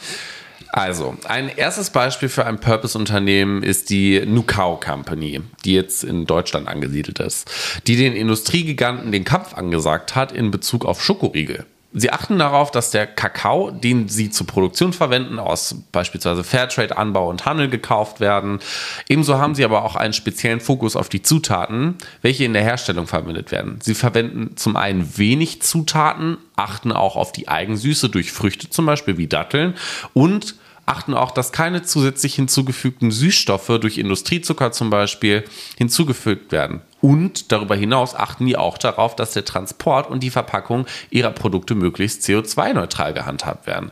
Also, 0.70 1.16
ein 1.26 1.50
erstes 1.50 1.90
Beispiel 1.90 2.30
für 2.30 2.46
ein 2.46 2.60
Purpose-Unternehmen 2.60 3.64
ist 3.64 3.90
die 3.90 4.26
Nukao 4.26 4.78
Company, 4.78 5.42
die 5.64 5.74
jetzt 5.74 6.04
in 6.04 6.26
Deutschland 6.26 6.68
angesiedelt 6.68 7.20
ist, 7.20 7.50
die 7.88 7.96
den 7.96 8.14
Industriegiganten 8.14 9.12
den 9.12 9.24
Kampf 9.24 9.54
angesagt 9.54 10.16
hat 10.16 10.32
in 10.32 10.52
Bezug 10.52 10.86
auf 10.86 11.02
Schokoriegel. 11.02 11.66
Sie 11.98 12.12
achten 12.12 12.38
darauf, 12.38 12.72
dass 12.72 12.92
der 12.92 13.08
Kakao, 13.08 13.72
den 13.72 14.10
sie 14.10 14.30
zur 14.30 14.46
Produktion 14.46 14.92
verwenden, 14.92 15.40
aus 15.40 15.76
beispielsweise 15.94 16.44
Fairtrade, 16.44 16.98
Anbau 16.98 17.30
und 17.30 17.46
Handel 17.46 17.70
gekauft 17.70 18.20
werden. 18.20 18.60
Ebenso 19.08 19.38
haben 19.38 19.56
sie 19.56 19.64
aber 19.64 19.86
auch 19.86 19.96
einen 19.96 20.12
speziellen 20.12 20.60
Fokus 20.60 20.98
auf 20.98 21.08
die 21.08 21.22
Zutaten, 21.22 21.96
welche 22.22 22.44
in 22.44 22.52
der 22.52 22.64
Herstellung 22.64 23.08
verwendet 23.08 23.54
werden. 23.54 23.80
Sie 23.82 23.96
verwenden 23.96 24.58
zum 24.58 24.76
einen 24.76 25.18
wenig 25.18 25.62
Zutaten, 25.62 26.38
achten 26.58 26.92
auch 26.92 27.16
auf 27.16 27.32
die 27.32 27.48
Eigensüße 27.48 28.10
durch 28.10 28.34
Früchte 28.34 28.70
zum 28.70 28.86
Beispiel 28.86 29.18
wie 29.18 29.28
Datteln 29.28 29.76
und 30.14 30.56
achten 30.86 31.14
auch, 31.14 31.32
dass 31.32 31.52
keine 31.52 31.84
zusätzlich 31.84 32.36
hinzugefügten 32.36 33.12
Süßstoffe 33.12 33.80
durch 33.82 33.98
Industriezucker 33.98 34.72
zum 34.72 34.90
Beispiel 34.90 35.44
hinzugefügt 35.78 36.52
werden. 36.52 36.82
Und 37.02 37.52
darüber 37.52 37.76
hinaus 37.76 38.16
achten 38.16 38.46
die 38.46 38.58
auch 38.58 38.78
darauf, 38.78 39.16
dass 39.16 39.34
der 39.34 39.46
Transport 39.46 40.10
und 40.10 40.24
die 40.24 40.32
Verpackung 40.32 40.86
ihrer 41.12 41.32
Produkte 41.32 41.76
möglichst 41.76 42.24
CO2-neutral 42.24 43.14
gehandhabt 43.14 43.68
werden. 43.68 43.92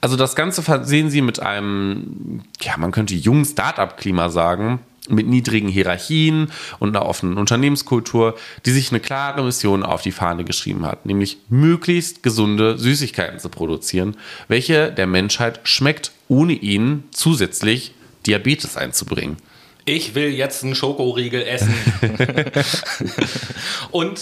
Also 0.00 0.16
das 0.16 0.36
Ganze 0.36 0.62
sehen 0.84 1.10
sie 1.10 1.20
mit 1.20 1.40
einem, 1.40 2.42
ja, 2.60 2.76
man 2.78 2.92
könnte 2.92 3.14
jungen 3.14 3.44
Start-up-Klima 3.44 4.30
sagen, 4.30 4.80
mit 5.08 5.26
niedrigen 5.26 5.68
Hierarchien 5.68 6.50
und 6.78 6.96
einer 6.96 7.06
offenen 7.06 7.38
Unternehmenskultur, 7.38 8.36
die 8.64 8.70
sich 8.70 8.90
eine 8.90 9.00
klare 9.00 9.42
Mission 9.44 9.82
auf 9.82 10.02
die 10.02 10.12
Fahne 10.12 10.44
geschrieben 10.44 10.84
hat, 10.86 11.06
nämlich 11.06 11.38
möglichst 11.48 12.22
gesunde 12.22 12.78
Süßigkeiten 12.78 13.38
zu 13.38 13.48
produzieren, 13.48 14.16
welche 14.48 14.90
der 14.90 15.06
Menschheit 15.06 15.60
schmeckt, 15.64 16.12
ohne 16.28 16.52
ihnen 16.52 17.04
zusätzlich 17.12 17.92
Diabetes 18.26 18.76
einzubringen. 18.76 19.36
Ich 19.84 20.14
will 20.14 20.30
jetzt 20.30 20.64
einen 20.64 20.74
Schokoriegel 20.74 21.42
essen. 21.42 21.74
und 23.92 24.20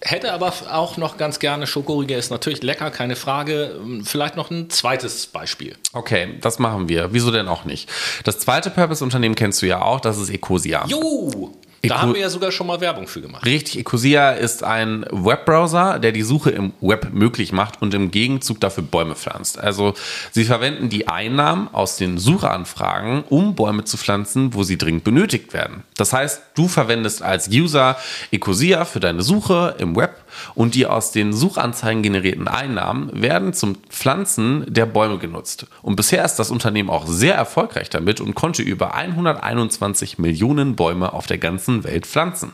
hätte 0.00 0.32
aber 0.32 0.52
auch 0.70 0.96
noch 0.96 1.18
ganz 1.18 1.38
gerne 1.38 1.66
Schokoriegel, 1.66 2.18
ist 2.18 2.30
natürlich 2.30 2.62
lecker, 2.62 2.90
keine 2.90 3.16
Frage. 3.16 3.78
Vielleicht 4.04 4.36
noch 4.36 4.50
ein 4.50 4.70
zweites 4.70 5.26
Beispiel. 5.26 5.76
Okay, 5.92 6.34
das 6.40 6.58
machen 6.58 6.88
wir. 6.88 7.12
Wieso 7.12 7.30
denn 7.30 7.48
auch 7.48 7.64
nicht? 7.64 7.90
Das 8.24 8.38
zweite 8.38 8.70
Purpose-Unternehmen 8.70 9.34
kennst 9.34 9.60
du 9.62 9.66
ja 9.66 9.82
auch, 9.82 10.00
das 10.00 10.16
ist 10.16 10.30
Ecosia. 10.30 10.86
Jo! 10.86 11.52
Da 11.82 12.00
haben 12.00 12.14
wir 12.14 12.20
ja 12.20 12.30
sogar 12.30 12.50
schon 12.50 12.66
mal 12.66 12.80
Werbung 12.80 13.06
für 13.06 13.20
gemacht. 13.20 13.44
Richtig, 13.44 13.78
Ecosia 13.78 14.32
ist 14.32 14.64
ein 14.64 15.04
Webbrowser, 15.10 15.98
der 15.98 16.12
die 16.12 16.22
Suche 16.22 16.50
im 16.50 16.72
Web 16.80 17.12
möglich 17.12 17.52
macht 17.52 17.80
und 17.80 17.94
im 17.94 18.10
Gegenzug 18.10 18.60
dafür 18.60 18.82
Bäume 18.82 19.14
pflanzt. 19.14 19.58
Also 19.58 19.94
sie 20.32 20.44
verwenden 20.44 20.88
die 20.88 21.08
Einnahmen 21.08 21.68
aus 21.72 21.96
den 21.96 22.18
Suchanfragen, 22.18 23.24
um 23.28 23.54
Bäume 23.54 23.84
zu 23.84 23.96
pflanzen, 23.96 24.54
wo 24.54 24.62
sie 24.62 24.78
dringend 24.78 25.04
benötigt 25.04 25.52
werden. 25.52 25.84
Das 25.96 26.12
heißt, 26.12 26.42
du 26.54 26.68
verwendest 26.68 27.22
als 27.22 27.48
User 27.48 27.96
Ecosia 28.30 28.84
für 28.84 29.00
deine 29.00 29.22
Suche 29.22 29.74
im 29.78 29.96
Web 29.96 30.25
und 30.54 30.74
die 30.74 30.86
aus 30.86 31.12
den 31.12 31.32
Suchanzeigen 31.32 32.02
generierten 32.02 32.48
Einnahmen 32.48 33.10
werden 33.20 33.52
zum 33.52 33.76
Pflanzen 33.88 34.64
der 34.68 34.86
Bäume 34.86 35.18
genutzt. 35.18 35.66
Und 35.82 35.96
bisher 35.96 36.24
ist 36.24 36.36
das 36.36 36.50
Unternehmen 36.50 36.90
auch 36.90 37.06
sehr 37.06 37.34
erfolgreich 37.34 37.90
damit 37.90 38.20
und 38.20 38.34
konnte 38.34 38.62
über 38.62 38.94
121 38.94 40.18
Millionen 40.18 40.76
Bäume 40.76 41.12
auf 41.12 41.26
der 41.26 41.38
ganzen 41.38 41.84
Welt 41.84 42.06
pflanzen. 42.06 42.52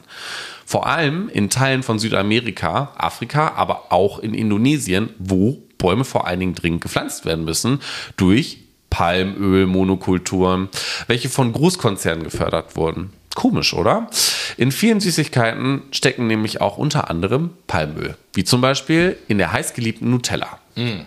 Vor 0.64 0.86
allem 0.86 1.28
in 1.28 1.50
Teilen 1.50 1.82
von 1.82 1.98
Südamerika, 1.98 2.92
Afrika, 2.96 3.52
aber 3.56 3.92
auch 3.92 4.18
in 4.18 4.34
Indonesien, 4.34 5.10
wo 5.18 5.62
Bäume 5.78 6.04
vor 6.04 6.26
allen 6.26 6.40
Dingen 6.40 6.54
dringend 6.54 6.80
gepflanzt 6.80 7.24
werden 7.24 7.44
müssen 7.44 7.80
durch 8.16 8.58
Palmölmonokulturen, 8.88 10.68
welche 11.06 11.28
von 11.30 11.52
Großkonzernen 11.52 12.24
gefördert 12.24 12.76
wurden. 12.76 13.10
Komisch, 13.34 13.74
oder? 13.74 14.08
In 14.56 14.72
vielen 14.72 15.00
Süßigkeiten 15.00 15.82
stecken 15.90 16.26
nämlich 16.26 16.60
auch 16.60 16.76
unter 16.76 17.10
anderem 17.10 17.50
Palmöl, 17.66 18.16
wie 18.34 18.44
zum 18.44 18.60
Beispiel 18.60 19.16
in 19.28 19.38
der 19.38 19.52
heißgeliebten 19.52 20.10
Nutella. 20.10 20.58
Mm. 20.76 21.00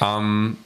Ähm, 0.00 0.56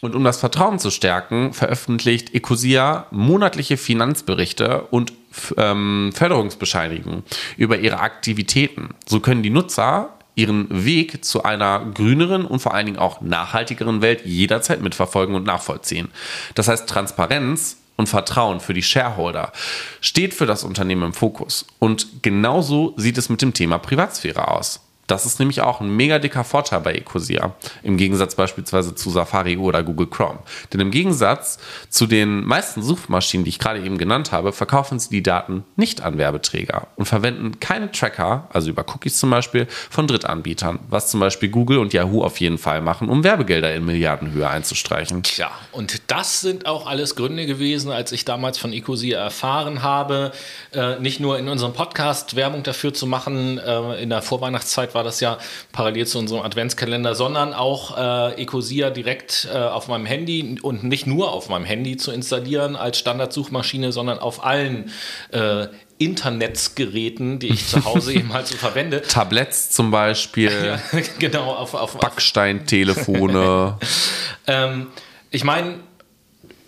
und 0.00 0.14
um 0.14 0.22
das 0.22 0.38
Vertrauen 0.38 0.78
zu 0.78 0.90
stärken, 0.90 1.54
veröffentlicht 1.54 2.34
Ecosia 2.34 3.06
monatliche 3.10 3.78
Finanzberichte 3.78 4.82
und 4.90 5.14
ähm, 5.56 6.12
Förderungsbescheinigungen 6.14 7.22
über 7.56 7.78
ihre 7.78 8.00
Aktivitäten. 8.00 8.90
So 9.06 9.20
können 9.20 9.42
die 9.42 9.50
Nutzer 9.50 10.10
ihren 10.34 10.84
Weg 10.84 11.24
zu 11.24 11.44
einer 11.44 11.86
grüneren 11.94 12.44
und 12.44 12.58
vor 12.58 12.74
allen 12.74 12.86
Dingen 12.86 12.98
auch 12.98 13.20
nachhaltigeren 13.20 14.02
Welt 14.02 14.26
jederzeit 14.26 14.82
mitverfolgen 14.82 15.34
und 15.34 15.44
nachvollziehen. 15.44 16.08
Das 16.54 16.68
heißt, 16.68 16.88
Transparenz 16.88 17.78
und 17.96 18.08
Vertrauen 18.08 18.60
für 18.60 18.74
die 18.74 18.82
Shareholder 18.82 19.52
steht 20.00 20.34
für 20.34 20.46
das 20.46 20.64
Unternehmen 20.64 21.04
im 21.04 21.14
Fokus. 21.14 21.66
Und 21.78 22.22
genauso 22.22 22.94
sieht 22.96 23.18
es 23.18 23.28
mit 23.28 23.42
dem 23.42 23.54
Thema 23.54 23.78
Privatsphäre 23.78 24.48
aus. 24.48 24.83
Das 25.06 25.26
ist 25.26 25.38
nämlich 25.38 25.60
auch 25.60 25.80
ein 25.80 25.94
mega 25.94 26.18
dicker 26.18 26.44
Vorteil 26.44 26.80
bei 26.80 26.94
Ecosia, 26.94 27.54
im 27.82 27.96
Gegensatz 27.96 28.34
beispielsweise 28.34 28.94
zu 28.94 29.10
Safari 29.10 29.56
oder 29.56 29.82
Google 29.82 30.06
Chrome. 30.06 30.38
Denn 30.72 30.80
im 30.80 30.90
Gegensatz 30.90 31.58
zu 31.90 32.06
den 32.06 32.44
meisten 32.44 32.82
Suchmaschinen, 32.82 33.44
die 33.44 33.50
ich 33.50 33.58
gerade 33.58 33.80
eben 33.80 33.98
genannt 33.98 34.32
habe, 34.32 34.52
verkaufen 34.52 34.98
sie 34.98 35.10
die 35.10 35.22
Daten 35.22 35.64
nicht 35.76 36.00
an 36.00 36.18
Werbeträger 36.18 36.88
und 36.96 37.06
verwenden 37.06 37.60
keine 37.60 37.90
Tracker, 37.92 38.48
also 38.52 38.70
über 38.70 38.84
Cookies 38.88 39.18
zum 39.18 39.30
Beispiel, 39.30 39.66
von 39.90 40.06
Drittanbietern, 40.06 40.78
was 40.88 41.10
zum 41.10 41.20
Beispiel 41.20 41.48
Google 41.50 41.78
und 41.78 41.92
Yahoo 41.92 42.22
auf 42.22 42.40
jeden 42.40 42.58
Fall 42.58 42.80
machen, 42.80 43.08
um 43.08 43.24
Werbegelder 43.24 43.74
in 43.74 43.84
Milliardenhöhe 43.84 44.48
einzustreichen. 44.48 45.22
Tja, 45.22 45.50
und 45.72 46.02
das 46.06 46.40
sind 46.40 46.66
auch 46.66 46.86
alles 46.86 47.16
Gründe 47.16 47.46
gewesen, 47.46 47.90
als 47.90 48.12
ich 48.12 48.24
damals 48.24 48.58
von 48.58 48.72
Ecosia 48.72 49.18
erfahren 49.18 49.82
habe, 49.82 50.32
äh, 50.72 50.98
nicht 51.00 51.20
nur 51.20 51.38
in 51.38 51.48
unserem 51.48 51.72
Podcast 51.72 52.36
Werbung 52.36 52.62
dafür 52.62 52.94
zu 52.94 53.06
machen, 53.06 53.58
äh, 53.58 54.02
in 54.02 54.10
der 54.10 54.22
Vorweihnachtszeit 54.22 54.93
war 54.94 55.04
das 55.04 55.20
ja 55.20 55.38
parallel 55.72 56.06
zu 56.06 56.18
unserem 56.18 56.42
Adventskalender, 56.42 57.14
sondern 57.14 57.54
auch 57.54 57.96
äh, 57.96 58.42
Ecosia 58.42 58.90
direkt 58.90 59.48
äh, 59.52 59.56
auf 59.56 59.88
meinem 59.88 60.06
Handy 60.06 60.58
und 60.62 60.84
nicht 60.84 61.06
nur 61.06 61.32
auf 61.32 61.48
meinem 61.48 61.64
Handy 61.64 61.96
zu 61.96 62.12
installieren 62.12 62.76
als 62.76 62.98
Standardsuchmaschine, 62.98 63.92
sondern 63.92 64.18
auf 64.18 64.44
allen 64.44 64.90
äh, 65.32 65.66
Internetsgeräten, 65.98 67.38
die 67.38 67.48
ich 67.48 67.66
zu 67.68 67.84
Hause 67.84 68.12
eben 68.14 68.32
halt 68.32 68.46
so 68.46 68.56
verwende. 68.56 69.02
Tablets 69.02 69.70
zum 69.70 69.90
Beispiel. 69.90 70.50
ja, 70.92 71.00
genau, 71.18 71.52
auf, 71.54 71.74
auf 71.74 71.98
Backsteintelefone. 71.98 73.78
ähm, 74.46 74.88
ich 75.30 75.44
meine, 75.44 75.80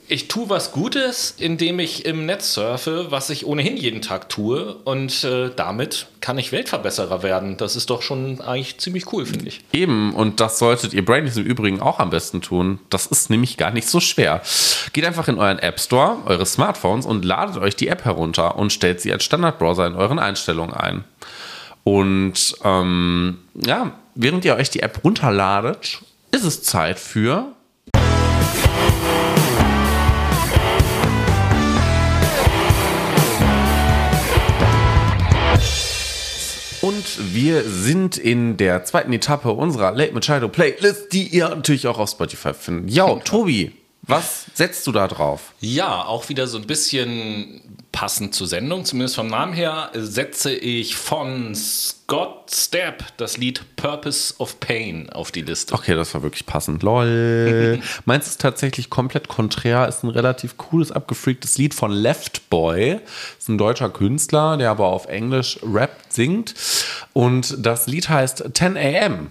ich 0.08 0.28
tue 0.28 0.48
was 0.48 0.72
Gutes, 0.72 1.34
indem 1.38 1.78
ich 1.78 2.04
im 2.04 2.26
Netz 2.26 2.54
surfe, 2.54 3.06
was 3.10 3.30
ich 3.30 3.46
ohnehin 3.46 3.76
jeden 3.76 4.02
Tag 4.02 4.28
tue. 4.28 4.76
Und 4.84 5.24
äh, 5.24 5.50
damit 5.54 6.06
kann 6.20 6.38
ich 6.38 6.52
Weltverbesserer 6.52 7.22
werden. 7.22 7.56
Das 7.56 7.76
ist 7.76 7.90
doch 7.90 8.02
schon 8.02 8.40
eigentlich 8.40 8.78
ziemlich 8.78 9.12
cool, 9.12 9.26
finde 9.26 9.48
ich. 9.48 9.60
Eben, 9.72 10.14
und 10.14 10.40
das 10.40 10.58
solltet 10.58 10.94
ihr 10.94 11.04
Brainies 11.04 11.36
im 11.36 11.44
Übrigen 11.44 11.80
auch 11.80 11.98
am 11.98 12.10
besten 12.10 12.40
tun. 12.40 12.78
Das 12.90 13.06
ist 13.06 13.30
nämlich 13.30 13.56
gar 13.56 13.70
nicht 13.72 13.88
so 13.88 14.00
schwer. 14.00 14.42
Geht 14.92 15.04
einfach 15.04 15.28
in 15.28 15.38
euren 15.38 15.58
App 15.58 15.80
Store, 15.80 16.18
eure 16.26 16.46
Smartphones 16.46 17.06
und 17.06 17.24
ladet 17.24 17.56
euch 17.56 17.76
die 17.76 17.88
App 17.88 18.04
herunter 18.04 18.56
und 18.56 18.72
stellt 18.72 19.00
sie 19.00 19.12
als 19.12 19.24
Standardbrowser 19.24 19.86
in 19.86 19.94
euren 19.94 20.18
Einstellungen 20.18 20.74
ein. 20.74 21.04
Und 21.84 22.54
ähm, 22.64 23.38
ja, 23.54 23.92
während 24.14 24.44
ihr 24.44 24.56
euch 24.56 24.70
die 24.70 24.80
App 24.80 25.04
runterladet, 25.04 26.00
ist 26.32 26.44
es 26.44 26.62
Zeit 26.62 26.98
für 26.98 27.52
Und 36.86 37.34
wir 37.34 37.64
sind 37.64 38.16
in 38.16 38.56
der 38.58 38.84
zweiten 38.84 39.12
Etappe 39.12 39.50
unserer 39.50 39.90
Late 39.90 40.14
Machado 40.14 40.48
Playlist, 40.48 41.12
die 41.12 41.26
ihr 41.26 41.48
natürlich 41.48 41.88
auch 41.88 41.98
auf 41.98 42.10
Spotify 42.10 42.54
findet. 42.54 42.94
Ja, 42.94 43.12
Tobi, 43.16 43.72
was 44.06 44.46
setzt 44.54 44.86
du 44.86 44.92
da 44.92 45.08
drauf? 45.08 45.52
Ja, 45.60 46.04
auch 46.04 46.28
wieder 46.28 46.46
so 46.46 46.58
ein 46.58 46.66
bisschen 46.66 47.62
passend 47.96 48.34
zur 48.34 48.46
Sendung, 48.46 48.84
zumindest 48.84 49.16
vom 49.16 49.26
Namen 49.26 49.54
her, 49.54 49.90
setze 49.94 50.52
ich 50.52 50.96
von 50.96 51.54
Scott 51.54 52.50
Stapp 52.54 53.04
das 53.16 53.38
Lied 53.38 53.64
Purpose 53.76 54.34
of 54.38 54.60
Pain 54.60 55.08
auf 55.10 55.32
die 55.32 55.40
Liste. 55.40 55.74
Okay, 55.74 55.94
das 55.94 56.12
war 56.12 56.22
wirklich 56.22 56.44
passend. 56.44 56.82
Lol. 56.82 57.80
Meins 58.04 58.26
ist 58.26 58.40
tatsächlich 58.40 58.90
komplett 58.90 59.28
konträr, 59.28 59.88
ist 59.88 60.04
ein 60.04 60.10
relativ 60.10 60.58
cooles, 60.58 60.92
abgefreaktes 60.92 61.56
Lied 61.56 61.74
von 61.74 61.90
Left 61.90 62.50
Boy. 62.50 63.00
Ist 63.38 63.48
ein 63.48 63.58
deutscher 63.58 63.88
Künstler, 63.88 64.58
der 64.58 64.70
aber 64.70 64.86
auf 64.86 65.06
Englisch 65.06 65.58
Rap 65.62 65.96
singt. 66.10 66.54
Und 67.14 67.56
das 67.64 67.86
Lied 67.86 68.10
heißt 68.10 68.44
10 68.52 68.76
AM. 68.76 69.30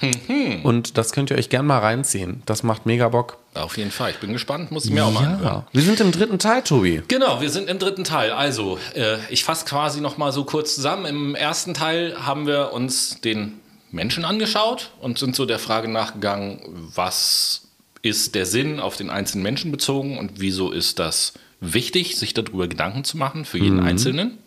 Mhm. 0.00 0.60
Und 0.62 0.98
das 0.98 1.12
könnt 1.12 1.30
ihr 1.30 1.38
euch 1.38 1.48
gerne 1.48 1.66
mal 1.66 1.78
reinziehen. 1.78 2.42
Das 2.46 2.62
macht 2.62 2.86
mega 2.86 3.08
Bock. 3.08 3.38
Auf 3.54 3.78
jeden 3.78 3.90
Fall. 3.90 4.10
Ich 4.10 4.18
bin 4.18 4.32
gespannt. 4.32 4.70
Muss 4.70 4.84
ich 4.84 4.90
mir 4.90 4.98
ja. 4.98 5.04
auch 5.06 5.12
mal 5.12 5.24
anhören. 5.24 5.64
Wir 5.72 5.82
sind 5.82 6.00
im 6.00 6.12
dritten 6.12 6.38
Teil, 6.38 6.62
Tobi. 6.62 7.02
Genau, 7.08 7.40
wir 7.40 7.50
sind 7.50 7.68
im 7.68 7.78
dritten 7.78 8.04
Teil. 8.04 8.32
Also, 8.32 8.78
äh, 8.94 9.16
ich 9.30 9.44
fasse 9.44 9.64
quasi 9.64 10.00
noch 10.00 10.18
mal 10.18 10.32
so 10.32 10.44
kurz 10.44 10.74
zusammen. 10.74 11.06
Im 11.06 11.34
ersten 11.34 11.72
Teil 11.72 12.16
haben 12.26 12.46
wir 12.46 12.72
uns 12.72 13.20
den 13.22 13.60
Menschen 13.90 14.24
angeschaut 14.24 14.90
und 15.00 15.18
sind 15.18 15.34
so 15.34 15.46
der 15.46 15.58
Frage 15.58 15.88
nachgegangen, 15.88 16.60
was 16.94 17.62
ist 18.02 18.34
der 18.34 18.46
Sinn 18.46 18.78
auf 18.78 18.96
den 18.96 19.10
einzelnen 19.10 19.42
Menschen 19.42 19.72
bezogen 19.72 20.18
und 20.18 20.32
wieso 20.40 20.70
ist 20.70 20.98
das 20.98 21.32
wichtig, 21.60 22.16
sich 22.16 22.34
darüber 22.34 22.68
Gedanken 22.68 23.04
zu 23.04 23.16
machen 23.16 23.44
für 23.44 23.58
jeden 23.58 23.80
mhm. 23.80 23.86
Einzelnen. 23.86 24.38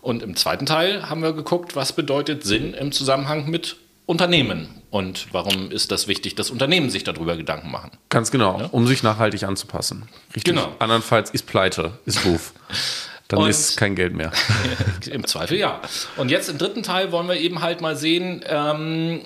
Und 0.00 0.22
im 0.22 0.36
zweiten 0.36 0.66
Teil 0.66 1.10
haben 1.10 1.22
wir 1.22 1.32
geguckt, 1.32 1.74
was 1.74 1.92
bedeutet 1.92 2.44
Sinn 2.44 2.74
im 2.74 2.92
Zusammenhang 2.92 3.50
mit 3.50 3.76
Unternehmen. 4.06 4.68
Und 4.90 5.26
warum 5.32 5.70
ist 5.70 5.90
das 5.90 6.08
wichtig, 6.08 6.36
dass 6.36 6.50
Unternehmen 6.50 6.90
sich 6.90 7.04
darüber 7.04 7.36
Gedanken 7.36 7.70
machen? 7.70 7.90
Ganz 8.08 8.30
genau, 8.30 8.58
ja? 8.60 8.66
um 8.66 8.86
sich 8.86 9.02
nachhaltig 9.02 9.42
anzupassen. 9.42 10.04
Richtig. 10.34 10.54
Genau. 10.54 10.74
Andernfalls 10.78 11.30
ist 11.30 11.46
Pleite, 11.46 11.98
ist 12.06 12.24
Ruf. 12.24 12.54
Dann 13.28 13.40
und 13.40 13.50
ist 13.50 13.76
kein 13.76 13.96
Geld 13.96 14.14
mehr. 14.14 14.30
Im 15.10 15.26
Zweifel 15.26 15.58
ja. 15.58 15.80
Und 16.16 16.30
jetzt 16.30 16.48
im 16.48 16.58
dritten 16.58 16.84
Teil 16.84 17.10
wollen 17.10 17.26
wir 17.26 17.34
eben 17.34 17.60
halt 17.60 17.80
mal 17.80 17.96
sehen, 17.96 18.44
ähm, 18.46 19.22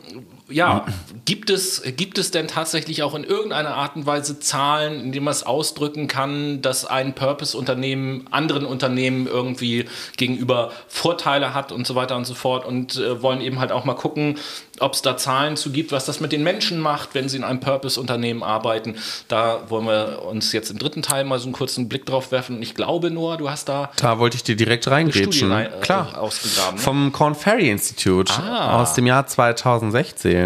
ja, 0.51 0.87
gibt 1.25 1.51
es, 1.51 1.83
gibt 1.97 2.19
es 2.19 2.31
denn 2.31 2.49
tatsächlich 2.49 3.03
auch 3.03 3.15
in 3.15 3.25
irgendeiner 3.25 3.75
Art 3.75 3.97
und 3.97 4.07
Weise 4.07 4.41
Zahlen, 4.41 5.01
in 5.01 5.13
denen 5.13 5.25
man 5.25 5.33
es 5.33 5.43
ausdrücken 5.43 6.09
kann, 6.09 6.63
dass 6.63 6.85
ein 6.85 7.15
Purpose-Unternehmen 7.15 8.27
anderen 8.31 8.65
Unternehmen 8.65 9.27
irgendwie 9.27 9.87
gegenüber 10.17 10.73
Vorteile 10.89 11.55
hat 11.55 11.73
und 11.73 11.87
so 11.87 11.95
weiter 11.95 12.17
und 12.17 12.25
so 12.25 12.35
fort 12.35 12.65
und 12.65 12.97
äh, 12.97 13.23
wollen 13.23 13.41
eben 13.41 13.59
halt 13.61 13.73
auch 13.73 13.85
mal 13.85 13.95
gucken, 13.95 14.39
ob 14.81 14.95
es 14.95 15.03
da 15.03 15.17
Zahlen 15.17 15.57
zu 15.57 15.71
gibt, 15.71 15.93
was 15.93 16.07
das 16.07 16.21
mit 16.21 16.33
den 16.33 16.43
Menschen 16.43 16.81
macht, 16.81 17.11
wenn 17.15 17.29
sie 17.29 17.37
in 17.37 17.45
einem 17.45 17.61
Purpose-Unternehmen 17.61 18.43
arbeiten. 18.43 18.97
Da 19.29 19.61
wollen 19.69 19.87
wir 19.87 20.23
uns 20.25 20.53
jetzt 20.53 20.71
im 20.71 20.79
dritten 20.79 21.03
Teil 21.03 21.25
mal 21.25 21.39
so 21.39 21.45
einen 21.45 21.53
kurzen 21.53 21.89
Blick 21.89 22.07
drauf 22.07 22.33
werfen. 22.33 22.57
Und 22.57 22.63
ich 22.63 22.75
glaube, 22.75 23.11
Noah, 23.11 23.37
du 23.37 23.51
hast 23.51 23.69
da. 23.69 23.91
Da 23.97 24.19
wollte 24.19 24.37
ich 24.37 24.43
dir 24.43 24.57
direkt 24.57 24.89
reingrätschen. 24.89 25.53
Rein, 25.53 25.67
äh, 25.67 25.81
Klar. 25.81 26.19
Ausgegraben. 26.19 26.77
Ne? 26.77 26.81
Vom 26.81 27.13
Corn 27.13 27.35
Ferry 27.35 27.69
Institute 27.71 28.33
ah. 28.33 28.81
aus 28.81 28.95
dem 28.95 29.07
Jahr 29.07 29.27
2016. 29.27 30.40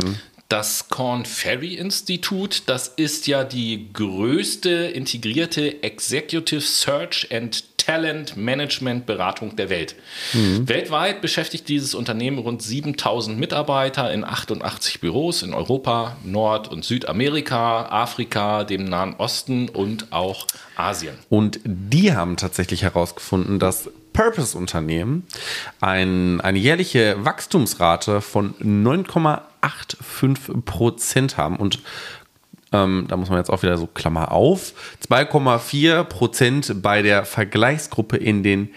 Das 0.48 0.88
Corn 0.88 1.24
Ferry 1.24 1.74
Institut, 1.74 2.64
das 2.66 2.88
ist 2.88 3.26
ja 3.26 3.44
die 3.44 3.92
größte 3.92 4.70
integrierte 4.70 5.82
Executive 5.82 6.60
Search 6.60 7.28
and 7.32 7.64
Talent 7.78 8.36
Management 8.36 9.06
Beratung 9.06 9.56
der 9.56 9.68
Welt. 9.68 9.94
Mhm. 10.32 10.68
Weltweit 10.68 11.20
beschäftigt 11.20 11.68
dieses 11.68 11.94
Unternehmen 11.94 12.38
rund 12.38 12.62
7000 12.62 13.38
Mitarbeiter 13.38 14.12
in 14.12 14.24
88 14.24 15.00
Büros 15.00 15.42
in 15.42 15.54
Europa, 15.54 16.16
Nord- 16.24 16.68
und 16.68 16.84
Südamerika, 16.84 17.86
Afrika, 17.86 18.64
dem 18.64 18.84
Nahen 18.84 19.14
Osten 19.16 19.68
und 19.68 20.12
auch 20.12 20.46
Asien. 20.76 21.14
Und 21.28 21.60
die 21.64 22.14
haben 22.14 22.36
tatsächlich 22.36 22.82
herausgefunden, 22.82 23.58
dass 23.58 23.90
Purpose-Unternehmen 24.14 25.26
ein, 25.82 26.40
eine 26.40 26.58
jährliche 26.58 27.22
Wachstumsrate 27.22 28.22
von 28.22 28.54
9,85 28.54 30.62
Prozent 30.62 31.36
haben 31.36 31.56
und 31.56 31.80
ähm, 32.72 33.04
da 33.08 33.18
muss 33.18 33.28
man 33.28 33.38
jetzt 33.38 33.50
auch 33.50 33.62
wieder 33.62 33.76
so 33.76 33.86
Klammer 33.86 34.32
auf, 34.32 34.72
2,4 35.06 36.04
Prozent 36.04 36.82
bei 36.82 37.02
der 37.02 37.26
Vergleichsgruppe 37.26 38.16
in 38.16 38.42
den 38.42 38.70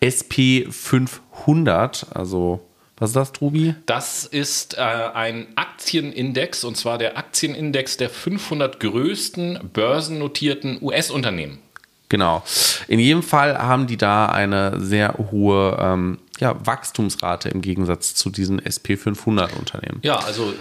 SP 0.00 0.64
500, 0.70 2.06
also 2.14 2.60
was 2.96 3.10
ist 3.10 3.16
das, 3.16 3.32
Trubi? 3.32 3.74
Das 3.86 4.24
ist 4.24 4.78
äh, 4.78 4.80
ein 4.80 5.48
Aktienindex 5.56 6.62
und 6.62 6.76
zwar 6.76 6.96
der 6.96 7.18
Aktienindex 7.18 7.96
der 7.96 8.08
500 8.08 8.78
größten 8.78 9.58
börsennotierten 9.72 10.78
US-Unternehmen. 10.80 11.58
Genau. 12.14 12.44
In 12.86 13.00
jedem 13.00 13.24
Fall 13.24 13.58
haben 13.58 13.88
die 13.88 13.96
da 13.96 14.26
eine 14.26 14.78
sehr 14.78 15.16
hohe 15.32 15.76
ähm, 15.80 16.18
ja, 16.38 16.54
Wachstumsrate 16.64 17.48
im 17.48 17.60
Gegensatz 17.60 18.14
zu 18.14 18.30
diesen 18.30 18.60
SP500-Unternehmen. 18.60 19.98
Ja, 20.04 20.18
also 20.18 20.54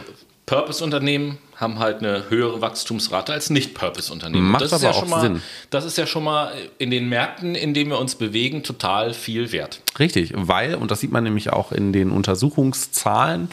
Purpose-Unternehmen 0.48 1.38
haben 1.56 1.78
halt 1.78 2.00
eine 2.00 2.32
höhere 2.32 2.60
Wachstumsrate 2.60 3.34
als 3.34 3.52
Nicht-Purpose-Unternehmen. 3.52 4.50
Macht 4.50 4.64
das 4.64 4.74
aber 4.74 4.86
ja 4.86 4.92
auch 4.94 5.08
mal, 5.08 5.22
Sinn. 5.22 5.44
Das 5.70 5.86
ist 5.86 5.96
ja 5.96 6.08
schon 6.08 6.24
mal 6.24 6.54
in 6.80 6.90
den 6.90 7.08
Märkten, 7.08 7.54
in 7.54 7.76
denen 7.76 7.92
wir 7.92 8.00
uns 8.00 8.16
bewegen, 8.16 8.64
total 8.64 9.14
viel 9.14 9.52
wert. 9.52 9.82
Richtig, 10.00 10.34
weil, 10.36 10.74
und 10.74 10.90
das 10.90 11.02
sieht 11.02 11.12
man 11.12 11.24
nämlich 11.24 11.54
auch 11.54 11.72
in 11.72 11.94
den 11.94 12.10
Untersuchungszahlen 12.10 13.48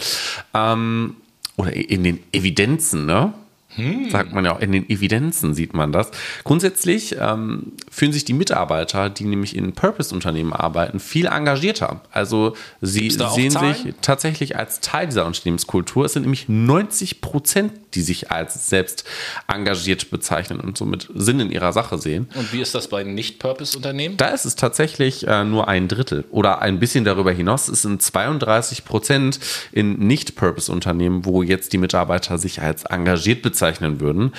ähm, 0.55 1.17
oder 1.59 1.75
in 1.75 2.03
den 2.03 2.23
Evidenzen, 2.33 3.05
ne? 3.05 3.35
Hm. 3.77 4.11
Sagt 4.11 4.33
man 4.33 4.45
ja 4.45 4.53
auch, 4.55 4.61
in 4.61 4.73
den 4.73 4.89
Evidenzen 4.89 5.55
sieht 5.55 5.75
man 5.75 5.93
das. 5.93 6.11
Grundsätzlich 6.45 7.17
ähm, 7.21 7.73
fühlen 7.91 8.13
sich 8.13 8.25
die 8.25 8.33
Mitarbeiter, 8.33 9.11
die 9.11 9.25
nämlich 9.25 9.57
in 9.57 9.73
Purpose-Unternehmen 9.73 10.53
arbeiten, 10.53 10.99
viel 10.99 11.27
engagierter. 11.27 12.01
Also 12.11 12.57
sie 12.81 13.11
sehen 13.11 13.51
sich 13.51 13.95
tatsächlich 14.03 14.57
als 14.57 14.81
Teil 14.81 15.07
dieser 15.07 15.25
Unternehmenskultur. 15.25 16.05
Es 16.05 16.15
sind 16.15 16.23
nämlich 16.23 16.49
90 16.49 17.21
Prozent, 17.21 17.73
die 17.95 18.03
sich 18.03 18.31
als 18.31 18.69
selbst 18.69 19.05
engagiert 19.49 20.11
bezeichnen 20.11 20.61
und 20.61 20.77
somit 20.77 21.09
Sinn 21.15 21.41
in 21.41 21.51
ihrer 21.51 21.73
Sache 21.73 21.99
sehen. 21.99 22.29
Und 22.35 22.53
wie 22.53 22.61
ist 22.61 22.75
das 22.75 22.89
bei 22.89 23.03
Nicht-Purpose-Unternehmen? 23.05 24.17
Da 24.17 24.29
ist 24.29 24.45
es 24.45 24.57
tatsächlich 24.57 25.27
äh, 25.27 25.45
nur 25.45 25.69
ein 25.69 25.89
Drittel 25.89 26.25
oder 26.31 26.61
ein 26.61 26.79
bisschen 26.79 27.05
darüber 27.05 27.33
hinaus. 27.33 27.69
Es 27.69 27.83
sind 27.83 28.03
32 28.03 28.85
Prozent 28.85 29.41
in 29.73 29.99
Nicht-Purpose-Unternehmen, 29.99 31.25
wo 31.25 31.43
jetzt 31.43 31.73
die 31.73 31.79
Mitarbeiter 31.79 32.39
sich 32.39 32.61
als 32.63 32.85
engagiert 32.85 33.43
bezeichnen 33.43 33.61
bezeichnen 33.71 34.01
würden. 34.01 34.33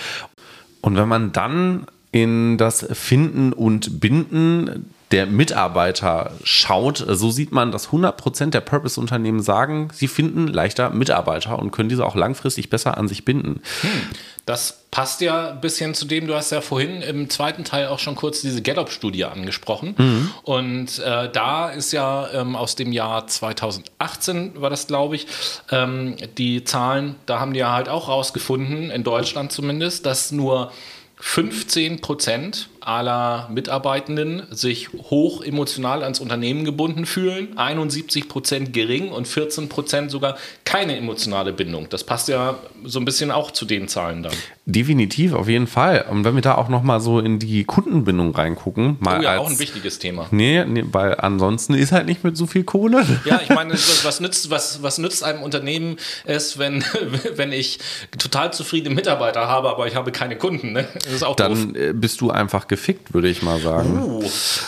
Und 0.81 0.95
wenn 0.97 1.07
man 1.07 1.31
dann 1.31 1.85
in 2.11 2.57
das 2.57 2.85
Finden 2.91 3.53
und 3.53 3.99
Binden 3.99 4.93
der 5.11 5.25
Mitarbeiter 5.25 6.31
schaut, 6.43 7.05
so 7.07 7.31
sieht 7.31 7.51
man, 7.51 7.71
dass 7.71 7.89
100% 7.89 8.51
der 8.51 8.61
Purpose-Unternehmen 8.61 9.41
sagen, 9.41 9.89
sie 9.93 10.07
finden 10.07 10.47
leichter 10.47 10.89
Mitarbeiter 10.89 11.59
und 11.59 11.71
können 11.71 11.89
diese 11.89 12.05
auch 12.05 12.15
langfristig 12.15 12.69
besser 12.69 12.97
an 12.97 13.07
sich 13.07 13.25
binden. 13.25 13.61
Hm. 13.81 13.89
Das 14.45 14.81
passt 14.89 15.21
ja 15.21 15.51
ein 15.51 15.61
bisschen 15.61 15.93
zu 15.93 16.05
dem, 16.05 16.27
du 16.27 16.35
hast 16.35 16.51
ja 16.51 16.61
vorhin 16.61 17.01
im 17.01 17.29
zweiten 17.29 17.63
Teil 17.63 17.87
auch 17.87 17.99
schon 17.99 18.15
kurz 18.15 18.41
diese 18.41 18.61
Gallup-Studie 18.61 19.25
angesprochen. 19.25 19.95
Mhm. 19.97 20.31
Und 20.43 20.99
äh, 20.99 21.29
da 21.31 21.69
ist 21.69 21.91
ja 21.93 22.27
ähm, 22.33 22.55
aus 22.55 22.75
dem 22.75 22.91
Jahr 22.91 23.27
2018, 23.27 24.59
war 24.59 24.69
das 24.69 24.87
glaube 24.87 25.15
ich, 25.15 25.27
ähm, 25.71 26.17
die 26.37 26.63
Zahlen, 26.63 27.15
da 27.27 27.39
haben 27.39 27.53
die 27.53 27.59
ja 27.59 27.71
halt 27.71 27.87
auch 27.87 28.09
rausgefunden, 28.09 28.89
in 28.89 29.03
Deutschland 29.03 29.51
zumindest, 29.51 30.05
dass 30.07 30.31
nur 30.31 30.71
15 31.17 32.01
Prozent 32.01 32.67
aller 32.81 33.49
Mitarbeitenden 33.51 34.43
sich 34.49 34.89
hoch 34.93 35.41
emotional 35.43 36.03
ans 36.03 36.19
Unternehmen 36.19 36.65
gebunden 36.65 37.05
fühlen, 37.05 37.57
71 37.57 38.27
Prozent 38.27 38.73
gering 38.73 39.09
und 39.09 39.27
14 39.27 39.69
Prozent 39.69 40.11
sogar 40.11 40.37
keine 40.65 40.97
emotionale 40.97 41.53
Bindung. 41.53 41.87
Das 41.89 42.03
passt 42.03 42.27
ja 42.27 42.55
so 42.83 42.99
ein 42.99 43.05
bisschen 43.05 43.31
auch 43.31 43.51
zu 43.51 43.65
den 43.65 43.87
Zahlen 43.87 44.23
dann. 44.23 44.33
Definitiv, 44.65 45.33
auf 45.33 45.47
jeden 45.49 45.67
Fall. 45.67 46.05
Und 46.09 46.23
wenn 46.23 46.35
wir 46.35 46.41
da 46.41 46.55
auch 46.55 46.69
noch 46.69 46.83
mal 46.83 46.99
so 46.99 47.19
in 47.19 47.39
die 47.39 47.63
Kundenbindung 47.63 48.33
reingucken, 48.33 48.97
mal 48.99 49.19
oh 49.19 49.23
ja, 49.23 49.31
als, 49.31 49.39
auch 49.39 49.49
ein 49.49 49.59
wichtiges 49.59 49.99
Thema. 49.99 50.27
Nee, 50.31 50.63
nee, 50.65 50.83
weil 50.91 51.15
ansonsten 51.19 51.73
ist 51.73 51.91
halt 51.91 52.05
nicht 52.05 52.23
mit 52.23 52.37
so 52.37 52.45
viel 52.45 52.63
Kohle. 52.63 53.05
Ja, 53.25 53.41
ich 53.43 53.49
meine, 53.49 53.73
was 54.03 54.19
nützt, 54.19 54.49
was, 54.49 54.81
was 54.81 54.97
nützt 54.97 55.23
einem 55.23 55.43
Unternehmen 55.43 55.97
es, 56.25 56.57
wenn, 56.57 56.83
wenn 57.35 57.51
ich 57.51 57.79
total 58.17 58.53
zufriedene 58.53 58.95
Mitarbeiter 58.95 59.47
habe, 59.47 59.69
aber 59.69 59.87
ich 59.87 59.95
habe 59.95 60.11
keine 60.11 60.37
Kunden? 60.37 60.73
Ne? 60.73 60.87
Das 61.03 61.13
ist 61.13 61.23
auch 61.23 61.35
Dann 61.35 61.73
doof. 61.73 61.83
bist 61.95 62.21
du 62.21 62.31
einfach 62.31 62.67
gefickt, 62.71 63.13
würde 63.13 63.27
ich 63.27 63.41
mal 63.41 63.59
sagen. 63.59 64.01
Uh, 64.01 64.23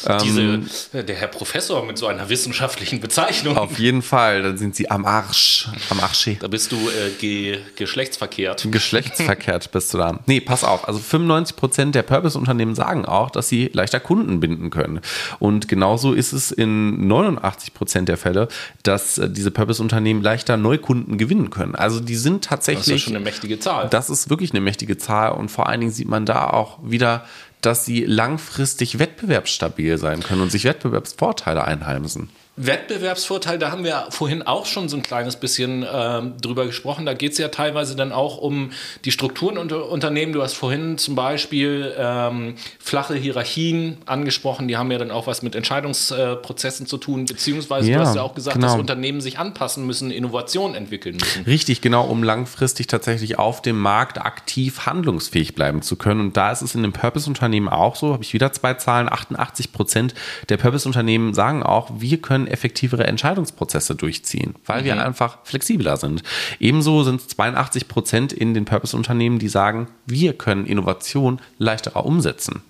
ähm, 0.08 0.68
der 0.92 1.16
Herr 1.16 1.30
Professor 1.30 1.86
mit 1.86 1.98
so 1.98 2.08
einer 2.08 2.28
wissenschaftlichen 2.28 3.00
Bezeichnung. 3.00 3.56
Auf 3.56 3.80
jeden 3.80 4.02
Fall, 4.02 4.44
dann 4.44 4.58
sind 4.58 4.76
sie 4.76 4.92
am 4.92 5.06
Arsch. 5.06 5.70
Am 5.90 6.02
Arsche. 6.02 6.36
Da 6.36 6.50
bist 6.50 6.74
du 6.74 6.76
äh, 6.76 7.12
ge 7.18 7.60
geschlechtsverkehrt. 7.78 8.68
Geschlechtsverkehrt 8.70 9.72
bist 9.72 9.94
du 9.94 10.00
da. 10.00 10.20
Nee, 10.26 10.42
pass 10.42 10.66
auf. 10.66 10.86
Also 10.86 11.00
95% 11.00 11.92
der 11.92 12.04
Purpose-Unternehmen 12.04 12.76
sagen 12.76 13.06
auch, 13.06 13.32
dass 13.32 13.48
sie 13.48 13.70
leichter 13.72 14.02
Kunden 14.02 14.42
binden 14.42 14.70
können. 14.70 15.00
Und 15.40 15.70
genauso 15.70 16.12
ist 16.12 16.34
es 16.34 16.52
in 16.52 17.10
89% 17.10 18.02
der 18.02 18.18
Fälle, 18.18 18.50
dass 18.84 19.18
äh, 19.18 19.30
diese 19.30 19.50
Purpose-Unternehmen 19.50 20.22
leichter 20.22 20.58
Neukunden 20.58 21.18
gewinnen 21.18 21.52
können. 21.52 21.76
Also 21.76 22.02
die 22.02 22.18
sind 22.18 22.44
tatsächlich. 22.44 22.86
Das 22.86 22.96
ist 22.96 23.02
ja 23.02 23.06
schon 23.06 23.16
eine 23.16 23.24
mächtige 23.24 23.60
Zahl. 23.60 23.88
Das 23.88 24.10
ist 24.10 24.30
wirklich 24.30 24.52
eine 24.52 24.60
mächtige 24.60 24.98
Zahl. 24.98 25.32
Und 25.32 25.48
vor 25.48 25.70
allen 25.70 25.80
Dingen 25.80 25.94
sieht 25.94 26.10
man 26.10 26.26
da 26.26 26.50
auch 26.50 26.80
wieder, 26.84 27.24
dass 27.66 27.86
sie 27.86 28.06
langfristig 28.06 29.00
wettbewerbsstabil 29.00 29.98
sein 29.98 30.22
können 30.22 30.42
und 30.42 30.52
sich 30.52 30.66
Wettbewerbsvorteile 30.66 31.64
einheimsen. 31.64 32.30
Wettbewerbsvorteil, 32.56 33.58
da 33.58 33.72
haben 33.72 33.84
wir 33.84 34.06
vorhin 34.10 34.44
auch 34.44 34.68
schon 34.68 34.88
so 34.88 34.96
ein 34.96 35.02
kleines 35.02 35.38
bisschen 35.38 35.84
ähm, 35.92 36.36
drüber 36.40 36.68
gesprochen. 36.68 37.04
Da 37.04 37.16
geht 37.16 37.32
es 37.32 37.40
ja 37.40 37.48
teilweise 37.48 37.96
dann 37.96 38.12
auch 38.12 38.38
um 38.38 38.72
die 39.06 39.12
Strukturen 39.12 39.58
unter 39.58 39.90
Unternehmen. 39.90 40.34
Du 40.34 40.44
hast 40.44 40.54
vorhin 40.54 41.00
zum 41.00 41.16
Beispiel 41.16 41.92
ähm, 41.98 42.54
flache 42.78 43.16
Hierarchien 43.16 43.98
angesprochen. 44.06 44.68
Die 44.68 44.78
haben 44.78 44.92
ja 44.92 45.00
dann 45.00 45.10
auch 45.10 45.26
was 45.26 45.42
mit 45.42 45.56
Entscheidungsprozessen 45.56 46.86
zu 46.86 46.98
tun. 46.98 47.26
Beziehungsweise 47.26 47.90
ja, 47.90 47.98
du 47.98 48.06
hast 48.06 48.16
ja 48.16 48.22
auch 48.22 48.36
gesagt, 48.36 48.56
genau. 48.56 48.68
dass 48.68 48.80
Unternehmen 48.80 49.20
sich 49.20 49.40
anpassen 49.40 49.88
müssen, 49.88 50.12
Innovation 50.12 50.76
entwickeln 50.76 51.18
müssen. 51.18 51.46
Richtig, 51.46 51.82
genau, 51.82 52.06
um 52.06 52.22
langfristig 52.22 52.86
tatsächlich 52.86 53.40
auf 53.40 53.64
dem 53.64 53.80
Markt 53.80 54.20
aktiv 54.20 54.86
handlungsfähig 54.86 55.56
bleiben 55.56 55.82
zu 55.82 55.96
können. 55.96 56.20
Und 56.20 56.38
da 56.38 56.52
ist 56.52 56.62
es 56.62 56.76
in 56.76 56.84
den 56.84 56.94
Purpose-Unternehmen 56.94 57.68
auch 57.68 57.96
so. 57.96 58.14
Habe 58.14 58.22
ich 58.22 58.34
wieder 58.34 58.54
zwei 58.54 58.76
Zahlen. 58.76 59.12
88 59.12 59.72
Prozent 59.72 60.14
der 60.50 60.58
Purpose-Unternehmen 60.58 61.34
sagen 61.34 61.64
auch, 61.64 61.90
wir 61.98 62.22
können 62.22 62.43
können 62.44 62.48
effektivere 62.48 63.06
Entscheidungsprozesse 63.06 63.96
durchziehen, 63.96 64.56
weil 64.66 64.82
mhm. 64.82 64.86
wir 64.86 65.06
einfach 65.06 65.40
flexibler 65.44 65.98
sind. 65.98 66.24
Ebenso 66.60 67.04
sind 67.04 67.22
es 67.22 67.28
82 67.30 67.88
Prozent 67.88 68.34
in 68.34 68.54
den 68.54 68.66
Purpose-Unternehmen, 68.66 69.40
die 69.40 69.48
sagen, 69.48 69.88
wir 70.06 70.34
können 70.34 70.66
Innovation 70.66 71.40
leichterer 71.58 72.06
umsetzen. 72.06 72.62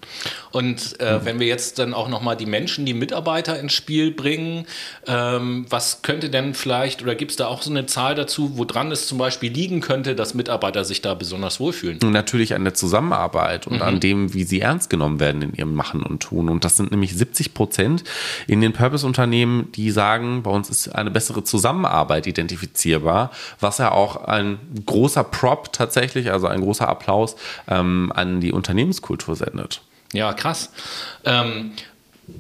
Und 0.52 1.00
äh, 1.00 1.18
mhm. 1.18 1.26
wenn 1.26 1.40
wir 1.40 1.48
jetzt 1.48 1.80
dann 1.80 1.94
auch 1.94 2.10
nochmal 2.10 2.38
die 2.38 2.46
Menschen, 2.46 2.86
die 2.86 2.94
Mitarbeiter 2.94 3.60
ins 3.60 3.74
Spiel 3.74 4.12
bringen, 4.12 4.66
ähm, 5.08 5.66
was 5.70 6.02
könnte 6.02 6.30
denn 6.30 6.54
vielleicht, 6.54 7.02
oder 7.02 7.16
gibt 7.16 7.32
es 7.32 7.38
da 7.38 7.48
auch 7.48 7.62
so 7.62 7.72
eine 7.72 7.86
Zahl 7.86 8.16
dazu, 8.16 8.58
woran 8.58 8.92
es 8.92 9.08
zum 9.08 9.18
Beispiel 9.18 9.52
liegen 9.52 9.82
könnte, 9.82 10.16
dass 10.16 10.34
Mitarbeiter 10.34 10.86
sich 10.86 11.02
da 11.02 11.14
besonders 11.14 11.60
wohlfühlen? 11.60 12.00
Natürlich 12.04 12.54
an 12.54 12.64
der 12.64 12.74
Zusammenarbeit 12.74 13.68
und 13.68 13.78
mhm. 13.78 13.82
an 13.82 14.00
dem, 14.00 14.34
wie 14.34 14.44
sie 14.44 14.62
ernst 14.62 14.90
genommen 14.90 15.20
werden 15.20 15.42
in 15.42 15.54
ihrem 15.54 15.74
Machen 15.74 16.04
und 16.04 16.22
Tun. 16.22 16.50
Und 16.50 16.64
das 16.64 16.78
sind 16.78 16.92
nämlich 16.92 17.16
70 17.16 17.54
Prozent 17.54 18.04
in 18.48 18.62
den 18.62 18.74
Purpose-Unternehmen, 18.74 19.63
die 19.72 19.92
sagen, 19.92 20.44
bei 20.44 20.52
uns 20.52 20.70
ist 20.70 20.90
eine 20.90 21.12
bessere 21.12 21.44
Zusammenarbeit 21.44 22.28
identifizierbar, 22.28 23.32
was 23.60 23.78
ja 23.78 23.92
auch 23.92 24.26
ein 24.26 24.60
großer 24.86 25.24
Prop 25.24 25.72
tatsächlich, 25.74 26.32
also 26.32 26.48
ein 26.48 26.62
großer 26.62 26.88
Applaus 26.88 27.36
ähm, 27.68 28.12
an 28.16 28.42
die 28.42 28.52
Unternehmenskultur 28.52 29.36
sendet. 29.36 29.82
Ja, 30.14 30.34
krass. 30.34 30.72
Ähm, 31.26 31.72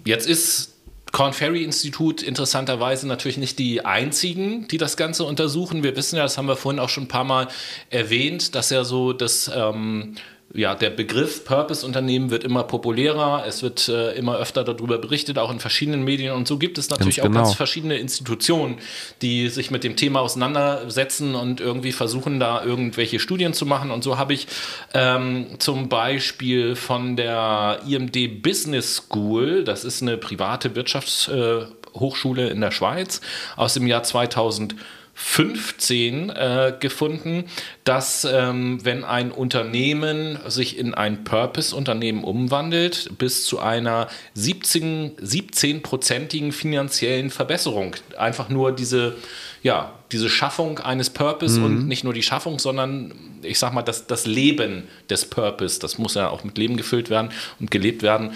jetzt 0.06 0.28
ist 0.28 0.74
Corn 1.14 1.34
Ferry 1.34 1.64
Institut 1.64 2.24
interessanterweise 2.24 3.08
natürlich 3.08 3.38
nicht 3.38 3.60
die 3.60 3.86
einzigen, 3.86 4.68
die 4.68 4.80
das 4.80 4.98
Ganze 4.98 5.26
untersuchen. 5.26 5.84
Wir 5.84 5.96
wissen 5.96 6.16
ja, 6.16 6.24
das 6.24 6.40
haben 6.40 6.48
wir 6.48 6.56
vorhin 6.56 6.80
auch 6.80 6.90
schon 6.90 7.04
ein 7.04 7.08
paar 7.08 7.24
Mal 7.24 7.48
erwähnt, 7.92 8.56
dass 8.56 8.72
ja 8.72 8.84
so 8.84 9.14
das 9.14 9.50
ähm, 9.54 10.16
ja, 10.56 10.76
der 10.76 10.92
Begriff 10.92 11.46
Purpose-Unternehmen 11.46 12.30
wird 12.30 12.44
immer 12.44 12.64
populärer, 12.64 13.44
es 13.48 13.64
wird 13.64 13.90
äh, 13.90 14.12
immer 14.12 14.38
öfter 14.38 14.64
darüber 14.64 15.00
berichtet, 15.00 15.40
auch 15.40 15.52
in 15.52 15.60
verschiedenen 15.60 16.04
Medien. 16.04 16.32
Und 16.36 16.48
so 16.48 16.60
gibt 16.60 16.78
es 16.78 16.92
natürlich 16.92 17.18
ganz 17.18 17.28
genau. 17.28 17.40
auch 17.40 17.44
ganz 17.46 17.56
verschiedene 17.56 17.98
Institutionen, 17.98 18.78
die 19.24 19.50
sich 19.50 19.72
mit 19.72 19.84
dem 19.84 19.96
Thema 19.96 20.22
auseinandersetzen 20.22 21.34
und 21.34 21.60
irgendwie 21.60 21.92
versuchen, 21.92 22.40
da 22.40 22.64
irgendwelche 22.64 23.20
Studien 23.20 23.54
zu 23.54 23.66
machen. 23.66 23.90
Und 23.90 24.04
so 24.04 24.20
habe 24.20 24.34
ich 24.34 24.46
ähm, 24.94 25.48
zum 25.58 25.90
Beispiel 25.90 26.76
von 26.76 27.16
der 27.16 27.80
IMD 27.88 28.44
Business 28.44 28.98
School, 28.98 29.64
das 29.64 29.84
ist 29.84 30.04
eine 30.04 30.18
private 30.18 30.76
Wirtschaftshochschule 30.76 32.50
äh, 32.50 32.52
in 32.52 32.62
der 32.62 32.72
Schweiz, 32.72 33.22
aus 33.56 33.74
dem 33.74 33.88
Jahr 33.88 34.04
2000 34.04 34.76
15 35.16 36.32
äh, 36.32 36.74
gefunden, 36.80 37.46
dass 37.84 38.26
ähm, 38.26 38.84
wenn 38.84 39.04
ein 39.04 39.32
Unternehmen 39.32 40.40
sich 40.48 40.76
in 40.78 40.96
ein 40.96 41.24
Purpose-Unternehmen 41.24 42.24
umwandelt, 42.24 43.12
bis 43.20 43.46
zu 43.46 43.60
einer 43.60 44.08
17-prozentigen 44.36 46.52
17 46.52 46.52
finanziellen 46.52 47.30
Verbesserung. 47.30 47.96
Einfach 48.18 48.50
nur 48.50 48.72
diese, 48.72 49.16
ja, 49.62 49.94
diese 50.12 50.30
Schaffung 50.30 50.80
eines 50.80 51.12
Purpose 51.12 51.60
mhm. 51.60 51.66
und 51.66 51.88
nicht 51.88 52.04
nur 52.04 52.14
die 52.14 52.24
Schaffung, 52.24 52.58
sondern 52.58 53.14
ich 53.44 53.60
sag 53.60 53.72
mal, 53.74 53.84
das, 53.84 54.08
das 54.08 54.26
Leben 54.26 54.88
des 55.10 55.26
Purpose, 55.26 55.80
das 55.80 56.00
muss 56.00 56.16
ja 56.16 56.30
auch 56.30 56.44
mit 56.44 56.58
Leben 56.58 56.76
gefüllt 56.76 57.12
werden 57.12 57.30
und 57.60 57.70
gelebt 57.70 58.02
werden 58.02 58.32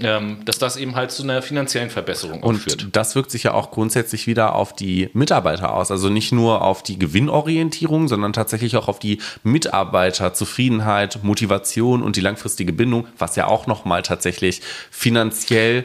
dass 0.00 0.58
das 0.58 0.76
eben 0.76 0.96
halt 0.96 1.10
zu 1.10 1.22
einer 1.22 1.42
finanziellen 1.42 1.90
Verbesserung 1.90 2.42
und 2.42 2.58
führt. 2.58 2.88
Das 2.92 3.14
wirkt 3.14 3.30
sich 3.30 3.44
ja 3.44 3.54
auch 3.54 3.70
grundsätzlich 3.70 4.26
wieder 4.26 4.54
auf 4.54 4.74
die 4.74 5.10
Mitarbeiter 5.12 5.74
aus. 5.74 5.90
Also 5.90 6.08
nicht 6.08 6.32
nur 6.32 6.62
auf 6.62 6.82
die 6.82 6.98
Gewinnorientierung, 6.98 8.08
sondern 8.08 8.32
tatsächlich 8.32 8.76
auch 8.76 8.88
auf 8.88 8.98
die 8.98 9.18
Mitarbeiterzufriedenheit, 9.42 11.22
Motivation 11.22 12.02
und 12.02 12.16
die 12.16 12.20
langfristige 12.20 12.72
Bindung, 12.72 13.06
was 13.18 13.36
ja 13.36 13.46
auch 13.46 13.66
nochmal 13.66 14.02
tatsächlich 14.02 14.62
finanziell 14.90 15.84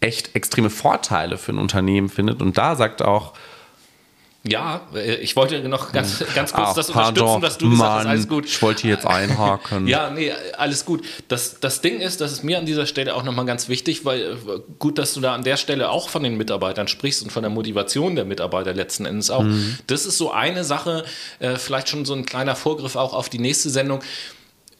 echt 0.00 0.34
extreme 0.34 0.70
Vorteile 0.70 1.38
für 1.38 1.52
ein 1.52 1.58
Unternehmen 1.58 2.08
findet. 2.08 2.40
Und 2.40 2.56
da 2.56 2.76
sagt 2.76 3.02
auch 3.02 3.34
ja, 4.42 4.88
äh, 4.94 5.16
ich 5.16 5.36
wollte 5.36 5.60
noch 5.68 5.92
ganz, 5.92 6.24
ganz 6.34 6.52
kurz 6.52 6.68
Ach, 6.70 6.74
das 6.74 6.90
pardon, 6.90 7.36
unterstützen, 7.36 7.42
was 7.42 7.58
du 7.58 7.70
gesagt 7.70 7.90
hast. 7.90 8.06
Alles 8.06 8.28
gut. 8.28 8.46
Ich 8.46 8.62
wollte 8.62 8.88
jetzt 8.88 9.06
einhaken. 9.06 9.86
ja, 9.86 10.10
nee, 10.10 10.32
alles 10.56 10.86
gut. 10.86 11.04
Das, 11.28 11.60
das 11.60 11.82
Ding 11.82 12.00
ist, 12.00 12.22
das 12.22 12.32
ist 12.32 12.42
mir 12.42 12.58
an 12.58 12.64
dieser 12.64 12.86
Stelle 12.86 13.14
auch 13.14 13.22
nochmal 13.22 13.44
ganz 13.44 13.68
wichtig, 13.68 14.04
weil 14.06 14.20
äh, 14.20 14.36
gut, 14.78 14.98
dass 14.98 15.12
du 15.12 15.20
da 15.20 15.34
an 15.34 15.44
der 15.44 15.58
Stelle 15.58 15.90
auch 15.90 16.08
von 16.08 16.22
den 16.22 16.38
Mitarbeitern 16.38 16.88
sprichst 16.88 17.22
und 17.22 17.30
von 17.30 17.42
der 17.42 17.50
Motivation 17.50 18.16
der 18.16 18.24
Mitarbeiter 18.24 18.72
letzten 18.72 19.04
Endes 19.04 19.30
auch. 19.30 19.42
Mhm. 19.42 19.78
Das 19.86 20.06
ist 20.06 20.16
so 20.16 20.30
eine 20.32 20.64
Sache, 20.64 21.04
äh, 21.38 21.56
vielleicht 21.56 21.90
schon 21.90 22.06
so 22.06 22.14
ein 22.14 22.24
kleiner 22.24 22.56
Vorgriff 22.56 22.96
auch 22.96 23.12
auf 23.12 23.28
die 23.28 23.38
nächste 23.38 23.68
Sendung 23.68 24.00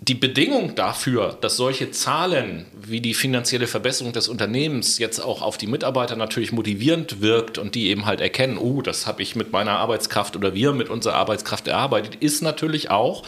die 0.03 0.15
Bedingung 0.15 0.75
dafür, 0.75 1.37
dass 1.43 1.57
solche 1.57 1.91
Zahlen 1.91 2.65
wie 2.75 3.03
die 3.03 3.13
finanzielle 3.13 3.67
Verbesserung 3.67 4.15
des 4.15 4.29
Unternehmens 4.29 4.99
jetzt 4.99 5.21
auch 5.21 5.43
auf 5.43 5.59
die 5.59 5.67
Mitarbeiter 5.67 6.17
natürlich 6.17 6.53
motivierend 6.53 7.21
wirkt 7.21 7.59
und 7.59 7.75
die 7.75 7.89
eben 7.89 8.07
halt 8.07 8.23
erkennen, 8.23 8.57
oh, 8.57 8.81
das 8.81 9.07
habe 9.07 9.23
ich 9.23 9.37
mit 9.37 9.53
meiner 9.53 9.73
Arbeitskraft 9.73 10.37
oder 10.37 10.55
wir 10.55 10.73
mit 10.73 10.89
unserer 10.89 11.17
Arbeitskraft 11.17 11.69
erarbeitet, 11.69 12.15
ist 12.15 12.41
natürlich 12.41 12.91
auch, 12.91 13.25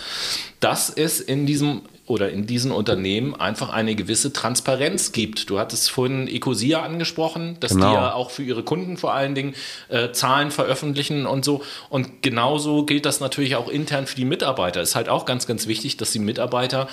dass 0.61 0.89
es 0.89 1.21
in 1.21 1.45
diesem 1.45 1.83
oder 2.07 2.31
in 2.31 2.47
diesen 2.47 2.73
Unternehmen 2.73 3.35
einfach 3.35 3.71
eine 3.71 3.95
gewisse 3.95 4.33
Transparenz 4.33 5.13
gibt. 5.13 5.49
Du 5.51 5.59
hattest 5.59 5.91
vorhin 5.91 6.27
Ecosia 6.27 6.83
angesprochen, 6.83 7.57
dass 7.61 7.75
genau. 7.75 7.89
die 7.89 7.95
ja 7.95 8.13
auch 8.15 8.31
für 8.31 8.43
ihre 8.43 8.65
Kunden 8.65 8.97
vor 8.97 9.15
allen 9.15 9.35
Dingen 9.35 9.55
äh, 9.89 10.11
Zahlen 10.13 10.51
veröffentlichen 10.51 11.27
und 11.27 11.45
so. 11.45 11.63
Und 11.91 12.23
genauso 12.23 12.85
gilt 12.85 13.07
das 13.07 13.21
natürlich 13.21 13.57
auch 13.57 13.69
intern 13.69 14.07
für 14.07 14.17
die 14.17 14.25
Mitarbeiter. 14.25 14.83
Ist 14.83 14.97
halt 14.97 15.09
auch 15.09 15.27
ganz, 15.27 15.47
ganz 15.47 15.67
wichtig, 15.69 15.97
dass 15.97 16.11
die 16.11 16.19
Mitarbeiter 16.19 16.89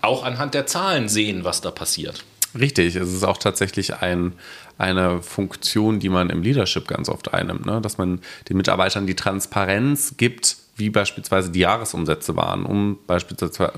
auch 0.00 0.24
anhand 0.24 0.54
der 0.54 0.66
Zahlen 0.66 1.08
sehen, 1.08 1.44
was 1.44 1.60
da 1.60 1.70
passiert. 1.70 2.24
Richtig, 2.58 2.96
es 2.96 3.12
ist 3.12 3.24
auch 3.24 3.36
tatsächlich 3.36 3.96
ein, 3.96 4.32
eine 4.78 5.22
Funktion, 5.22 6.00
die 6.00 6.08
man 6.08 6.30
im 6.30 6.42
Leadership 6.42 6.88
ganz 6.88 7.08
oft 7.08 7.34
einnimmt, 7.34 7.66
ne? 7.66 7.80
dass 7.82 7.98
man 7.98 8.20
den 8.48 8.56
Mitarbeitern 8.56 9.06
die 9.06 9.14
Transparenz 9.14 10.14
gibt, 10.16 10.56
wie 10.76 10.90
beispielsweise 10.90 11.50
die 11.50 11.60
Jahresumsätze 11.60 12.36
waren, 12.36 12.66
um 12.66 12.98
beispielsweise, 13.06 13.72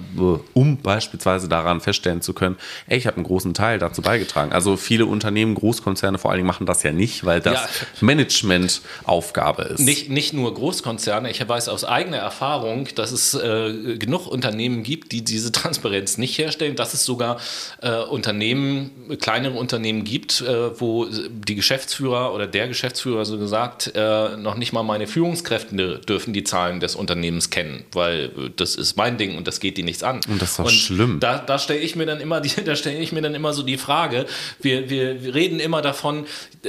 um 0.53 0.79
beispielsweise 0.79 1.49
daran 1.49 1.81
feststellen 1.81 2.23
zu 2.23 2.35
können, 2.35 2.57
ey, 2.89 2.99
ich 2.99 3.07
habe 3.07 3.17
einen 3.17 3.25
großen 3.25 3.55
Teil 3.55 3.79
dazu 3.79 4.03
beigetragen. 4.03 4.53
Also 4.53 4.77
viele 4.77 5.07
Unternehmen, 5.07 5.55
Großkonzerne 5.55 6.19
vor 6.19 6.33
allen 6.33 6.39
Dingen 6.39 6.49
machen 6.49 6.67
das 6.67 6.83
ja 6.83 6.91
nicht, 6.91 7.25
weil 7.25 7.41
das 7.41 7.55
ja, 7.55 7.69
Managementaufgabe 8.01 9.63
ist. 9.63 9.81
Nicht, 9.81 10.11
nicht 10.11 10.33
nur 10.33 10.53
Großkonzerne, 10.53 11.31
ich 11.31 11.47
weiß 11.49 11.69
aus 11.69 11.85
eigener 11.85 12.17
Erfahrung, 12.17 12.89
dass 12.97 13.13
es 13.13 13.33
äh, 13.35 13.97
genug 13.97 14.27
Unternehmen 14.27 14.83
gibt, 14.83 15.13
die 15.13 15.23
diese 15.23 15.53
Transparenz 15.53 16.19
nicht 16.19 16.37
herstellen, 16.37 16.75
dass 16.75 16.95
es 16.95 17.05
sogar 17.05 17.39
äh, 17.81 17.95
Unternehmen, 18.03 18.91
kleinere 19.21 19.57
Unternehmen 19.57 20.03
gibt, 20.03 20.41
äh, 20.41 20.81
wo 20.81 21.07
die 21.07 21.55
Geschäftsführer 21.55 22.35
oder 22.35 22.49
der 22.49 22.67
Geschäftsführer 22.67 23.25
so 23.25 23.39
gesagt, 23.39 23.93
äh, 23.95 24.37
noch 24.37 24.57
nicht 24.57 24.73
mal 24.73 24.83
meine 24.83 25.07
Führungskräfte 25.07 26.01
dürfen 26.09 26.33
die 26.33 26.43
Zahlen 26.43 26.81
des 26.81 26.88
Unternehmens 26.95 27.51
kennen, 27.51 27.85
weil 27.93 28.25
äh, 28.25 28.51
das 28.57 28.75
ist 28.77 28.97
mein 28.97 29.19
Ding 29.19 29.37
und 29.37 29.47
das 29.47 29.61
geht 29.61 29.77
die 29.77 29.83
nichts 29.83 30.03
an. 30.03 30.21
Und 30.29 30.41
das 30.41 30.51
ist 30.51 30.59
doch 30.59 30.71
schlimm. 30.71 31.21
Da, 31.21 31.39
da 31.39 31.59
stelle 31.59 31.81
ich 31.81 31.97
mir 31.97 32.07
dann 32.07 32.21
immer, 32.21 32.41
die, 32.41 32.51
da 32.65 32.77
stelle 32.77 32.99
ich 32.99 33.13
mir 33.13 33.23
dann 33.23 33.35
immer 33.35 33.53
so 33.53 33.63
die 33.63 33.79
Frage. 33.79 34.27
Wir, 34.61 34.91
wir, 34.91 35.23
wir 35.23 35.35
reden 35.35 35.61
immer 35.61 35.83
davon, 35.83 36.27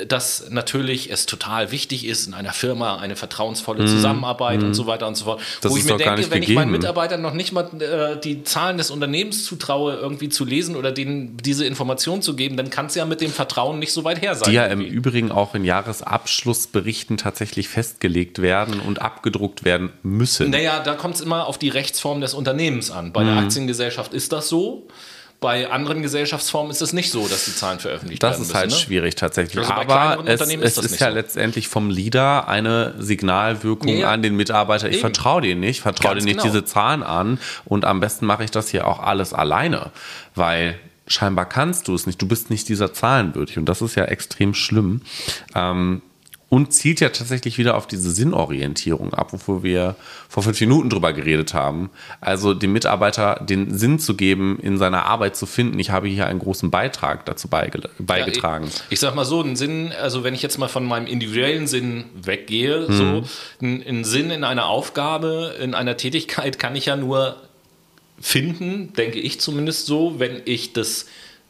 dass 0.07 0.49
natürlich 0.49 1.11
es 1.11 1.25
total 1.25 1.71
wichtig 1.71 2.05
ist, 2.05 2.27
in 2.27 2.33
einer 2.33 2.53
Firma 2.53 2.97
eine 2.97 3.15
vertrauensvolle 3.15 3.83
mhm. 3.83 3.87
Zusammenarbeit 3.87 4.61
mm. 4.61 4.65
und 4.65 4.73
so 4.73 4.87
weiter 4.87 5.07
und 5.07 5.15
so 5.15 5.25
fort. 5.25 5.41
Das 5.61 5.71
wo 5.71 5.77
ich 5.77 5.83
mir 5.83 5.97
denke, 5.97 6.17
wenn 6.17 6.41
gegeben. 6.41 6.43
ich 6.43 6.55
meinen 6.55 6.71
Mitarbeitern 6.71 7.21
noch 7.21 7.33
nicht 7.33 7.51
mal 7.51 7.69
äh, 7.81 8.19
die 8.19 8.43
Zahlen 8.43 8.77
des 8.77 8.91
Unternehmens 8.91 9.45
zutraue, 9.45 9.95
irgendwie 9.95 10.29
zu 10.29 10.45
lesen 10.45 10.75
oder 10.75 10.91
denen 10.91 11.37
diese 11.37 11.65
Information 11.65 12.21
zu 12.21 12.35
geben, 12.35 12.57
dann 12.57 12.69
kann 12.69 12.87
es 12.87 12.95
ja 12.95 13.05
mit 13.05 13.21
dem 13.21 13.31
Vertrauen 13.31 13.79
nicht 13.79 13.93
so 13.93 14.03
weit 14.03 14.21
her 14.21 14.35
sein. 14.35 14.49
Die 14.49 14.55
ja 14.55 14.67
irgendwie. 14.67 14.87
im 14.87 14.93
Übrigen 14.93 15.31
auch 15.31 15.55
in 15.55 15.65
Jahresabschlussberichten 15.65 17.17
tatsächlich 17.17 17.69
festgelegt 17.69 18.41
werden 18.41 18.79
und 18.79 19.01
abgedruckt 19.01 19.63
werden 19.63 19.91
müssen. 20.09 20.49
Naja, 20.49 20.79
da 20.79 20.95
kommt 20.95 21.15
es 21.15 21.21
immer 21.21 21.47
auf 21.47 21.57
die 21.57 21.69
Rechtsform 21.69 22.21
des 22.21 22.33
Unternehmens 22.33 22.91
an. 22.91 23.13
Bei 23.13 23.23
mhm. 23.23 23.27
der 23.27 23.37
Aktiengesellschaft 23.37 24.13
ist 24.13 24.31
das 24.31 24.49
so. 24.49 24.87
Bei 25.41 25.71
anderen 25.71 26.01
Gesellschaftsformen 26.01 26.69
ist 26.69 26.81
es 26.81 26.91
nicht 26.91 27.11
so, 27.11 27.25
dass 27.25 27.45
die 27.45 27.55
Zahlen 27.55 27.79
veröffentlicht 27.79 28.21
das 28.21 28.31
werden. 28.31 28.41
Das 28.41 28.49
ist 28.49 28.55
halt 28.55 28.65
müssen, 28.65 28.75
halt 28.75 28.81
ne? 28.81 28.85
schwierig 28.87 29.15
tatsächlich. 29.15 29.59
Also 29.59 29.71
Aber 29.71 30.27
es, 30.27 30.41
es 30.41 30.77
ist, 30.77 30.83
ist, 30.83 30.99
ja 30.99 31.09
so. 31.09 31.15
letztendlich 31.15 31.69
vom 31.69 31.89
Leader 31.89 32.49
eine 32.49 32.93
Signalwirkung 32.99 33.87
ja, 33.87 33.95
ja. 33.95 34.11
an 34.11 34.21
den 34.21 34.35
Mitarbeiter. 34.35 34.89
Ich 34.89 34.99
vertraue 34.99 35.41
dir 35.41 35.55
nicht, 35.55 35.79
vertraue 35.79 36.15
dir 36.15 36.25
nicht 36.25 36.39
genau. 36.39 36.43
diese 36.43 36.65
Zahlen 36.65 37.03
an 37.03 37.39
und 37.63 37.85
am 37.85 38.01
besten 38.01 38.25
mache 38.25 38.43
ich 38.43 38.51
das 38.51 38.67
hier 38.67 38.85
auch 38.85 38.99
alles 38.99 39.33
alleine, 39.33 39.91
weil 40.35 40.77
scheinbar 41.07 41.47
kannst 41.47 41.87
du 41.87 41.95
es 41.95 42.05
nicht. 42.05 42.21
Du 42.21 42.27
bist 42.27 42.49
nicht 42.49 42.67
dieser 42.67 42.93
Zahlenwürdig 42.93 43.57
und 43.57 43.65
das 43.65 43.81
ist 43.81 43.95
ja 43.95 44.03
extrem 44.05 44.53
schlimm. 44.53 45.03
Ähm, 45.55 46.01
und 46.49 46.73
zielt 46.73 46.99
ja 46.99 47.09
tatsächlich 47.09 47.59
wieder 47.59 47.77
auf 47.77 47.85
diese 47.85 48.09
Sinnorientierung 48.09 49.13
ab, 49.13 49.33
wovor 49.33 49.61
wir 49.61 49.95
vor 50.27 50.41
fünf 50.41 50.59
Minuten 50.59 50.89
drüber 50.89 51.13
geredet 51.13 51.53
haben. 51.53 51.91
Also 52.21 52.55
dem 52.55 52.73
Mitarbeiter 52.73 53.39
den 53.47 53.77
Sinn 53.77 53.99
zu 53.99 54.15
geben, 54.15 54.57
in 54.59 54.79
seiner 54.79 55.05
Arbeit 55.05 55.35
zu 55.35 55.45
finden, 55.45 55.77
ich 55.77 55.91
habe 55.91 56.07
hier 56.07 56.25
einen 56.25 56.39
großen 56.39 56.71
Beitrag 56.71 57.25
dazu 57.25 57.47
beigetragen. 57.47 58.65
Ja, 58.65 58.71
ich, 58.71 58.83
ich, 58.89 58.99
sag 58.99 59.13
mal 59.15 59.25
so, 59.25 59.41
ein 59.41 59.55
Sinn, 59.55 59.93
also 60.01 60.23
wenn 60.23 60.33
ich 60.33 60.41
jetzt 60.41 60.57
mal 60.57 60.67
von 60.67 60.85
meinem 60.85 61.05
individuellen 61.05 61.67
Sinn 61.67 62.05
weggehe, 62.15 62.87
hm. 62.87 62.93
so 62.95 63.23
ein, 63.61 63.83
ein 63.87 64.03
Sinn 64.03 64.31
in 64.31 64.43
einer 64.43 64.65
Aufgabe, 64.65 65.55
in 65.61 65.75
einer 65.75 65.97
Tätigkeit 65.97 66.57
kann 66.57 66.75
ich 66.75 66.87
ja 66.87 66.95
nur 66.95 67.37
finden, 68.19 68.91
denke 68.93 69.19
ich 69.19 69.39
zumindest 69.39 69.85
so, 69.85 70.19
wenn 70.19 70.41
ich 70.45 70.73
das 70.73 71.05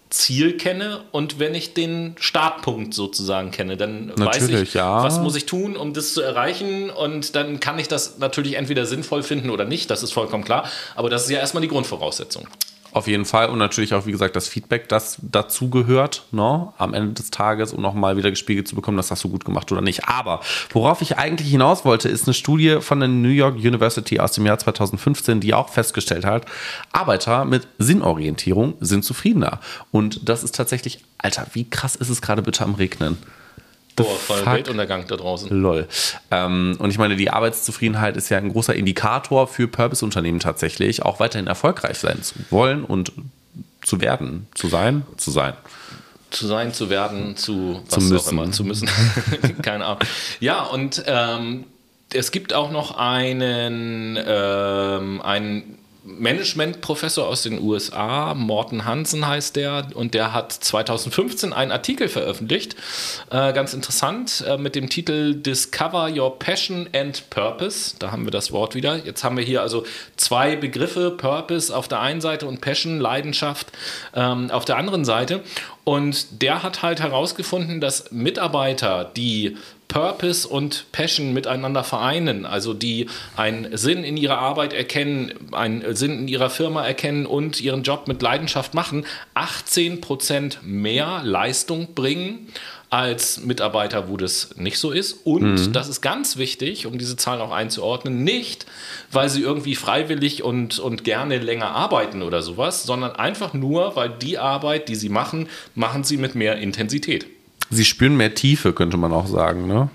Ziel 0.09 0.57
kenne 0.57 1.01
und 1.11 1.37
wenn 1.37 1.53
ich 1.53 1.75
den 1.75 2.15
Startpunkt 2.19 2.95
sozusagen 2.95 3.51
kenne, 3.51 3.77
dann 3.77 4.07
natürlich, 4.17 4.53
weiß 4.53 4.61
ich, 4.61 4.73
ja. 4.73 5.03
was 5.03 5.19
muss 5.19 5.35
ich 5.35 5.45
tun, 5.45 5.77
um 5.77 5.93
das 5.93 6.13
zu 6.15 6.21
erreichen 6.21 6.89
und 6.89 7.35
dann 7.35 7.59
kann 7.59 7.77
ich 7.77 7.87
das 7.87 8.17
natürlich 8.17 8.55
entweder 8.55 8.87
sinnvoll 8.87 9.21
finden 9.21 9.51
oder 9.51 9.65
nicht, 9.65 9.91
das 9.91 10.01
ist 10.01 10.11
vollkommen 10.11 10.43
klar, 10.43 10.67
aber 10.95 11.11
das 11.11 11.25
ist 11.25 11.29
ja 11.29 11.39
erstmal 11.39 11.61
die 11.61 11.67
Grundvoraussetzung. 11.67 12.47
Auf 12.91 13.07
jeden 13.07 13.25
Fall 13.25 13.49
und 13.49 13.59
natürlich 13.59 13.93
auch, 13.93 14.05
wie 14.05 14.11
gesagt, 14.11 14.35
das 14.35 14.47
Feedback, 14.47 14.89
das 14.89 15.19
dazu 15.21 15.69
gehört, 15.69 16.23
ne, 16.31 16.73
am 16.77 16.93
Ende 16.93 17.13
des 17.13 17.29
Tages, 17.29 17.73
um 17.73 17.81
nochmal 17.81 18.17
wieder 18.17 18.31
gespiegelt 18.31 18.67
zu 18.67 18.75
bekommen, 18.75 18.97
das 18.97 19.11
hast 19.11 19.23
du 19.23 19.29
gut 19.29 19.45
gemacht 19.45 19.71
oder 19.71 19.81
nicht. 19.81 20.07
Aber 20.07 20.41
worauf 20.71 21.01
ich 21.01 21.17
eigentlich 21.17 21.49
hinaus 21.49 21.85
wollte, 21.85 22.09
ist 22.09 22.27
eine 22.27 22.33
Studie 22.33 22.77
von 22.81 22.99
der 22.99 23.09
New 23.09 23.29
York 23.29 23.55
University 23.55 24.19
aus 24.19 24.31
dem 24.31 24.45
Jahr 24.45 24.57
2015, 24.57 25.39
die 25.39 25.53
auch 25.53 25.69
festgestellt 25.69 26.25
hat, 26.25 26.45
Arbeiter 26.91 27.45
mit 27.45 27.67
Sinnorientierung 27.77 28.73
sind 28.79 29.05
zufriedener. 29.05 29.59
Und 29.91 30.27
das 30.27 30.43
ist 30.43 30.55
tatsächlich, 30.55 31.03
Alter, 31.17 31.45
wie 31.53 31.69
krass 31.69 31.95
ist 31.95 32.09
es 32.09 32.21
gerade 32.21 32.41
bitte 32.41 32.63
am 32.63 32.73
Regnen? 32.75 33.17
Boah, 33.95 34.15
voll 34.15 34.45
Weltuntergang 34.45 35.07
da 35.07 35.17
draußen. 35.17 35.49
Lol. 35.49 35.87
Ähm, 36.31 36.77
und 36.79 36.89
ich 36.89 36.97
meine, 36.97 37.15
die 37.15 37.29
Arbeitszufriedenheit 37.29 38.15
ist 38.15 38.29
ja 38.29 38.37
ein 38.37 38.51
großer 38.51 38.73
Indikator 38.73 39.47
für 39.47 39.67
Purpose-Unternehmen 39.67 40.39
tatsächlich, 40.39 41.03
auch 41.03 41.19
weiterhin 41.19 41.47
erfolgreich 41.47 41.97
sein 41.97 42.21
zu 42.23 42.35
wollen 42.49 42.83
und 42.83 43.11
zu 43.81 44.01
werden, 44.01 44.47
zu 44.53 44.67
sein, 44.67 45.05
zu 45.17 45.31
sein. 45.31 45.53
Zu 46.29 46.45
sein, 46.47 46.73
zu 46.73 46.89
werden, 46.89 47.35
zu 47.35 47.81
was 47.89 48.05
zu 48.07 48.13
müssen. 48.13 48.27
auch 48.27 48.31
immer, 48.31 48.51
zu 48.51 48.63
müssen. 48.63 48.89
Keine 49.63 49.85
Ahnung. 49.85 49.99
Ja, 50.39 50.63
und 50.63 51.03
ähm, 51.07 51.65
es 52.13 52.31
gibt 52.31 52.53
auch 52.53 52.71
noch 52.71 52.97
einen, 52.97 54.17
ähm, 54.23 55.21
einen 55.21 55.78
Management-Professor 56.17 57.27
aus 57.27 57.43
den 57.43 57.61
USA, 57.61 58.33
Morten 58.33 58.85
Hansen 58.85 59.27
heißt 59.27 59.55
der, 59.55 59.87
und 59.93 60.13
der 60.13 60.33
hat 60.33 60.51
2015 60.51 61.53
einen 61.53 61.71
Artikel 61.71 62.07
veröffentlicht, 62.07 62.75
äh, 63.29 63.53
ganz 63.53 63.73
interessant, 63.73 64.43
äh, 64.47 64.57
mit 64.57 64.75
dem 64.75 64.89
Titel 64.89 65.35
Discover 65.35 66.09
Your 66.15 66.39
Passion 66.39 66.89
and 66.93 67.29
Purpose. 67.29 67.95
Da 67.99 68.11
haben 68.11 68.25
wir 68.25 68.31
das 68.31 68.51
Wort 68.51 68.75
wieder. 68.75 68.97
Jetzt 69.05 69.23
haben 69.23 69.37
wir 69.37 69.43
hier 69.43 69.61
also 69.61 69.85
zwei 70.17 70.55
Begriffe, 70.55 71.11
Purpose 71.11 71.75
auf 71.75 71.87
der 71.87 71.99
einen 71.99 72.21
Seite 72.21 72.47
und 72.47 72.61
Passion, 72.61 72.99
Leidenschaft 72.99 73.67
ähm, 74.15 74.49
auf 74.51 74.65
der 74.65 74.77
anderen 74.77 75.05
Seite. 75.05 75.41
Und 75.83 76.41
der 76.41 76.63
hat 76.63 76.81
halt 76.81 76.99
herausgefunden, 76.99 77.81
dass 77.81 78.11
Mitarbeiter, 78.11 79.05
die 79.05 79.57
Purpose 79.89 80.47
und 80.47 80.85
Passion 80.91 81.33
miteinander 81.33 81.83
vereinen, 81.83 82.45
also 82.45 82.73
die 82.73 83.07
einen 83.35 83.75
Sinn 83.75 84.03
in 84.03 84.15
ihrer 84.15 84.37
Arbeit 84.37 84.71
erkennen, 84.71 85.33
einen 85.51 85.95
Sinn 85.95 86.19
in 86.19 86.27
ihrer 86.27 86.49
Firma 86.49 86.85
erkennen 86.85 87.25
und 87.25 87.59
ihren 87.59 87.83
Job 87.83 88.07
mit 88.07 88.21
Leidenschaft 88.21 88.73
machen, 88.73 89.05
18 89.33 89.99
Prozent 89.99 90.59
mehr 90.63 91.21
Leistung 91.25 91.95
bringen 91.95 92.47
als 92.91 93.43
Mitarbeiter, 93.43 94.09
wo 94.09 94.17
das 94.17 94.55
nicht 94.57 94.77
so 94.77 94.91
ist. 94.91 95.25
Und 95.25 95.55
mhm. 95.55 95.73
das 95.73 95.89
ist 95.89 96.01
ganz 96.01 96.37
wichtig, 96.37 96.85
um 96.85 96.97
diese 96.99 97.17
Zahlen 97.17 97.41
auch 97.41 97.51
einzuordnen, 97.51 98.23
nicht, 98.23 98.67
weil 99.11 99.29
sie 99.29 99.41
irgendwie 99.41 99.75
freiwillig 99.75 100.43
und, 100.43 100.77
und 100.77 101.03
gerne 101.03 101.39
länger 101.39 101.71
arbeiten 101.71 102.21
oder 102.21 102.43
sowas, 102.43 102.83
sondern 102.83 103.15
einfach 103.15 103.53
nur, 103.53 103.95
weil 103.95 104.09
die 104.09 104.37
Arbeit, 104.37 104.87
die 104.87 104.95
sie 104.95 105.09
machen, 105.09 105.49
machen 105.73 106.03
sie 106.03 106.17
mit 106.17 106.35
mehr 106.35 106.57
Intensität. 106.57 107.25
Sie 107.69 107.85
spüren 107.85 108.17
mehr 108.17 108.33
Tiefe, 108.33 108.73
könnte 108.73 108.97
man 108.97 109.13
auch 109.13 109.27
sagen, 109.27 109.67
ne? 109.67 109.89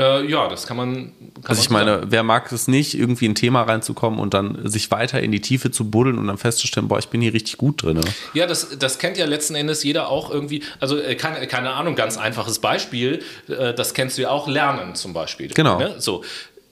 Äh, 0.00 0.26
ja, 0.30 0.48
das 0.48 0.66
kann 0.66 0.76
man. 0.76 1.12
Kann 1.34 1.44
also, 1.44 1.60
ich 1.60 1.68
meine, 1.68 2.02
wer 2.06 2.22
mag 2.22 2.50
es 2.52 2.68
nicht, 2.68 2.98
irgendwie 2.98 3.26
in 3.26 3.32
ein 3.32 3.34
Thema 3.34 3.62
reinzukommen 3.62 4.18
und 4.18 4.32
dann 4.34 4.68
sich 4.68 4.90
weiter 4.90 5.20
in 5.20 5.30
die 5.30 5.40
Tiefe 5.40 5.70
zu 5.70 5.90
buddeln 5.90 6.18
und 6.18 6.26
dann 6.26 6.38
festzustellen, 6.38 6.88
boah, 6.88 6.98
ich 6.98 7.08
bin 7.08 7.20
hier 7.20 7.34
richtig 7.34 7.58
gut 7.58 7.82
drin. 7.82 8.00
Ja, 8.32 8.46
das, 8.46 8.78
das 8.78 8.98
kennt 8.98 9.18
ja 9.18 9.26
letzten 9.26 9.54
Endes 9.54 9.82
jeder 9.82 10.08
auch 10.08 10.30
irgendwie. 10.30 10.62
Also, 10.78 10.98
äh, 10.98 11.16
keine, 11.16 11.46
keine 11.46 11.72
Ahnung, 11.72 11.96
ganz 11.96 12.16
einfaches 12.16 12.60
Beispiel. 12.60 13.22
Äh, 13.48 13.74
das 13.74 13.92
kennst 13.92 14.16
du 14.16 14.22
ja 14.22 14.30
auch, 14.30 14.48
Lernen 14.48 14.94
zum 14.94 15.12
Beispiel. 15.12 15.48
Genau. 15.48 15.78
Ne? 15.78 15.96
So. 15.98 16.24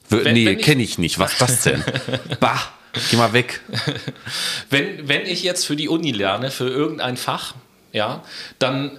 Wenn, 0.09 0.33
nee, 0.33 0.55
kenne 0.55 0.81
ich 0.81 0.97
nicht. 0.97 1.19
Was 1.19 1.33
ist 1.33 1.41
das 1.41 1.61
denn? 1.61 1.83
bah, 2.39 2.59
geh 3.11 3.17
mal 3.17 3.33
weg. 3.33 3.61
wenn, 4.71 5.07
wenn 5.07 5.21
ich 5.21 5.43
jetzt 5.43 5.65
für 5.65 5.75
die 5.75 5.87
Uni 5.87 6.11
lerne, 6.11 6.49
für 6.49 6.67
irgendein 6.67 7.15
Fach, 7.15 7.53
ja, 7.91 8.23
dann 8.57 8.97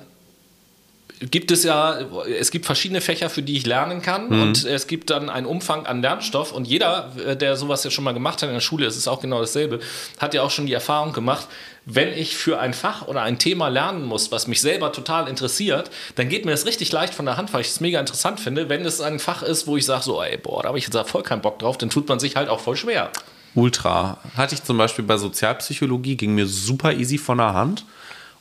gibt 1.20 1.50
es 1.50 1.64
ja, 1.64 1.98
es 2.38 2.50
gibt 2.50 2.64
verschiedene 2.64 3.02
Fächer, 3.02 3.28
für 3.28 3.42
die 3.42 3.56
ich 3.56 3.66
lernen 3.66 4.00
kann 4.00 4.28
mhm. 4.28 4.42
und 4.42 4.64
es 4.64 4.86
gibt 4.86 5.10
dann 5.10 5.28
einen 5.28 5.46
Umfang 5.46 5.84
an 5.84 6.00
Lernstoff 6.00 6.52
und 6.52 6.66
jeder, 6.66 7.12
äh, 7.26 7.36
der 7.36 7.56
sowas 7.56 7.84
ja 7.84 7.90
schon 7.90 8.04
mal 8.04 8.12
gemacht 8.12 8.42
hat 8.42 8.48
in 8.48 8.54
der 8.54 8.60
Schule, 8.60 8.86
ist 8.86 8.96
es 8.96 9.06
auch 9.06 9.20
genau 9.20 9.40
dasselbe, 9.40 9.80
hat 10.18 10.32
ja 10.32 10.42
auch 10.42 10.50
schon 10.50 10.66
die 10.66 10.72
Erfahrung 10.72 11.12
gemacht, 11.12 11.46
wenn 11.84 12.12
ich 12.12 12.36
für 12.36 12.58
ein 12.58 12.72
Fach 12.72 13.06
oder 13.06 13.22
ein 13.22 13.38
Thema 13.38 13.68
lernen 13.68 14.04
muss, 14.04 14.32
was 14.32 14.46
mich 14.46 14.60
selber 14.60 14.92
total 14.92 15.28
interessiert, 15.28 15.90
dann 16.14 16.28
geht 16.28 16.44
mir 16.44 16.52
das 16.52 16.64
richtig 16.64 16.90
leicht 16.92 17.14
von 17.14 17.26
der 17.26 17.36
Hand, 17.36 17.52
weil 17.52 17.60
ich 17.62 17.68
es 17.68 17.80
mega 17.80 18.00
interessant 18.00 18.40
finde. 18.40 18.68
Wenn 18.68 18.84
es 18.84 19.00
ein 19.00 19.18
Fach 19.18 19.42
ist, 19.42 19.66
wo 19.66 19.76
ich 19.76 19.84
sage 19.84 20.04
so, 20.04 20.22
ey, 20.22 20.36
boah, 20.36 20.62
da 20.62 20.68
habe 20.68 20.78
ich 20.78 20.88
jetzt 20.88 21.10
voll 21.10 21.22
keinen 21.22 21.42
Bock 21.42 21.58
drauf, 21.58 21.78
dann 21.78 21.90
tut 21.90 22.08
man 22.08 22.20
sich 22.20 22.36
halt 22.36 22.48
auch 22.48 22.60
voll 22.60 22.76
schwer. 22.76 23.10
Ultra. 23.54 24.18
Hatte 24.36 24.54
ich 24.54 24.62
zum 24.62 24.78
Beispiel 24.78 25.04
bei 25.04 25.16
Sozialpsychologie, 25.16 26.16
ging 26.16 26.34
mir 26.34 26.46
super 26.46 26.92
easy 26.92 27.18
von 27.18 27.38
der 27.38 27.54
Hand. 27.54 27.84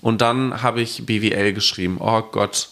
Und 0.02 0.22
dann 0.22 0.62
habe 0.62 0.82
ich 0.82 1.06
BWL 1.06 1.54
geschrieben. 1.54 1.98
Oh 2.00 2.22
Gott, 2.22 2.70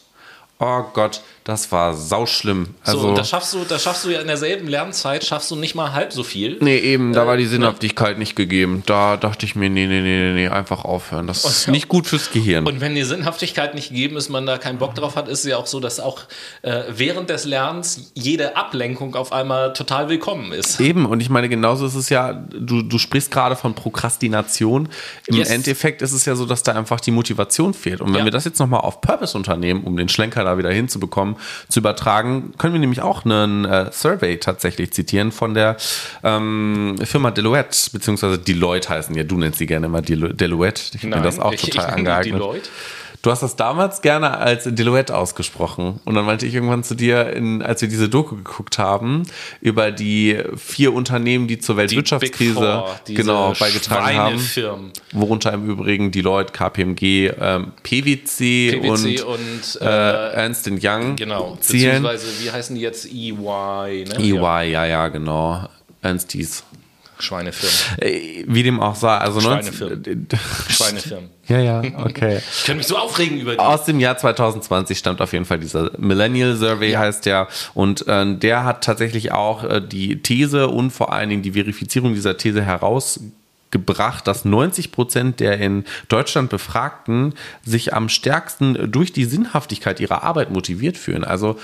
oh 0.60 0.84
Gott, 0.94 1.22
das 1.44 1.72
war 1.72 1.94
sauschlimm. 1.94 2.76
Also, 2.84 3.00
so, 3.00 3.14
da 3.14 3.24
schaffst 3.24 3.54
du, 3.54 3.64
da 3.64 3.80
schaffst 3.80 4.04
du 4.04 4.10
ja 4.10 4.20
in 4.20 4.28
derselben 4.28 4.68
Lernzeit, 4.68 5.24
schaffst 5.24 5.50
du 5.52 5.56
nicht 5.56 5.76
mal 5.76 5.94
halb 5.94 6.12
so 6.12 6.24
viel. 6.24 6.58
Nee, 6.60 6.78
eben, 6.78 7.14
da 7.14 7.24
äh, 7.24 7.28
war 7.28 7.38
die 7.38 7.46
Sinnhaftigkeit 7.46 8.14
ne? 8.14 8.20
nicht 8.20 8.36
gegeben. 8.36 8.84
Da 8.86 9.18
dachte 9.18 9.46
ich 9.46 9.56
mir, 9.56 9.70
nee, 9.70 9.86
nee, 9.88 10.02
nee, 10.02 10.34
nee, 10.34 10.48
einfach 10.50 10.84
aufhören. 10.84 11.28
Das 11.28 11.46
und, 11.46 11.52
ist 11.52 11.68
nicht 11.68 11.88
gut 11.88 12.08
fürs 12.08 12.32
Gehirn. 12.32 12.66
Und 12.66 12.82
wenn 12.82 12.96
die 12.96 13.04
Sinnhaftigkeit 13.04 13.76
nicht 13.76 13.90
gegeben 13.90 14.18
ist, 14.18 14.30
man 14.30 14.46
da 14.46 14.58
keinen 14.58 14.78
Bock 14.80 14.96
drauf 14.96 15.16
hat, 15.16 15.28
ist 15.28 15.40
es 15.40 15.46
ja 15.46 15.58
auch 15.58 15.68
so, 15.68 15.80
dass 15.80 16.00
auch 16.00 16.24
äh, 16.64 16.84
während 16.90 17.30
des 17.30 17.46
Lernens 17.46 18.12
jede 18.14 18.58
Ablenkung 18.58 19.16
auf 19.16 19.32
einmal 19.32 19.74
total 19.74 20.10
willkommen 20.10 20.52
ist. 20.52 20.80
Eben, 20.82 21.06
und 21.06 21.22
ich 21.22 21.30
meine, 21.30 21.50
genauso 21.50 21.86
ist 21.86 21.96
es 21.96 22.10
ja, 22.10 22.34
du, 22.34 22.82
du 22.82 22.98
sprichst 22.98 23.32
gerade 23.32 23.56
von 23.56 23.74
Prokrastination. 23.76 24.90
Im 25.28 25.36
yes. 25.36 25.50
Endeffekt 25.50 26.02
ist 26.02 26.14
es 26.14 26.26
ja 26.26 26.36
so, 26.36 26.46
dass 26.46 26.64
da 26.64 26.74
einfach 26.74 27.00
die 27.00 27.12
Motivation 27.12 27.74
fehlt. 27.74 28.02
Und 28.02 28.10
wenn 28.10 28.20
ja. 28.20 28.26
wir 28.26 28.32
das 28.32 28.44
jetzt 28.44 28.60
nochmal 28.60 28.82
auf 28.82 29.02
Purpose 29.02 29.38
unternehmen, 29.38 29.84
um 29.84 29.96
den 29.96 30.10
Schlenker 30.10 30.47
da 30.48 30.58
wieder 30.58 30.72
hinzubekommen, 30.72 31.36
zu 31.70 31.80
übertragen, 31.80 32.54
können 32.58 32.74
wir 32.74 32.80
nämlich 32.80 33.02
auch 33.02 33.26
einen 33.26 33.66
äh, 33.66 33.92
Survey 33.92 34.40
tatsächlich 34.40 34.94
zitieren 34.94 35.32
von 35.32 35.54
der 35.54 35.78
ähm, 36.24 36.96
Firma 37.04 37.32
Deloitte, 37.32 37.92
beziehungsweise 37.92 38.38
Deloitte 38.40 38.90
heißen 38.90 39.16
ja, 39.16 39.24
du 39.24 39.38
nennst 39.38 39.60
sie 39.60 39.66
gerne 39.66 39.88
immer 39.88 40.02
Deloitte. 40.02 40.82
Ich 40.94 41.02
finde 41.02 41.22
das 41.22 41.40
auch 41.40 41.54
total 41.54 41.90
ich, 41.90 41.94
angeeignet. 41.94 42.36
Deloitte? 42.36 42.70
Du 43.28 43.32
hast 43.32 43.44
das 43.44 43.58
damals 43.58 44.02
gerne 44.02 44.38
als 44.38 44.64
Deloitte 44.64 45.14
ausgesprochen. 45.14 46.00
Und 46.06 46.16
dann 46.16 46.24
meinte 46.24 46.46
ich 46.46 46.54
irgendwann 46.54 46.86
zu 46.86 46.96
dir, 46.96 47.34
in, 47.34 47.62
als 47.62 47.82
wir 47.82 47.90
diese 47.90 48.08
Doku 48.08 48.38
geguckt 48.38 48.78
haben, 48.78 49.24
über 49.60 49.92
die 49.92 50.42
vier 50.56 50.94
Unternehmen, 50.94 51.46
die 51.46 51.60
zur 51.60 51.76
Weltwirtschaftskrise 51.76 52.54
Four, 52.54 53.00
genau, 53.06 53.52
beigetragen 53.60 54.18
haben. 54.18 54.92
Worunter 55.12 55.52
im 55.52 55.70
Übrigen 55.70 56.12
Deloitte, 56.12 56.54
KPMG, 56.54 57.34
ähm, 57.38 57.74
PwC, 57.84 58.80
PwC, 58.80 59.22
und, 59.24 59.24
und 59.26 59.82
äh, 59.82 59.86
äh, 59.86 60.34
Ernst 60.36 60.70
Young 60.82 61.18
genau, 61.18 61.58
zielen. 61.60 62.04
Beziehungsweise, 62.04 62.28
wie 62.42 62.50
heißen 62.50 62.76
die 62.78 62.82
jetzt? 62.82 63.08
EY, 63.08 64.06
ne? 64.08 64.16
EY, 64.20 64.72
ja, 64.72 64.86
ja, 64.86 65.10
genau. 65.10 65.68
Ernsties. 66.02 66.64
Schweinefirmen. 67.20 67.78
Äh, 68.00 68.44
wie 68.48 68.64
dem 68.64 68.80
auch 68.80 68.96
sei. 68.96 69.18
Also 69.18 69.42
Schweinefirmen. 69.42 70.28
Schweinefirmen. 70.70 71.30
Ja, 71.48 71.60
ja, 71.60 71.82
okay. 72.04 72.40
ich 72.40 72.66
kann 72.66 72.78
mich 72.78 72.88
so 72.88 72.98
aufregen 72.98 73.40
über 73.40 73.54
die. 73.54 73.60
Aus 73.60 73.86
dem 73.86 74.00
Jahr 74.00 74.18
2020 74.18 74.98
stammt 74.98 75.22
auf 75.22 75.32
jeden 75.32 75.46
Fall 75.46 75.60
dieser 75.60 75.92
Millennial 75.98 76.56
Survey, 76.56 76.92
ja. 76.92 77.00
heißt 77.00 77.26
der. 77.26 77.48
Und 77.74 78.08
äh, 78.08 78.36
der 78.36 78.66
hat 78.66 78.84
tatsächlich 78.84 79.32
auch 79.32 79.64
äh, 79.64 79.82
die 79.82 80.22
These 80.22 80.68
und 80.68 80.92
vor 80.92 81.14
allen 81.14 81.30
Dingen 81.30 81.44
die 81.44 81.54
Verifizierung 81.54 82.14
dieser 82.14 82.38
These 82.38 82.64
herausgebracht, 82.64 84.28
dass 84.28 84.44
90 84.44 84.92
Prozent 84.92 85.40
der 85.40 85.58
in 85.60 85.86
Deutschland 86.10 86.50
Befragten 86.50 87.34
sich 87.64 87.94
am 87.94 88.10
stärksten 88.10 88.92
durch 88.92 89.14
die 89.14 89.26
Sinnhaftigkeit 89.26 90.02
ihrer 90.02 90.24
Arbeit 90.24 90.52
motiviert 90.52 90.98
fühlen. 90.98 91.24
Also 91.24 91.58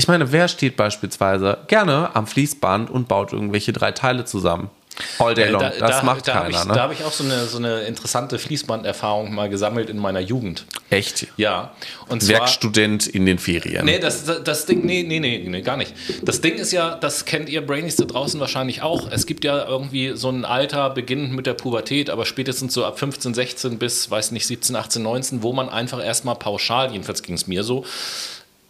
ich 0.00 0.08
meine, 0.08 0.32
wer 0.32 0.48
steht 0.48 0.76
beispielsweise 0.76 1.58
gerne 1.68 2.16
am 2.16 2.26
Fließband 2.26 2.90
und 2.90 3.06
baut 3.06 3.34
irgendwelche 3.34 3.74
drei 3.74 3.92
Teile 3.92 4.24
zusammen? 4.24 4.70
All 5.18 5.34
day 5.34 5.46
äh, 5.46 5.50
long. 5.50 5.60
Da, 5.60 5.70
das 5.70 5.98
da, 5.98 6.02
macht 6.02 6.28
da 6.28 6.32
keiner. 6.32 6.60
Ich, 6.60 6.64
ne? 6.64 6.74
Da 6.74 6.82
habe 6.82 6.94
ich 6.94 7.04
auch 7.04 7.12
so 7.12 7.24
eine, 7.24 7.46
so 7.46 7.58
eine 7.58 7.82
interessante 7.82 8.38
Fließbanderfahrung 8.38 9.34
mal 9.34 9.48
gesammelt 9.48 9.90
in 9.90 9.98
meiner 9.98 10.20
Jugend. 10.20 10.64
Echt? 10.90 11.26
Ja. 11.36 11.72
Und 12.08 12.26
Werkstudent 12.28 13.06
in 13.06 13.26
den 13.26 13.38
Ferien. 13.38 13.84
Nee, 13.84 13.98
das, 13.98 14.24
das, 14.24 14.42
das 14.42 14.66
Ding, 14.66 14.84
nee, 14.84 15.02
nee, 15.02 15.20
nee, 15.20 15.44
nee, 15.46 15.62
gar 15.62 15.76
nicht. 15.76 15.94
Das 16.22 16.40
Ding 16.40 16.54
ist 16.54 16.72
ja, 16.72 16.96
das 16.96 17.24
kennt 17.24 17.48
ihr 17.48 17.64
Brainies 17.64 17.96
da 17.96 18.04
draußen 18.04 18.40
wahrscheinlich 18.40 18.82
auch. 18.82 19.10
Es 19.10 19.26
gibt 19.26 19.44
ja 19.44 19.66
irgendwie 19.66 20.12
so 20.16 20.28
ein 20.28 20.44
Alter, 20.44 20.90
beginnend 20.90 21.34
mit 21.34 21.46
der 21.46 21.54
Pubertät, 21.54 22.10
aber 22.10 22.26
spätestens 22.26 22.74
so 22.74 22.84
ab 22.84 22.98
15, 22.98 23.34
16 23.34 23.78
bis, 23.78 24.10
weiß 24.10 24.32
nicht, 24.32 24.46
17, 24.46 24.76
18, 24.76 25.02
19, 25.02 25.42
wo 25.42 25.52
man 25.52 25.68
einfach 25.68 26.04
erstmal 26.04 26.34
pauschal, 26.34 26.92
jedenfalls 26.92 27.22
ging 27.22 27.34
es 27.34 27.46
mir 27.46 27.62
so, 27.62 27.84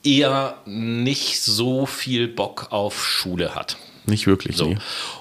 eher 0.02 0.56
nicht 0.66 1.42
so 1.42 1.86
viel 1.86 2.28
Bock 2.28 2.68
auf 2.70 3.04
Schule 3.04 3.54
hat. 3.54 3.76
Nicht 4.06 4.26
wirklich. 4.26 4.56
So. 4.56 4.66
Nee. 4.66 4.78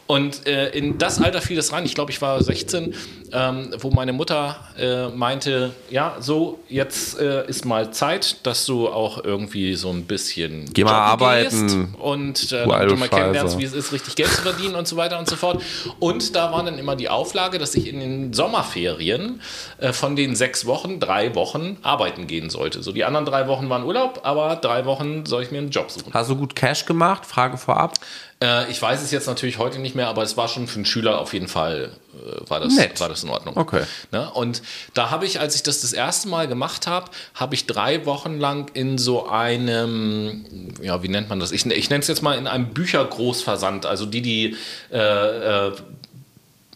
Und 0.08 0.48
äh, 0.48 0.70
in 0.70 0.98
das 0.98 1.22
Alter 1.22 1.42
fiel 1.42 1.60
es 1.60 1.72
rein, 1.72 1.86
ich 1.86 1.94
glaube, 1.94 2.12
ich 2.12 2.22
war 2.22 2.42
16, 2.42 2.96
ähm, 3.32 3.76
wo 3.80 3.92
meine 3.92 4.12
Mutter 4.12 4.58
äh, 4.78 5.08
meinte, 5.10 5.74
ja, 5.90 6.16
so, 6.20 6.60
jetzt 6.68 7.20
äh, 7.20 7.48
ist 7.48 7.66
mal 7.66 7.92
Zeit, 7.92 8.38
dass 8.44 8.66
du 8.66 8.88
auch 8.88 9.24
irgendwie 9.24 9.76
so 9.76 9.92
ein 9.92 10.06
bisschen 10.06 10.66
Geh 10.74 10.84
mal 10.84 10.94
arbeiten 10.94 11.94
und 12.00 12.52
äh, 12.52 12.66
damit 12.66 12.92
du 12.92 12.96
mal 12.96 13.10
kennenlernst, 13.10 13.60
wie 13.60 13.64
es 13.64 13.74
ist, 13.74 13.92
richtig 13.92 14.16
Geld 14.16 14.32
zu 14.32 14.42
verdienen 14.42 14.76
und 14.76 14.88
so 14.88 14.98
weiter 14.98 15.20
und 15.20 15.30
so 15.30 15.36
fort. 15.36 15.62
Und 16.00 16.36
da 16.36 16.52
war 16.52 16.64
dann 16.64 16.80
immer 16.80 16.96
die 16.96 17.10
Auflage, 17.10 17.60
dass 17.60 17.76
ich 17.76 17.88
in 17.88 18.00
den 18.00 18.34
Sommerferien 18.34 19.42
äh, 19.78 19.94
von 19.94 20.16
den 20.16 20.36
sechs 20.36 20.66
Wochen 20.66 21.00
drei 21.00 21.36
Wochen 21.36 21.78
arbeiten 21.84 22.26
gehen 22.26 22.50
sollte. 22.50 22.82
So, 22.82 22.92
die 22.92 23.06
anderen 23.06 23.26
drei 23.26 23.48
Wochen 23.48 23.70
waren 23.70 23.84
Urlaub, 23.84 24.22
aber 24.24 24.56
drei 24.56 24.86
Wochen 24.86 25.26
soll 25.26 25.44
ich 25.44 25.52
mir 25.52 25.60
einen 25.60 25.70
Job 25.70 25.92
suchen. 25.92 26.12
Hast 26.14 26.30
du 26.30 26.36
gut 26.36 26.56
Cash 26.56 26.86
gemacht? 26.86 27.26
Frage 27.26 27.58
vorab. 27.58 27.94
Äh, 28.42 28.72
ich 28.72 28.82
weiß 28.82 29.02
es 29.02 29.12
jetzt 29.12 29.28
natürlich 29.28 29.58
heute 29.58 29.80
nicht 29.80 29.96
mehr, 29.96 30.08
aber 30.08 30.24
es 30.24 30.38
war 30.38 30.48
schon 30.48 30.68
für 30.68 30.76
einen 30.76 30.86
Schüler 30.86 31.20
auf 31.20 31.34
jeden 31.34 31.50
Fall, 31.50 31.92
äh, 32.14 32.50
war, 32.50 32.62
das, 32.62 32.76
Nett. 32.76 33.00
war 33.02 33.10
das 33.10 33.24
in 33.24 33.30
Ordnung. 33.30 33.58
Okay. 33.58 33.84
Ne? 34.12 34.32
Und 34.32 34.62
da 34.94 35.10
habe 35.10 35.26
ich, 35.26 35.42
als 35.42 35.56
ich 35.56 35.64
das 35.64 35.82
das 35.82 35.92
erste 35.92 36.30
Mal 36.30 36.48
gemacht 36.48 36.88
habe, 36.88 37.12
habe 37.36 37.56
ich 37.56 37.66
drei 37.66 38.06
Wochen 38.06 38.40
lang 38.40 38.72
in 38.74 38.98
so 38.98 39.28
einem, 39.28 40.74
ja, 40.82 41.04
wie 41.04 41.10
nennt 41.10 41.28
man 41.28 41.42
das? 41.42 41.52
Ich, 41.52 41.66
ich 41.66 41.90
nenne 41.90 42.02
es 42.02 42.08
jetzt 42.08 42.22
mal 42.22 42.38
in 42.38 42.48
einem 42.48 42.74
Büchergroßversand, 42.74 43.86
also 43.86 44.06
die, 44.06 44.22
die 44.22 44.56
äh, 44.92 45.68
äh 45.68 45.72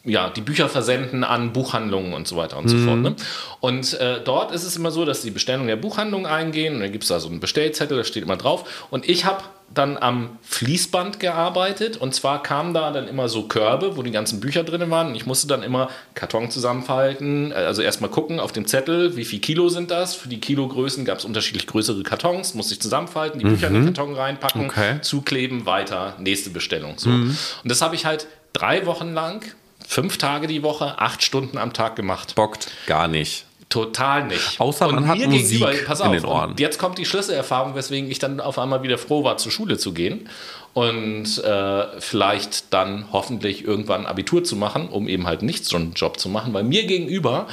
ja, 0.05 0.29
die 0.29 0.41
Bücher 0.41 0.67
versenden 0.67 1.23
an 1.23 1.53
Buchhandlungen 1.53 2.13
und 2.13 2.27
so 2.27 2.35
weiter 2.35 2.57
und 2.57 2.65
mhm. 2.65 2.69
so 2.69 2.85
fort. 2.85 2.99
Ne? 2.99 3.15
Und 3.61 3.93
äh, 3.99 4.19
dort 4.23 4.51
ist 4.51 4.63
es 4.63 4.75
immer 4.75 4.91
so, 4.91 5.05
dass 5.05 5.21
die 5.21 5.31
Bestellung 5.31 5.67
der 5.67 5.77
Buchhandlung 5.77 6.27
eingehen 6.27 6.75
und 6.75 6.81
dann 6.81 6.91
gibt 6.91 7.03
es 7.03 7.07
da 7.07 7.19
so 7.21 7.29
einen 7.29 7.39
Bestellzettel, 7.39 7.97
da 7.97 8.03
steht 8.03 8.23
immer 8.23 8.35
drauf. 8.35 8.87
Und 8.89 9.07
ich 9.07 9.23
habe 9.23 9.43
dann 9.73 9.97
am 9.97 10.37
Fließband 10.43 11.19
gearbeitet 11.19 11.97
und 11.97 12.13
zwar 12.13 12.43
kamen 12.43 12.73
da 12.73 12.91
dann 12.91 13.07
immer 13.07 13.29
so 13.29 13.43
Körbe, 13.43 13.95
wo 13.97 14.03
die 14.03 14.11
ganzen 14.11 14.39
Bücher 14.41 14.63
drin 14.63 14.89
waren 14.91 15.07
und 15.07 15.15
ich 15.15 15.25
musste 15.25 15.47
dann 15.47 15.63
immer 15.63 15.89
Karton 16.15 16.51
zusammenfalten, 16.51 17.51
äh, 17.51 17.55
also 17.55 17.81
erstmal 17.81 18.09
gucken 18.09 18.41
auf 18.41 18.51
dem 18.51 18.67
Zettel, 18.67 19.15
wie 19.15 19.23
viel 19.23 19.39
Kilo 19.39 19.69
sind 19.69 19.89
das. 19.89 20.15
Für 20.15 20.27
die 20.27 20.41
Kilogrößen 20.41 21.05
gab 21.05 21.19
es 21.19 21.25
unterschiedlich 21.25 21.65
größere 21.65 22.03
Kartons, 22.03 22.55
musste 22.55 22.73
ich 22.73 22.81
zusammenfalten, 22.81 23.39
die 23.39 23.45
Bücher 23.45 23.69
mhm. 23.69 23.75
in 23.77 23.85
den 23.85 23.93
Karton 23.93 24.15
reinpacken, 24.15 24.65
okay. 24.65 25.01
zukleben, 25.01 25.65
weiter, 25.65 26.15
nächste 26.19 26.49
Bestellung. 26.49 26.95
So. 26.97 27.09
Mhm. 27.09 27.37
Und 27.63 27.71
das 27.71 27.81
habe 27.81 27.95
ich 27.95 28.05
halt 28.05 28.27
drei 28.51 28.85
Wochen 28.85 29.13
lang, 29.13 29.43
fünf 29.87 30.17
Tage 30.17 30.47
die 30.47 30.63
Woche, 30.63 30.99
acht 30.99 31.23
Stunden 31.23 31.57
am 31.57 31.73
Tag 31.73 31.95
gemacht. 31.95 32.35
Bockt 32.35 32.71
gar 32.87 33.07
nicht 33.07 33.45
Total 33.73 34.27
nicht. 34.27 34.59
Außer 34.59 34.85
man 34.85 34.97
und 34.97 35.07
hat 35.07 35.17
Musik 35.17 35.87
pass 35.87 35.99
in 35.99 36.05
auf, 36.05 36.11
den 36.11 36.25
Ohren. 36.25 36.53
jetzt 36.59 36.77
kommt 36.77 36.99
die 36.99 37.05
Schlüsselerfahrung, 37.05 37.73
weswegen 37.73 38.11
ich 38.11 38.19
dann 38.19 38.39
auf 38.39 38.59
einmal 38.59 38.83
wieder 38.83 38.99
froh 38.99 39.23
war, 39.23 39.37
zur 39.37 39.51
Schule 39.51 39.79
zu 39.79 39.93
gehen 39.93 40.29
und 40.75 41.43
äh, 41.43 41.99
vielleicht 41.99 42.71
dann 42.71 43.07
hoffentlich 43.11 43.65
irgendwann 43.65 44.05
Abitur 44.05 44.43
zu 44.43 44.55
machen, 44.55 44.89
um 44.89 45.07
eben 45.07 45.25
halt 45.25 45.41
nicht 45.41 45.65
so 45.65 45.77
einen 45.77 45.93
Job 45.93 46.19
zu 46.19 46.29
machen. 46.29 46.53
Weil 46.53 46.63
mir 46.63 46.85
gegenüber, 46.85 47.47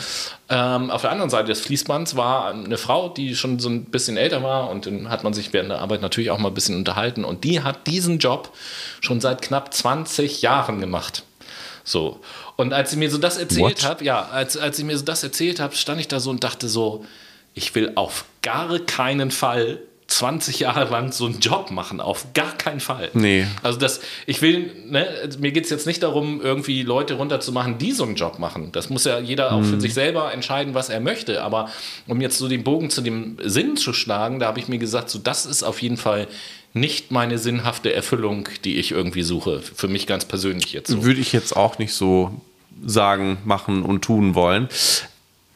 ähm, 0.50 0.90
auf 0.90 1.00
der 1.00 1.10
anderen 1.10 1.30
Seite 1.30 1.48
des 1.48 1.62
Fließbands, 1.62 2.16
war 2.16 2.50
eine 2.50 2.76
Frau, 2.76 3.08
die 3.08 3.34
schon 3.34 3.58
so 3.58 3.70
ein 3.70 3.84
bisschen 3.84 4.18
älter 4.18 4.42
war 4.42 4.68
und 4.68 4.84
dann 4.84 5.08
hat 5.08 5.24
man 5.24 5.32
sich 5.32 5.54
während 5.54 5.70
der 5.70 5.78
Arbeit 5.78 6.02
natürlich 6.02 6.30
auch 6.30 6.38
mal 6.38 6.48
ein 6.48 6.54
bisschen 6.54 6.76
unterhalten 6.76 7.24
und 7.24 7.44
die 7.44 7.62
hat 7.62 7.86
diesen 7.86 8.18
Job 8.18 8.52
schon 9.00 9.22
seit 9.22 9.40
knapp 9.40 9.72
20 9.72 10.42
Jahren 10.42 10.80
gemacht. 10.80 11.24
So. 11.84 12.20
Und 12.56 12.72
als 12.72 12.90
sie 12.90 12.96
mir 12.96 13.10
so 13.10 13.18
das 13.18 13.36
erzählt 13.36 13.84
hat, 13.84 14.02
ja, 14.02 14.28
als, 14.28 14.56
als 14.56 14.76
sie 14.76 14.84
mir 14.84 14.96
so 14.96 15.04
das 15.04 15.22
erzählt 15.22 15.60
hat, 15.60 15.76
stand 15.76 16.00
ich 16.00 16.08
da 16.08 16.20
so 16.20 16.30
und 16.30 16.44
dachte 16.44 16.68
so, 16.68 17.04
ich 17.54 17.74
will 17.74 17.92
auf 17.94 18.24
gar 18.42 18.78
keinen 18.80 19.30
Fall 19.30 19.80
20 20.10 20.58
Jahre 20.60 20.90
lang 20.90 21.12
so 21.12 21.26
einen 21.26 21.38
Job 21.38 21.70
machen, 21.70 22.00
auf 22.00 22.26
gar 22.34 22.56
keinen 22.56 22.80
Fall. 22.80 23.10
Nee. 23.14 23.46
Also 23.62 23.78
das, 23.78 24.00
ich 24.26 24.42
will, 24.42 24.72
ne, 24.86 25.06
mir 25.38 25.52
geht 25.52 25.64
es 25.64 25.70
jetzt 25.70 25.86
nicht 25.86 26.02
darum, 26.02 26.40
irgendwie 26.42 26.82
Leute 26.82 27.14
runterzumachen, 27.14 27.78
die 27.78 27.92
so 27.92 28.04
einen 28.04 28.16
Job 28.16 28.40
machen. 28.40 28.72
Das 28.72 28.90
muss 28.90 29.04
ja 29.04 29.20
jeder 29.20 29.52
auch 29.52 29.62
für 29.62 29.80
sich 29.80 29.94
selber 29.94 30.32
entscheiden, 30.32 30.74
was 30.74 30.88
er 30.88 31.00
möchte. 31.00 31.42
Aber 31.42 31.70
um 32.08 32.20
jetzt 32.20 32.38
so 32.38 32.48
den 32.48 32.64
Bogen 32.64 32.90
zu 32.90 33.02
dem 33.02 33.36
Sinn 33.42 33.76
zu 33.76 33.92
schlagen, 33.92 34.40
da 34.40 34.46
habe 34.46 34.58
ich 34.58 34.66
mir 34.66 34.78
gesagt, 34.78 35.10
so 35.10 35.20
das 35.20 35.46
ist 35.46 35.62
auf 35.62 35.80
jeden 35.80 35.96
Fall 35.96 36.26
nicht 36.72 37.10
meine 37.10 37.38
sinnhafte 37.38 37.92
Erfüllung, 37.92 38.48
die 38.64 38.76
ich 38.76 38.92
irgendwie 38.92 39.22
suche. 39.22 39.60
Für 39.60 39.88
mich 39.88 40.06
ganz 40.06 40.24
persönlich 40.24 40.72
jetzt 40.72 40.90
so. 40.90 41.04
Würde 41.04 41.20
ich 41.20 41.32
jetzt 41.32 41.56
auch 41.56 41.78
nicht 41.78 41.92
so 41.92 42.40
sagen, 42.84 43.38
machen 43.44 43.82
und 43.82 44.02
tun 44.02 44.34
wollen. 44.34 44.68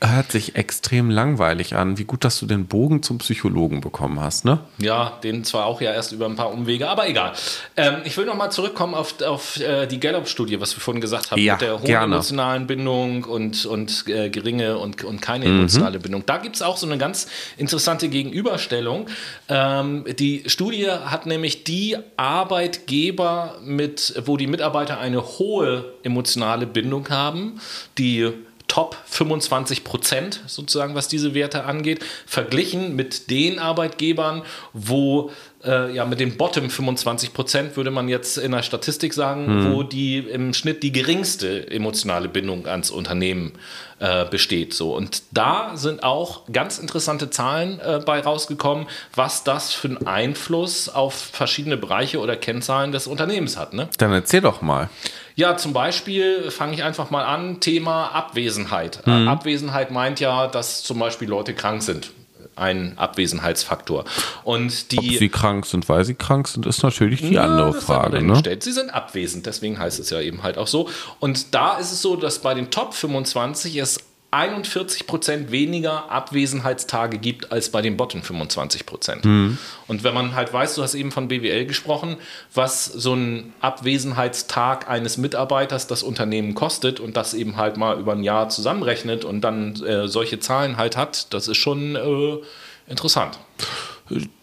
Hört 0.02 0.32
sich 0.32 0.54
extrem 0.54 1.08
langweilig 1.08 1.76
an. 1.76 1.96
Wie 1.96 2.04
gut, 2.04 2.24
dass 2.24 2.38
du 2.38 2.44
den 2.44 2.66
Bogen 2.66 3.02
zum 3.02 3.18
Psychologen 3.18 3.80
bekommen 3.80 4.20
hast, 4.20 4.44
ne? 4.44 4.58
Ja, 4.76 5.18
den 5.22 5.44
zwar 5.44 5.64
auch 5.64 5.80
ja 5.80 5.92
erst 5.94 6.12
über 6.12 6.26
ein 6.26 6.36
paar 6.36 6.50
Umwege, 6.52 6.88
aber 6.90 7.08
egal. 7.08 7.32
Ähm, 7.76 7.96
ich 8.04 8.14
will 8.18 8.26
noch 8.26 8.34
mal 8.34 8.50
zurückkommen 8.50 8.94
auf, 8.94 9.22
auf 9.22 9.58
äh, 9.60 9.86
die 9.86 9.98
Gallup-Studie, 10.00 10.60
was 10.60 10.76
wir 10.76 10.80
vorhin 10.82 11.00
gesagt 11.00 11.30
haben, 11.30 11.40
Ja, 11.40 11.54
mit 11.54 11.62
der 11.62 11.74
hohen 11.78 11.86
gerne. 11.86 12.14
emotionalen 12.16 12.66
Bindung 12.66 13.24
und, 13.24 13.64
und 13.64 14.04
äh, 14.08 14.28
geringe 14.28 14.76
und, 14.76 15.02
und 15.04 15.22
keine 15.22 15.46
Mhm. 15.46 15.58
emotionale 15.60 15.98
Bindung. 16.00 16.24
Da 16.26 16.36
gibt 16.36 16.56
es 16.56 16.62
auch 16.62 16.76
so 16.76 16.86
eine 16.86 16.98
ganz 16.98 17.26
interessante 17.56 18.08
Gegenüberstellung. 18.08 19.06
Ähm, 19.48 20.04
die 20.18 20.42
Studie 20.48 20.90
hat 20.90 21.24
nämlich 21.24 21.64
die 21.64 21.96
Arbeitgeber, 22.16 23.56
mit, 23.64 24.14
wo 24.26 24.36
die 24.36 24.46
Mitarbeiter 24.48 24.98
eine 24.98 25.22
hohe 25.38 25.94
emotionale 26.02 26.66
Bindung 26.66 27.08
haben, 27.08 27.60
die 27.96 28.32
Top 28.66 28.96
25 29.06 29.84
Prozent 29.84 30.40
sozusagen, 30.46 30.94
was 30.94 31.06
diese 31.06 31.34
Werte 31.34 31.64
angeht, 31.64 32.04
verglichen 32.26 32.96
mit 32.96 33.30
den 33.30 33.58
Arbeitgebern, 33.58 34.42
wo 34.72 35.30
äh, 35.64 35.94
ja 35.94 36.04
mit 36.04 36.18
den 36.18 36.36
Bottom 36.36 36.70
25 36.70 37.32
Prozent 37.32 37.76
würde 37.76 37.90
man 37.90 38.08
jetzt 38.08 38.38
in 38.38 38.52
der 38.52 38.62
Statistik 38.62 39.12
sagen, 39.14 39.72
wo 39.72 39.82
die 39.82 40.18
im 40.18 40.54
Schnitt 40.54 40.82
die 40.82 40.92
geringste 40.92 41.70
emotionale 41.70 42.28
Bindung 42.28 42.66
ans 42.66 42.90
Unternehmen 42.90 43.52
äh, 44.00 44.24
besteht. 44.24 44.74
So 44.74 44.96
und 44.96 45.22
da 45.30 45.76
sind 45.76 46.02
auch 46.02 46.42
ganz 46.50 46.78
interessante 46.78 47.30
Zahlen 47.30 47.80
äh, 47.80 48.00
bei 48.04 48.20
rausgekommen, 48.20 48.86
was 49.14 49.44
das 49.44 49.72
für 49.72 49.88
einen 49.88 50.06
Einfluss 50.06 50.88
auf 50.88 51.14
verschiedene 51.14 51.76
Bereiche 51.76 52.18
oder 52.18 52.36
Kennzahlen 52.36 52.92
des 52.92 53.06
Unternehmens 53.06 53.56
hat. 53.56 53.74
Ne? 53.74 53.88
Dann 53.98 54.12
erzähl 54.12 54.40
doch 54.40 54.62
mal. 54.62 54.88
Ja, 55.36 55.56
zum 55.56 55.72
Beispiel 55.72 56.50
fange 56.50 56.74
ich 56.74 56.84
einfach 56.84 57.10
mal 57.10 57.24
an, 57.24 57.60
Thema 57.60 58.08
Abwesenheit. 58.08 59.00
Äh, 59.06 59.26
Abwesenheit 59.26 59.90
meint 59.90 60.20
ja, 60.20 60.46
dass 60.46 60.82
zum 60.82 60.98
Beispiel 60.98 61.28
Leute 61.28 61.54
krank 61.54 61.82
sind. 61.82 62.12
Ein 62.56 62.96
Abwesenheitsfaktor. 62.98 64.04
Und 64.44 64.92
die. 64.92 64.98
Ob 64.98 65.18
sie 65.18 65.28
krank 65.28 65.66
sind, 65.66 65.88
weil 65.88 66.04
sie 66.04 66.14
krank 66.14 66.46
sind, 66.46 66.66
ist 66.66 66.84
natürlich 66.84 67.20
die 67.20 67.34
Ja, 67.34 67.44
andere 67.44 67.72
Frage. 67.72 68.22
Ne? 68.22 68.40
Sie 68.60 68.70
sind 68.70 68.90
abwesend, 68.94 69.46
deswegen 69.46 69.76
heißt 69.76 69.98
es 69.98 70.10
ja 70.10 70.20
eben 70.20 70.44
halt 70.44 70.56
auch 70.56 70.68
so. 70.68 70.88
Und 71.18 71.52
da 71.52 71.78
ist 71.78 71.90
es 71.90 72.00
so, 72.00 72.14
dass 72.14 72.38
bei 72.38 72.54
den 72.54 72.70
Top 72.70 72.94
25 72.94 73.76
es 73.76 73.98
41 74.34 75.06
Prozent 75.06 75.52
weniger 75.52 76.10
Abwesenheitstage 76.10 77.18
gibt 77.18 77.52
als 77.52 77.70
bei 77.70 77.82
den 77.82 77.96
Bottom 77.96 78.20
25 78.20 78.84
Prozent. 78.84 79.24
Mhm. 79.24 79.58
Und 79.86 80.02
wenn 80.02 80.12
man 80.12 80.34
halt 80.34 80.52
weiß, 80.52 80.74
du 80.74 80.82
hast 80.82 80.94
eben 80.94 81.12
von 81.12 81.28
BWL 81.28 81.66
gesprochen, 81.66 82.16
was 82.52 82.84
so 82.84 83.14
ein 83.14 83.52
Abwesenheitstag 83.60 84.90
eines 84.90 85.18
Mitarbeiters 85.18 85.86
das 85.86 86.02
Unternehmen 86.02 86.54
kostet 86.54 86.98
und 86.98 87.16
das 87.16 87.32
eben 87.32 87.56
halt 87.56 87.76
mal 87.76 87.96
über 88.00 88.12
ein 88.12 88.24
Jahr 88.24 88.48
zusammenrechnet 88.48 89.24
und 89.24 89.40
dann 89.42 89.80
äh, 89.84 90.08
solche 90.08 90.40
Zahlen 90.40 90.76
halt 90.78 90.96
hat, 90.96 91.32
das 91.32 91.46
ist 91.46 91.58
schon 91.58 91.94
äh, 91.94 92.90
interessant. 92.90 93.38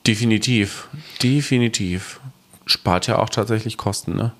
Definitiv. 0.07 0.87
Definitiv. 1.21 2.21
Spart 2.65 3.07
ja 3.07 3.19
auch 3.19 3.29
tatsächlich 3.29 3.75
Kosten, 3.75 4.15
ne? 4.15 4.31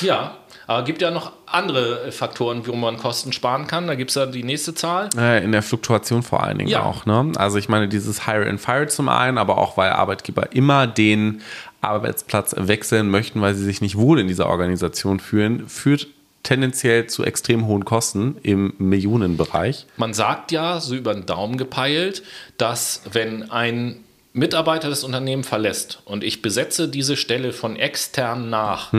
Ja, 0.00 0.36
aber 0.66 0.84
gibt 0.84 1.00
ja 1.02 1.10
noch 1.10 1.32
andere 1.46 2.10
Faktoren, 2.12 2.66
wo 2.66 2.74
man 2.74 2.96
Kosten 2.96 3.32
sparen 3.32 3.66
kann. 3.66 3.86
Da 3.86 3.94
gibt 3.94 4.10
es 4.10 4.14
ja 4.16 4.26
die 4.26 4.42
nächste 4.42 4.74
Zahl. 4.74 5.08
Äh, 5.16 5.44
In 5.44 5.52
der 5.52 5.62
Fluktuation 5.62 6.22
vor 6.22 6.42
allen 6.42 6.58
Dingen 6.58 6.70
Ja. 6.70 6.82
auch. 6.84 7.06
Ne? 7.06 7.32
Also 7.36 7.58
ich 7.58 7.68
meine, 7.68 7.88
dieses 7.88 8.26
Hire 8.26 8.48
and 8.48 8.60
Fire 8.60 8.86
zum 8.88 9.08
einen, 9.08 9.38
aber 9.38 9.58
auch 9.58 9.76
weil 9.76 9.90
Arbeitgeber 9.90 10.52
immer 10.52 10.86
den 10.86 11.42
Arbeitsplatz 11.80 12.54
wechseln 12.58 13.10
möchten, 13.10 13.40
weil 13.40 13.54
sie 13.54 13.64
sich 13.64 13.80
nicht 13.80 13.96
wohl 13.96 14.18
in 14.18 14.26
dieser 14.28 14.48
Organisation 14.48 15.20
fühlen, 15.20 15.68
führt 15.68 16.08
tendenziell 16.42 17.06
zu 17.06 17.24
extrem 17.24 17.66
hohen 17.66 17.84
Kosten 17.84 18.36
im 18.42 18.72
Millionenbereich. 18.78 19.86
Man 19.96 20.14
sagt 20.14 20.52
ja, 20.52 20.80
so 20.80 20.94
über 20.94 21.12
den 21.14 21.26
Daumen 21.26 21.56
gepeilt, 21.58 22.22
dass 22.58 23.02
wenn 23.12 23.50
ein 23.50 24.04
Mitarbeiter 24.36 24.90
das 24.90 25.02
Unternehmen 25.02 25.44
verlässt 25.44 26.00
und 26.04 26.22
ich 26.22 26.42
besetze 26.42 26.88
diese 26.88 27.16
Stelle 27.16 27.54
von 27.54 27.74
extern 27.76 28.50
nach, 28.50 28.92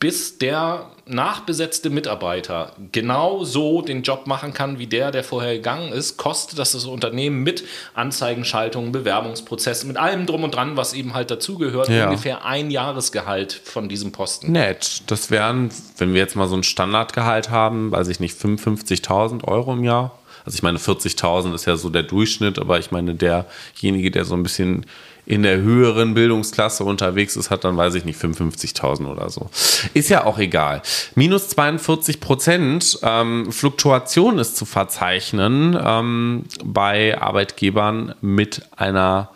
bis 0.00 0.38
der 0.38 0.86
nachbesetzte 1.04 1.90
Mitarbeiter 1.90 2.72
genau 2.92 3.44
so 3.44 3.82
den 3.82 4.02
Job 4.02 4.26
machen 4.26 4.54
kann, 4.54 4.78
wie 4.78 4.86
der, 4.86 5.10
der 5.10 5.24
vorher 5.24 5.54
gegangen 5.56 5.92
ist, 5.92 6.16
kostet 6.16 6.58
das 6.58 6.72
das 6.72 6.86
Unternehmen 6.86 7.42
mit 7.42 7.64
Anzeigenschaltung, 7.94 8.90
Bewerbungsprozessen, 8.92 9.88
mit 9.88 9.98
allem 9.98 10.24
drum 10.24 10.44
und 10.44 10.54
dran, 10.54 10.76
was 10.78 10.94
eben 10.94 11.12
halt 11.12 11.30
dazugehört, 11.30 11.88
Ja. 11.90 12.06
ungefähr 12.06 12.46
ein 12.46 12.70
Jahresgehalt 12.70 13.52
von 13.52 13.90
diesem 13.90 14.12
Posten. 14.12 14.52
Nett. 14.52 15.02
Das 15.08 15.30
wären, 15.30 15.70
wenn 15.98 16.14
wir 16.14 16.20
jetzt 16.20 16.34
mal 16.36 16.48
so 16.48 16.56
ein 16.56 16.62
Standardgehalt 16.62 17.50
haben, 17.50 17.90
weiß 17.92 18.08
ich 18.08 18.20
nicht, 18.20 18.38
55.000 18.40 19.44
Euro 19.44 19.74
im 19.74 19.84
Jahr. 19.84 20.18
Also 20.48 20.56
ich 20.56 20.62
meine, 20.62 20.78
40.000 20.78 21.54
ist 21.54 21.66
ja 21.66 21.76
so 21.76 21.90
der 21.90 22.04
Durchschnitt, 22.04 22.58
aber 22.58 22.78
ich 22.78 22.90
meine, 22.90 23.14
derjenige, 23.14 24.10
der 24.10 24.24
so 24.24 24.34
ein 24.34 24.42
bisschen 24.42 24.86
in 25.26 25.42
der 25.42 25.58
höheren 25.58 26.14
Bildungsklasse 26.14 26.84
unterwegs 26.84 27.36
ist, 27.36 27.50
hat 27.50 27.64
dann, 27.64 27.76
weiß 27.76 27.96
ich 27.96 28.06
nicht, 28.06 28.18
55.000 28.18 29.10
oder 29.12 29.28
so. 29.28 29.50
Ist 29.92 30.08
ja 30.08 30.24
auch 30.24 30.38
egal. 30.38 30.80
Minus 31.16 31.48
42 31.48 32.20
Prozent 32.20 32.98
ähm, 33.02 33.52
Fluktuation 33.52 34.38
ist 34.38 34.56
zu 34.56 34.64
verzeichnen 34.64 35.78
ähm, 35.78 36.44
bei 36.64 37.20
Arbeitgebern 37.20 38.14
mit 38.22 38.62
einer 38.74 39.28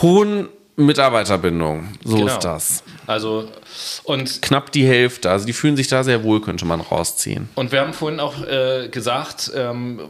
hohen 0.00 0.48
Mitarbeiterbindung. 0.76 1.88
So 2.02 2.16
Genau. 2.16 2.28
ist 2.28 2.38
das. 2.38 2.82
Also, 3.06 3.48
und 4.04 4.42
Knapp 4.42 4.72
die 4.72 4.86
Hälfte. 4.86 5.30
Also 5.30 5.46
die 5.46 5.52
fühlen 5.52 5.76
sich 5.76 5.88
da 5.88 6.04
sehr 6.04 6.24
wohl, 6.24 6.40
könnte 6.40 6.64
man 6.64 6.80
rausziehen. 6.80 7.48
Und 7.54 7.72
wir 7.72 7.80
haben 7.80 7.92
vorhin 7.92 8.20
auch 8.20 8.46
äh, 8.46 8.88
gesagt, 8.88 9.52
ähm, 9.54 10.00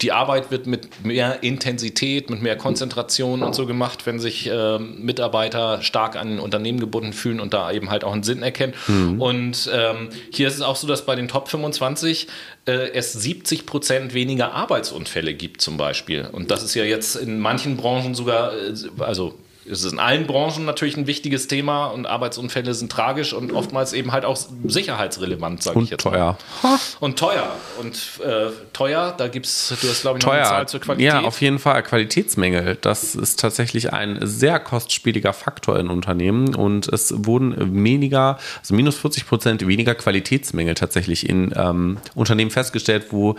die 0.00 0.12
Arbeit 0.12 0.50
wird 0.50 0.66
mit 0.66 1.04
mehr 1.04 1.42
Intensität, 1.42 2.28
mit 2.28 2.42
mehr 2.42 2.56
Konzentration 2.56 3.42
und 3.42 3.54
so 3.54 3.66
gemacht, 3.66 4.06
wenn 4.06 4.18
sich 4.18 4.50
ähm, 4.52 5.02
Mitarbeiter 5.04 5.82
stark 5.82 6.16
an 6.16 6.40
Unternehmen 6.40 6.80
gebunden 6.80 7.12
fühlen 7.12 7.40
und 7.40 7.54
da 7.54 7.70
eben 7.72 7.90
halt 7.90 8.04
auch 8.04 8.12
einen 8.12 8.22
Sinn 8.22 8.42
erkennen. 8.42 8.74
Und 9.18 9.70
ähm, 9.72 10.08
hier 10.30 10.48
ist 10.48 10.54
es 10.54 10.62
auch 10.62 10.76
so, 10.76 10.86
dass 10.86 11.06
bei 11.06 11.14
den 11.14 11.28
Top 11.28 11.48
25 11.48 12.26
äh, 12.66 12.72
es 12.92 13.12
70 13.12 13.66
Prozent 13.66 14.14
weniger 14.14 14.52
Arbeitsunfälle 14.52 15.34
gibt 15.34 15.60
zum 15.60 15.76
Beispiel. 15.76 16.28
Und 16.30 16.50
das 16.50 16.62
ist 16.62 16.74
ja 16.74 16.84
jetzt 16.84 17.16
in 17.16 17.38
manchen 17.40 17.76
Branchen 17.76 18.14
sogar, 18.14 18.52
äh, 18.52 18.74
also 18.98 19.34
es 19.70 19.84
ist 19.84 19.92
in 19.92 19.98
allen 19.98 20.26
Branchen 20.26 20.64
natürlich 20.64 20.96
ein 20.96 21.06
wichtiges 21.06 21.48
Thema 21.48 21.86
und 21.86 22.06
Arbeitsunfälle 22.06 22.74
sind 22.74 22.92
tragisch 22.92 23.32
und 23.32 23.52
oftmals 23.52 23.92
eben 23.92 24.12
halt 24.12 24.24
auch 24.24 24.36
sicherheitsrelevant, 24.64 25.62
sage 25.62 25.78
ich 25.78 25.82
Und 25.82 25.90
jetzt 25.90 26.02
teuer. 26.02 26.36
Mal. 26.62 26.78
Und 27.00 27.18
teuer. 27.18 27.56
Und 27.80 27.96
äh, 28.24 28.50
teuer, 28.72 29.14
da 29.16 29.28
gibt 29.28 29.46
es, 29.46 29.68
du 29.80 29.88
hast 29.88 30.02
glaube 30.02 30.18
ich 30.18 30.24
noch 30.24 30.32
eine 30.32 30.42
Teuer. 30.42 30.50
Zahl 30.50 30.68
zur 30.68 30.80
Qualität. 30.80 31.06
Ja, 31.06 31.20
auf 31.22 31.40
jeden 31.40 31.58
Fall. 31.58 31.82
Qualitätsmängel. 31.82 32.76
Das 32.80 33.14
ist 33.14 33.40
tatsächlich 33.40 33.92
ein 33.92 34.18
sehr 34.22 34.60
kostspieliger 34.60 35.32
Faktor 35.32 35.78
in 35.78 35.88
Unternehmen 35.88 36.54
und 36.54 36.88
es 36.88 37.14
wurden 37.16 37.82
weniger, 37.82 38.38
also 38.60 38.74
minus 38.74 38.96
40 38.96 39.26
Prozent 39.26 39.66
weniger 39.66 39.94
Qualitätsmängel 39.94 40.74
tatsächlich 40.74 41.28
in 41.28 41.54
ähm, 41.56 41.98
Unternehmen 42.14 42.50
festgestellt, 42.50 43.06
wo 43.10 43.36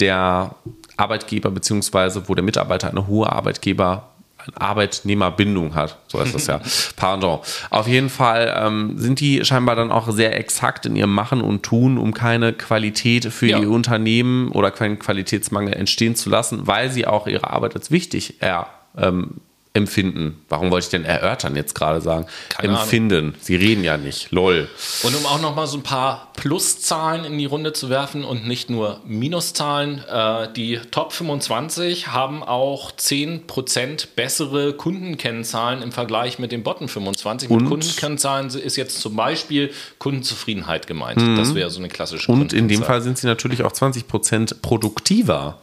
der 0.00 0.54
Arbeitgeber 0.96 1.50
beziehungsweise 1.50 2.28
wo 2.28 2.34
der 2.34 2.44
Mitarbeiter 2.44 2.90
eine 2.90 3.06
hohe 3.06 3.30
Arbeitgeber 3.30 4.10
Arbeitnehmerbindung 4.54 5.74
hat. 5.74 5.98
So 6.08 6.20
heißt 6.20 6.34
das 6.34 6.46
ja. 6.46 6.60
Pardon. 6.96 7.40
Auf 7.70 7.86
jeden 7.86 8.10
Fall 8.10 8.54
ähm, 8.56 8.98
sind 8.98 9.20
die 9.20 9.44
scheinbar 9.44 9.76
dann 9.76 9.90
auch 9.90 10.10
sehr 10.10 10.38
exakt 10.38 10.86
in 10.86 10.96
ihrem 10.96 11.14
Machen 11.14 11.40
und 11.40 11.62
Tun, 11.62 11.98
um 11.98 12.14
keine 12.14 12.52
Qualität 12.52 13.26
für 13.26 13.46
ja. 13.46 13.58
ihr 13.58 13.70
Unternehmen 13.70 14.50
oder 14.52 14.70
keinen 14.70 14.98
Qualitätsmangel 14.98 15.74
entstehen 15.74 16.14
zu 16.14 16.30
lassen, 16.30 16.66
weil 16.66 16.90
sie 16.90 17.06
auch 17.06 17.26
ihre 17.26 17.50
Arbeit 17.50 17.74
als 17.74 17.90
wichtig 17.90 18.36
er, 18.40 18.68
ähm, 18.96 19.40
empfinden. 19.72 20.44
Warum 20.48 20.70
wollte 20.70 20.86
ich 20.86 20.90
denn 20.90 21.04
erörtern 21.04 21.54
jetzt 21.54 21.74
gerade 21.74 22.00
sagen? 22.00 22.26
Keine 22.48 22.76
Empfinden. 22.76 23.18
Ahnung. 23.18 23.34
Sie 23.40 23.54
reden 23.54 23.84
ja 23.84 23.96
nicht. 23.96 24.32
Lol. 24.32 24.68
Und 25.04 25.14
um 25.14 25.26
auch 25.26 25.40
noch 25.40 25.54
mal 25.54 25.68
so 25.68 25.78
ein 25.78 25.84
paar 25.84 26.32
Pluszahlen 26.34 27.24
in 27.24 27.38
die 27.38 27.44
Runde 27.44 27.72
zu 27.72 27.88
werfen 27.88 28.24
und 28.24 28.48
nicht 28.48 28.68
nur 28.68 29.00
Minuszahlen. 29.06 30.02
Äh, 30.08 30.52
die 30.54 30.80
Top 30.90 31.12
25 31.12 32.08
haben 32.08 32.42
auch 32.42 32.90
10% 32.90 34.08
bessere 34.16 34.72
Kundenkennzahlen 34.72 35.82
im 35.82 35.92
Vergleich 35.92 36.40
mit 36.40 36.50
den 36.50 36.64
Bottom 36.64 36.88
25. 36.88 37.48
Und? 37.48 37.62
Mit 37.62 37.70
Kundenkennzahlen 37.70 38.48
ist 38.48 38.76
jetzt 38.76 39.00
zum 39.00 39.14
Beispiel 39.14 39.70
Kundenzufriedenheit 39.98 40.88
gemeint. 40.88 41.20
Mhm. 41.20 41.36
Das 41.36 41.54
wäre 41.54 41.70
so 41.70 41.78
eine 41.78 41.88
klassische 41.88 42.32
Und 42.32 42.52
in 42.52 42.66
dem 42.66 42.82
Fall 42.82 43.02
sind 43.02 43.18
sie 43.18 43.28
natürlich 43.28 43.62
auch 43.62 43.72
20% 43.72 44.62
produktiver. 44.62 45.58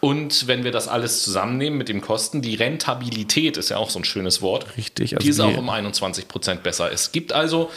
Und 0.00 0.46
wenn 0.46 0.64
wir 0.64 0.70
das 0.70 0.86
alles 0.86 1.22
zusammennehmen 1.22 1.76
mit 1.76 1.88
den 1.88 2.00
Kosten, 2.00 2.40
die 2.40 2.54
Rentabilität 2.54 3.56
ist 3.56 3.70
ja 3.70 3.78
auch 3.78 3.90
so 3.90 3.98
ein 3.98 4.04
schönes 4.04 4.42
Wort. 4.42 4.76
Richtig. 4.76 5.16
Also 5.16 5.24
die 5.24 5.30
ist 5.30 5.40
auch 5.40 5.56
um 5.56 5.68
21 5.68 6.28
Prozent 6.28 6.62
besser. 6.62 6.92
Es 6.92 7.10
gibt 7.10 7.32
also 7.32 7.70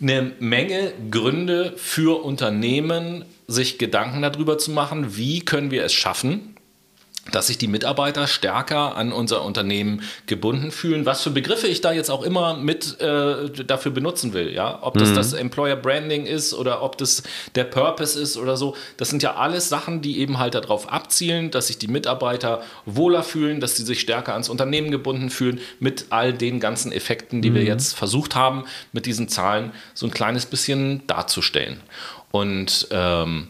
eine 0.00 0.32
Menge 0.38 0.92
Gründe 1.10 1.74
für 1.76 2.24
Unternehmen, 2.24 3.26
sich 3.46 3.78
Gedanken 3.78 4.22
darüber 4.22 4.56
zu 4.56 4.70
machen, 4.70 5.16
wie 5.16 5.40
können 5.40 5.70
wir 5.70 5.84
es 5.84 5.92
schaffen, 5.92 6.56
dass 7.32 7.46
sich 7.48 7.58
die 7.58 7.68
Mitarbeiter 7.68 8.26
stärker 8.26 8.96
an 8.96 9.12
unser 9.12 9.44
Unternehmen 9.44 10.02
gebunden 10.26 10.70
fühlen, 10.70 11.06
was 11.06 11.22
für 11.22 11.30
Begriffe 11.30 11.66
ich 11.66 11.80
da 11.80 11.92
jetzt 11.92 12.10
auch 12.10 12.22
immer 12.22 12.56
mit 12.56 13.00
äh, 13.00 13.50
dafür 13.64 13.92
benutzen 13.92 14.32
will, 14.32 14.52
ja, 14.52 14.78
ob 14.82 14.94
das 14.94 15.10
mhm. 15.10 15.14
das 15.14 15.32
Employer 15.32 15.76
Branding 15.76 16.26
ist 16.26 16.54
oder 16.54 16.82
ob 16.82 16.98
das 16.98 17.22
der 17.54 17.64
Purpose 17.64 18.20
ist 18.20 18.36
oder 18.36 18.56
so, 18.56 18.76
das 18.96 19.10
sind 19.10 19.22
ja 19.22 19.34
alles 19.36 19.68
Sachen, 19.68 20.02
die 20.02 20.18
eben 20.18 20.38
halt 20.38 20.54
darauf 20.54 20.90
abzielen, 20.92 21.50
dass 21.50 21.68
sich 21.68 21.78
die 21.78 21.88
Mitarbeiter 21.88 22.62
wohler 22.86 23.22
fühlen, 23.22 23.60
dass 23.60 23.76
sie 23.76 23.84
sich 23.84 24.00
stärker 24.00 24.32
ans 24.32 24.48
Unternehmen 24.48 24.90
gebunden 24.90 25.30
fühlen, 25.30 25.60
mit 25.78 26.06
all 26.10 26.32
den 26.32 26.60
ganzen 26.60 26.92
Effekten, 26.92 27.42
die 27.42 27.50
mhm. 27.50 27.54
wir 27.54 27.64
jetzt 27.64 27.96
versucht 27.96 28.34
haben, 28.34 28.64
mit 28.92 29.06
diesen 29.06 29.28
Zahlen 29.28 29.72
so 29.94 30.06
ein 30.06 30.10
kleines 30.10 30.46
bisschen 30.46 31.06
darzustellen. 31.06 31.80
Und 32.30 32.88
ähm, 32.90 33.48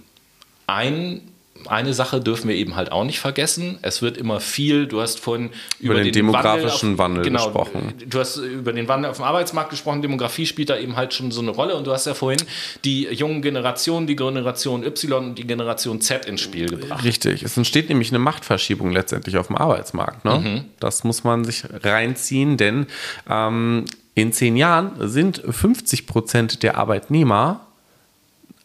ein 0.66 1.29
eine 1.66 1.94
Sache 1.94 2.20
dürfen 2.20 2.48
wir 2.48 2.56
eben 2.56 2.76
halt 2.76 2.92
auch 2.92 3.04
nicht 3.04 3.20
vergessen. 3.20 3.78
Es 3.82 4.02
wird 4.02 4.16
immer 4.16 4.40
viel, 4.40 4.86
du 4.86 5.00
hast 5.00 5.20
vorhin 5.20 5.50
über, 5.78 5.92
über 5.92 5.94
den, 5.94 6.04
den, 6.04 6.12
demografischen 6.12 6.98
Wandel, 6.98 7.20
auf, 7.20 7.24
Wandel 7.24 7.24
genau, 7.24 7.44
gesprochen. 7.44 7.94
Du 8.06 8.18
hast 8.18 8.36
über 8.36 8.72
den 8.72 8.88
Wandel 8.88 9.10
auf 9.10 9.16
dem 9.16 9.24
Arbeitsmarkt 9.24 9.70
gesprochen. 9.70 10.02
Demografie 10.02 10.46
spielt 10.46 10.70
da 10.70 10.76
eben 10.76 10.96
halt 10.96 11.14
schon 11.14 11.30
so 11.30 11.40
eine 11.40 11.50
Rolle. 11.50 11.76
Und 11.76 11.86
du 11.86 11.92
hast 11.92 12.06
ja 12.06 12.14
vorhin 12.14 12.42
die 12.84 13.04
jungen 13.04 13.42
Generationen, 13.42 14.06
die 14.06 14.16
Generation 14.16 14.84
Y 14.84 15.30
und 15.30 15.34
die 15.36 15.46
Generation 15.46 16.00
Z 16.00 16.26
ins 16.26 16.40
Spiel 16.40 16.68
gebracht. 16.68 17.04
Richtig. 17.04 17.42
Es 17.42 17.56
entsteht 17.56 17.88
nämlich 17.88 18.10
eine 18.10 18.18
Machtverschiebung 18.18 18.92
letztendlich 18.92 19.36
auf 19.36 19.48
dem 19.48 19.56
Arbeitsmarkt. 19.56 20.24
Ne? 20.24 20.38
Mhm. 20.38 20.64
Das 20.78 21.04
muss 21.04 21.24
man 21.24 21.44
sich 21.44 21.64
reinziehen, 21.82 22.56
denn 22.56 22.86
ähm, 23.28 23.84
in 24.14 24.32
zehn 24.32 24.56
Jahren 24.56 24.92
sind 25.08 25.42
50 25.48 26.06
Prozent 26.06 26.62
der 26.62 26.76
Arbeitnehmer 26.76 27.66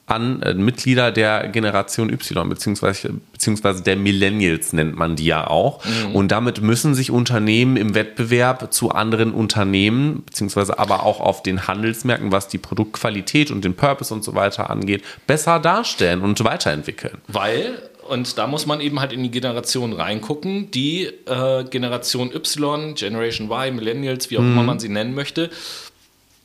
an 0.08 0.42
äh, 0.44 0.54
Mitglieder 0.54 1.12
der 1.12 1.48
Generation 1.48 2.12
Y, 2.12 2.48
beziehungsweise, 2.48 3.14
beziehungsweise 3.32 3.82
der 3.82 3.96
Millennials 3.96 4.72
nennt 4.74 4.96
man 4.96 5.16
die 5.16 5.26
ja 5.26 5.48
auch. 5.48 5.84
Mhm. 5.84 6.16
Und 6.16 6.32
damit 6.32 6.62
müssen 6.62 6.94
sich 6.94 7.10
Unternehmen 7.10 7.76
im 7.76 7.96
Wettbewerb 7.96 8.72
zu 8.72 8.92
anderen 8.92 9.34
Unternehmen, 9.34 10.24
beziehungsweise 10.26 10.78
aber 10.78 11.04
auch 11.04 11.20
auf 11.20 11.42
den 11.42 11.68
Handelsmärkten, 11.68 12.32
was 12.32 12.48
die 12.48 12.60
Produktqualität 12.60 13.50
und 13.50 13.66
den 13.66 13.74
Purpose 13.74 14.14
und 14.14 14.24
so 14.24 14.36
weiter 14.36 14.70
angeht, 14.70 15.04
besser 15.26 15.60
darstellen 15.60 16.22
und 16.22 16.44
weiterentwickeln. 16.44 17.18
Weil 17.28 17.80
und 18.08 18.38
da 18.38 18.46
muss 18.46 18.68
man 18.68 18.82
eben 18.82 19.00
halt 19.00 19.12
in 19.14 19.24
die 19.24 19.32
Generation 19.32 19.92
reingucken. 19.92 20.70
Die 20.70 21.06
äh, 21.26 21.64
Generation 21.64 22.32
Y, 22.32 22.94
Generation 22.94 23.50
Y, 23.50 23.76
Millennials, 23.76 24.30
wie 24.30 24.38
auch 24.38 24.44
mhm. 24.44 24.52
immer 24.52 24.64
man 24.64 24.80
sie 24.80 24.90
nennen 24.90 25.16
möchte, 25.16 25.50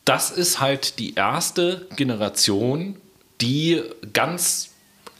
das 0.04 0.30
ist 0.30 0.60
halt 0.60 0.98
die 0.98 1.14
erste 1.14 1.86
Generation, 1.96 2.96
die 3.40 3.82
ganz 4.12 4.70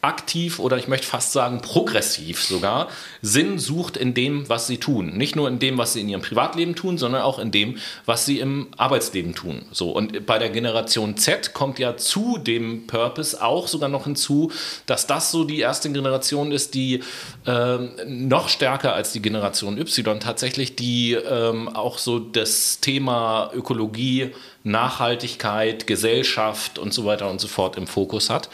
aktiv 0.02 0.58
oder 0.58 0.78
ich 0.78 0.88
möchte 0.88 1.06
fast 1.06 1.32
sagen 1.32 1.60
progressiv 1.60 2.42
sogar 2.42 2.88
Sinn 3.20 3.58
sucht 3.58 3.98
in 3.98 4.14
dem, 4.14 4.48
was 4.48 4.66
sie 4.66 4.78
tun. 4.78 5.16
Nicht 5.16 5.36
nur 5.36 5.46
in 5.46 5.58
dem, 5.58 5.76
was 5.76 5.92
sie 5.92 6.00
in 6.00 6.08
ihrem 6.08 6.22
Privatleben 6.22 6.74
tun, 6.74 6.96
sondern 6.96 7.22
auch 7.22 7.38
in 7.38 7.50
dem, 7.50 7.76
was 8.06 8.24
sie 8.24 8.38
im 8.38 8.68
Arbeitsleben 8.78 9.34
tun. 9.34 9.66
So 9.72 9.90
und 9.90 10.24
bei 10.24 10.38
der 10.38 10.48
Generation 10.48 11.18
Z 11.18 11.52
kommt 11.52 11.78
ja 11.78 11.98
zu 11.98 12.38
dem 12.38 12.86
Purpose 12.86 13.42
auch 13.42 13.68
sogar 13.68 13.90
noch 13.90 14.04
hinzu, 14.04 14.50
dass 14.86 15.06
das 15.06 15.30
so 15.30 15.44
die 15.44 15.60
erste 15.60 15.92
Generation 15.92 16.50
ist, 16.50 16.74
die 16.74 17.02
äh, 17.46 17.78
noch 18.06 18.48
stärker 18.48 18.94
als 18.94 19.12
die 19.12 19.20
Generation 19.20 19.76
Y 19.76 20.18
tatsächlich 20.18 20.76
die 20.76 21.12
äh, 21.12 21.50
auch 21.74 21.98
so 21.98 22.18
das 22.18 22.80
Thema 22.80 23.50
Ökologie 23.54 24.30
Nachhaltigkeit, 24.62 25.86
Gesellschaft 25.86 26.78
und 26.78 26.92
so 26.92 27.06
weiter 27.06 27.30
und 27.30 27.40
so 27.40 27.48
fort 27.48 27.76
im 27.76 27.86
Fokus 27.86 28.28
hat. 28.28 28.50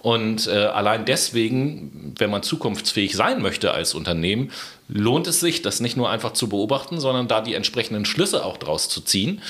Und 0.00 0.46
äh, 0.46 0.52
allein 0.52 1.04
deswegen, 1.04 2.14
wenn 2.18 2.30
man 2.30 2.42
zukunftsfähig 2.42 3.14
sein 3.14 3.42
möchte 3.42 3.72
als 3.72 3.94
Unternehmen, 3.94 4.50
lohnt 4.88 5.26
es 5.26 5.40
sich, 5.40 5.62
das 5.62 5.80
nicht 5.80 5.96
nur 5.96 6.10
einfach 6.10 6.32
zu 6.32 6.48
beobachten, 6.48 6.98
sondern 6.98 7.28
da 7.28 7.42
die 7.42 7.54
entsprechenden 7.54 8.04
Schlüsse 8.04 8.44
auch 8.44 8.56
draus 8.56 8.88
zu 8.88 9.02
ziehen. 9.02 9.42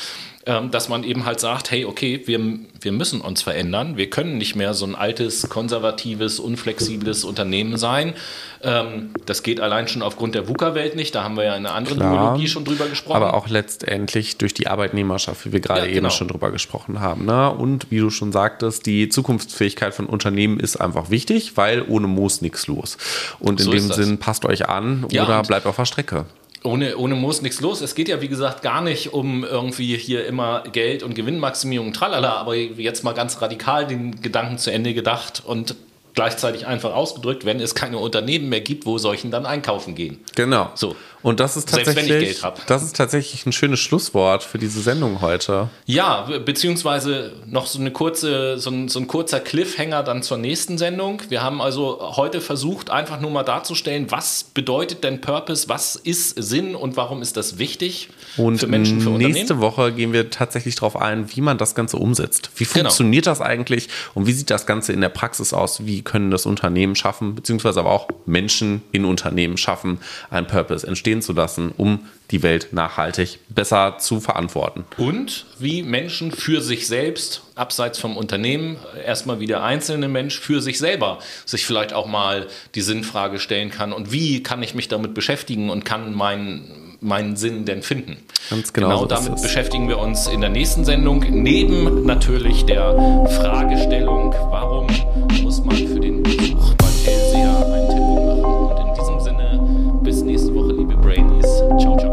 Ähm, 0.47 0.71
dass 0.71 0.89
man 0.89 1.05
eben 1.05 1.27
halt 1.27 1.39
sagt, 1.39 1.71
hey, 1.71 1.85
okay, 1.85 2.23
wir, 2.25 2.41
wir 2.81 2.93
müssen 2.93 3.21
uns 3.21 3.43
verändern. 3.43 3.99
Wir 3.99 4.09
können 4.09 4.39
nicht 4.39 4.57
mehr 4.57 4.73
so 4.73 4.87
ein 4.87 4.95
altes, 4.95 5.51
konservatives, 5.51 6.41
unflexibles 6.41 7.25
Unternehmen 7.25 7.77
sein. 7.77 8.15
Ähm, 8.63 9.11
das 9.27 9.43
geht 9.43 9.61
allein 9.61 9.87
schon 9.87 10.01
aufgrund 10.01 10.35
der 10.35 10.49
VUCA-Welt 10.49 10.97
nicht. 10.97 11.15
Da 11.15 11.25
haben 11.25 11.37
wir 11.37 11.45
ja 11.45 11.57
in 11.57 11.67
einer 11.67 11.75
anderen 11.75 11.99
Klar, 11.99 12.15
Biologie 12.15 12.49
schon 12.49 12.65
drüber 12.65 12.89
gesprochen. 12.89 13.17
Aber 13.17 13.35
auch 13.35 13.51
letztendlich 13.51 14.39
durch 14.39 14.55
die 14.55 14.67
Arbeitnehmerschaft, 14.67 15.45
wie 15.45 15.53
wir 15.53 15.61
gerade 15.61 15.81
ja, 15.81 15.87
genau. 15.89 16.09
eben 16.09 16.11
schon 16.11 16.29
drüber 16.29 16.51
gesprochen 16.51 17.01
haben. 17.01 17.27
Ne? 17.27 17.51
Und 17.51 17.91
wie 17.91 17.99
du 17.99 18.09
schon 18.09 18.33
sagtest, 18.33 18.87
die 18.87 19.11
Zukunftsfähigkeit 19.11 19.95
von 19.95 20.07
Unternehmen 20.07 20.59
ist 20.59 20.77
einfach 20.77 21.11
wichtig, 21.11 21.59
weil 21.59 21.83
ohne 21.87 22.07
Moos 22.07 22.41
nichts 22.41 22.67
los. 22.67 22.97
Und 23.41 23.61
in 23.61 23.67
so 23.67 23.73
dem 23.73 23.93
Sinn, 23.93 24.17
passt 24.17 24.47
euch 24.47 24.71
an 24.71 25.05
ja, 25.11 25.25
oder 25.25 25.43
bleibt 25.43 25.67
auf 25.67 25.77
der 25.77 25.85
Strecke 25.85 26.25
ohne, 26.63 26.97
ohne 26.97 27.15
Moos 27.15 27.43
nichts 27.43 27.61
los. 27.61 27.81
Es 27.81 27.95
geht 27.95 28.09
ja, 28.09 28.21
wie 28.21 28.29
gesagt, 28.29 28.63
gar 28.63 28.81
nicht 28.81 29.13
um 29.13 29.45
irgendwie 29.45 29.97
hier 29.97 30.27
immer 30.27 30.63
Geld 30.73 31.03
und 31.03 31.15
Gewinnmaximierung, 31.15 31.93
tralala, 31.93 32.35
aber 32.35 32.55
jetzt 32.55 33.05
mal 33.05 33.15
ganz 33.15 33.41
radikal 33.41 33.87
den 33.87 34.21
Gedanken 34.21 34.59
zu 34.59 34.71
Ende 34.71 34.95
gedacht 34.95 35.43
und 35.45 35.75
gleichzeitig 36.15 36.67
einfach 36.67 36.95
ausgedrückt, 36.95 37.45
wenn 37.45 37.61
es 37.61 37.75
keine 37.75 37.99
Unternehmen 37.99 38.49
mehr 38.49 38.61
gibt, 38.61 38.87
wo 38.87 38.99
solchen 38.99 39.31
dann 39.31 39.47
einkaufen 39.47 39.95
gehen. 39.95 40.19
Genau. 40.35 40.71
So. 40.75 40.97
Und 41.23 41.39
das 41.39 41.57
ist 41.57 41.69
tatsächlich, 41.69 42.41
das 42.67 42.83
ist 42.83 42.97
tatsächlich 42.97 43.45
ein 43.45 43.53
schönes 43.53 43.79
Schlusswort 43.79 44.43
für 44.43 44.59
diese 44.59 44.81
Sendung 44.81 45.21
heute. 45.21 45.69
Ja, 45.85 46.27
beziehungsweise 46.45 47.33
noch 47.47 47.67
so 47.67 47.79
eine 47.79 47.91
kurze, 47.91 48.59
so 48.59 48.71
ein, 48.71 48.89
so 48.89 49.01
ein 49.01 49.07
kurzer 49.07 49.39
Cliffhanger 49.39 50.03
dann 50.03 50.23
zur 50.23 50.39
nächsten 50.39 50.79
Sendung. 50.79 51.21
Wir 51.29 51.43
haben 51.43 51.61
also 51.61 52.17
heute 52.17 52.41
versucht, 52.41 52.89
einfach 52.89 53.21
nur 53.21 53.31
mal 53.31 53.43
darzustellen, 53.43 54.11
was 54.11 54.45
bedeutet 54.45 55.05
denn 55.05 55.21
Purpose, 55.21 55.69
was 55.69 55.95
ist 55.95 56.43
Sinn 56.43 56.75
und 56.75 56.97
warum 56.97 57.21
ist 57.21 57.37
das 57.37 57.59
wichtig 57.59 58.09
und 58.39 58.59
für 58.59 58.67
Menschen, 58.67 59.03
für 59.03 59.11
Unternehmen. 59.11 59.35
Nächste 59.35 59.61
Woche 59.61 59.93
gehen 59.93 60.15
wir 60.15 60.31
tatsächlich 60.31 60.75
darauf 60.77 60.97
ein, 60.97 61.31
wie 61.37 61.43
man 61.43 61.59
das 61.59 61.75
Ganze 61.75 61.99
umsetzt. 61.99 62.51
Wie 62.57 62.65
genau. 62.65 62.85
funktioniert 62.85 63.27
genau. 63.27 63.37
das 63.37 63.47
eigentlich 63.47 63.89
und 64.15 64.27
wie 64.27 64.33
sieht 64.33 64.49
das 64.49 64.65
Ganze 64.65 64.95
in 64.95 65.03
der 65.03 65.11
Praxis 65.11 65.53
aus? 65.53 65.85
Wie 65.85 66.01
können 66.11 66.33
das 66.33 66.45
Unternehmen 66.45 66.97
schaffen, 66.97 67.37
beziehungsweise 67.37 67.79
aber 67.79 67.91
auch 67.91 68.09
Menschen 68.27 68.83
in 68.91 69.05
Unternehmen 69.05 69.57
schaffen, 69.57 69.99
ein 70.29 70.49
Purpose 70.49 70.85
entstehen 70.85 71.23
zu 71.23 71.33
lassen, 71.33 71.73
um 71.77 72.01
die 72.33 72.43
Welt 72.43 72.73
nachhaltig 72.73 73.39
besser 73.49 73.99
zu 73.99 74.21
verantworten. 74.21 74.85
Und 74.97 75.47
wie 75.61 75.85
Menschen 75.85 76.33
für 76.33 76.63
sich 76.63 76.89
selbst, 76.89 77.43
abseits 77.55 77.99
vom 77.99 78.17
Unternehmen, 78.17 78.77
erstmal 79.07 79.39
wie 79.39 79.47
der 79.47 79.63
einzelne 79.63 80.09
Mensch 80.09 80.41
für 80.41 80.61
sich 80.61 80.79
selber 80.79 81.21
sich 81.45 81.65
vielleicht 81.65 81.93
auch 81.93 82.07
mal 82.07 82.49
die 82.75 82.81
Sinnfrage 82.81 83.39
stellen 83.39 83.71
kann 83.71 83.93
und 83.93 84.11
wie 84.11 84.43
kann 84.43 84.63
ich 84.65 84.75
mich 84.75 84.89
damit 84.89 85.15
beschäftigen 85.15 85.71
und 85.71 85.85
kann 85.85 86.13
meinen 86.13 86.90
meinen 87.01 87.37
Sinn 87.37 87.65
denn 87.65 87.83
finden? 87.83 88.17
Ganz 88.51 88.73
genau. 88.73 88.89
Genau 88.89 89.01
so 89.01 89.07
damit 89.07 89.43
beschäftigen 89.43 89.89
wir 89.89 89.99
uns 89.99 90.27
in 90.27 90.41
der 90.41 90.51
nächsten 90.51 90.85
Sendung, 90.85 91.21
neben 91.21 92.05
natürlich 92.05 92.65
der 92.67 92.93
Fragestellung, 93.41 94.35
warum 94.51 94.87
muss 95.43 95.65
man 95.65 95.77
für 95.77 96.01
den 96.01 96.23
Besuch 96.23 96.75
beim 96.75 96.89
Elsea 97.07 97.63
ein 97.73 97.89
Tempo 97.89 98.27
machen? 98.27 98.45
Und 98.45 98.89
in 98.89 98.95
diesem 98.95 99.21
Sinne, 99.21 100.01
bis 100.03 100.23
nächste 100.23 100.55
Woche, 100.55 100.73
liebe 100.73 100.97
Brainies. 100.97 101.47
Ciao, 101.79 101.97
ciao. 101.97 102.10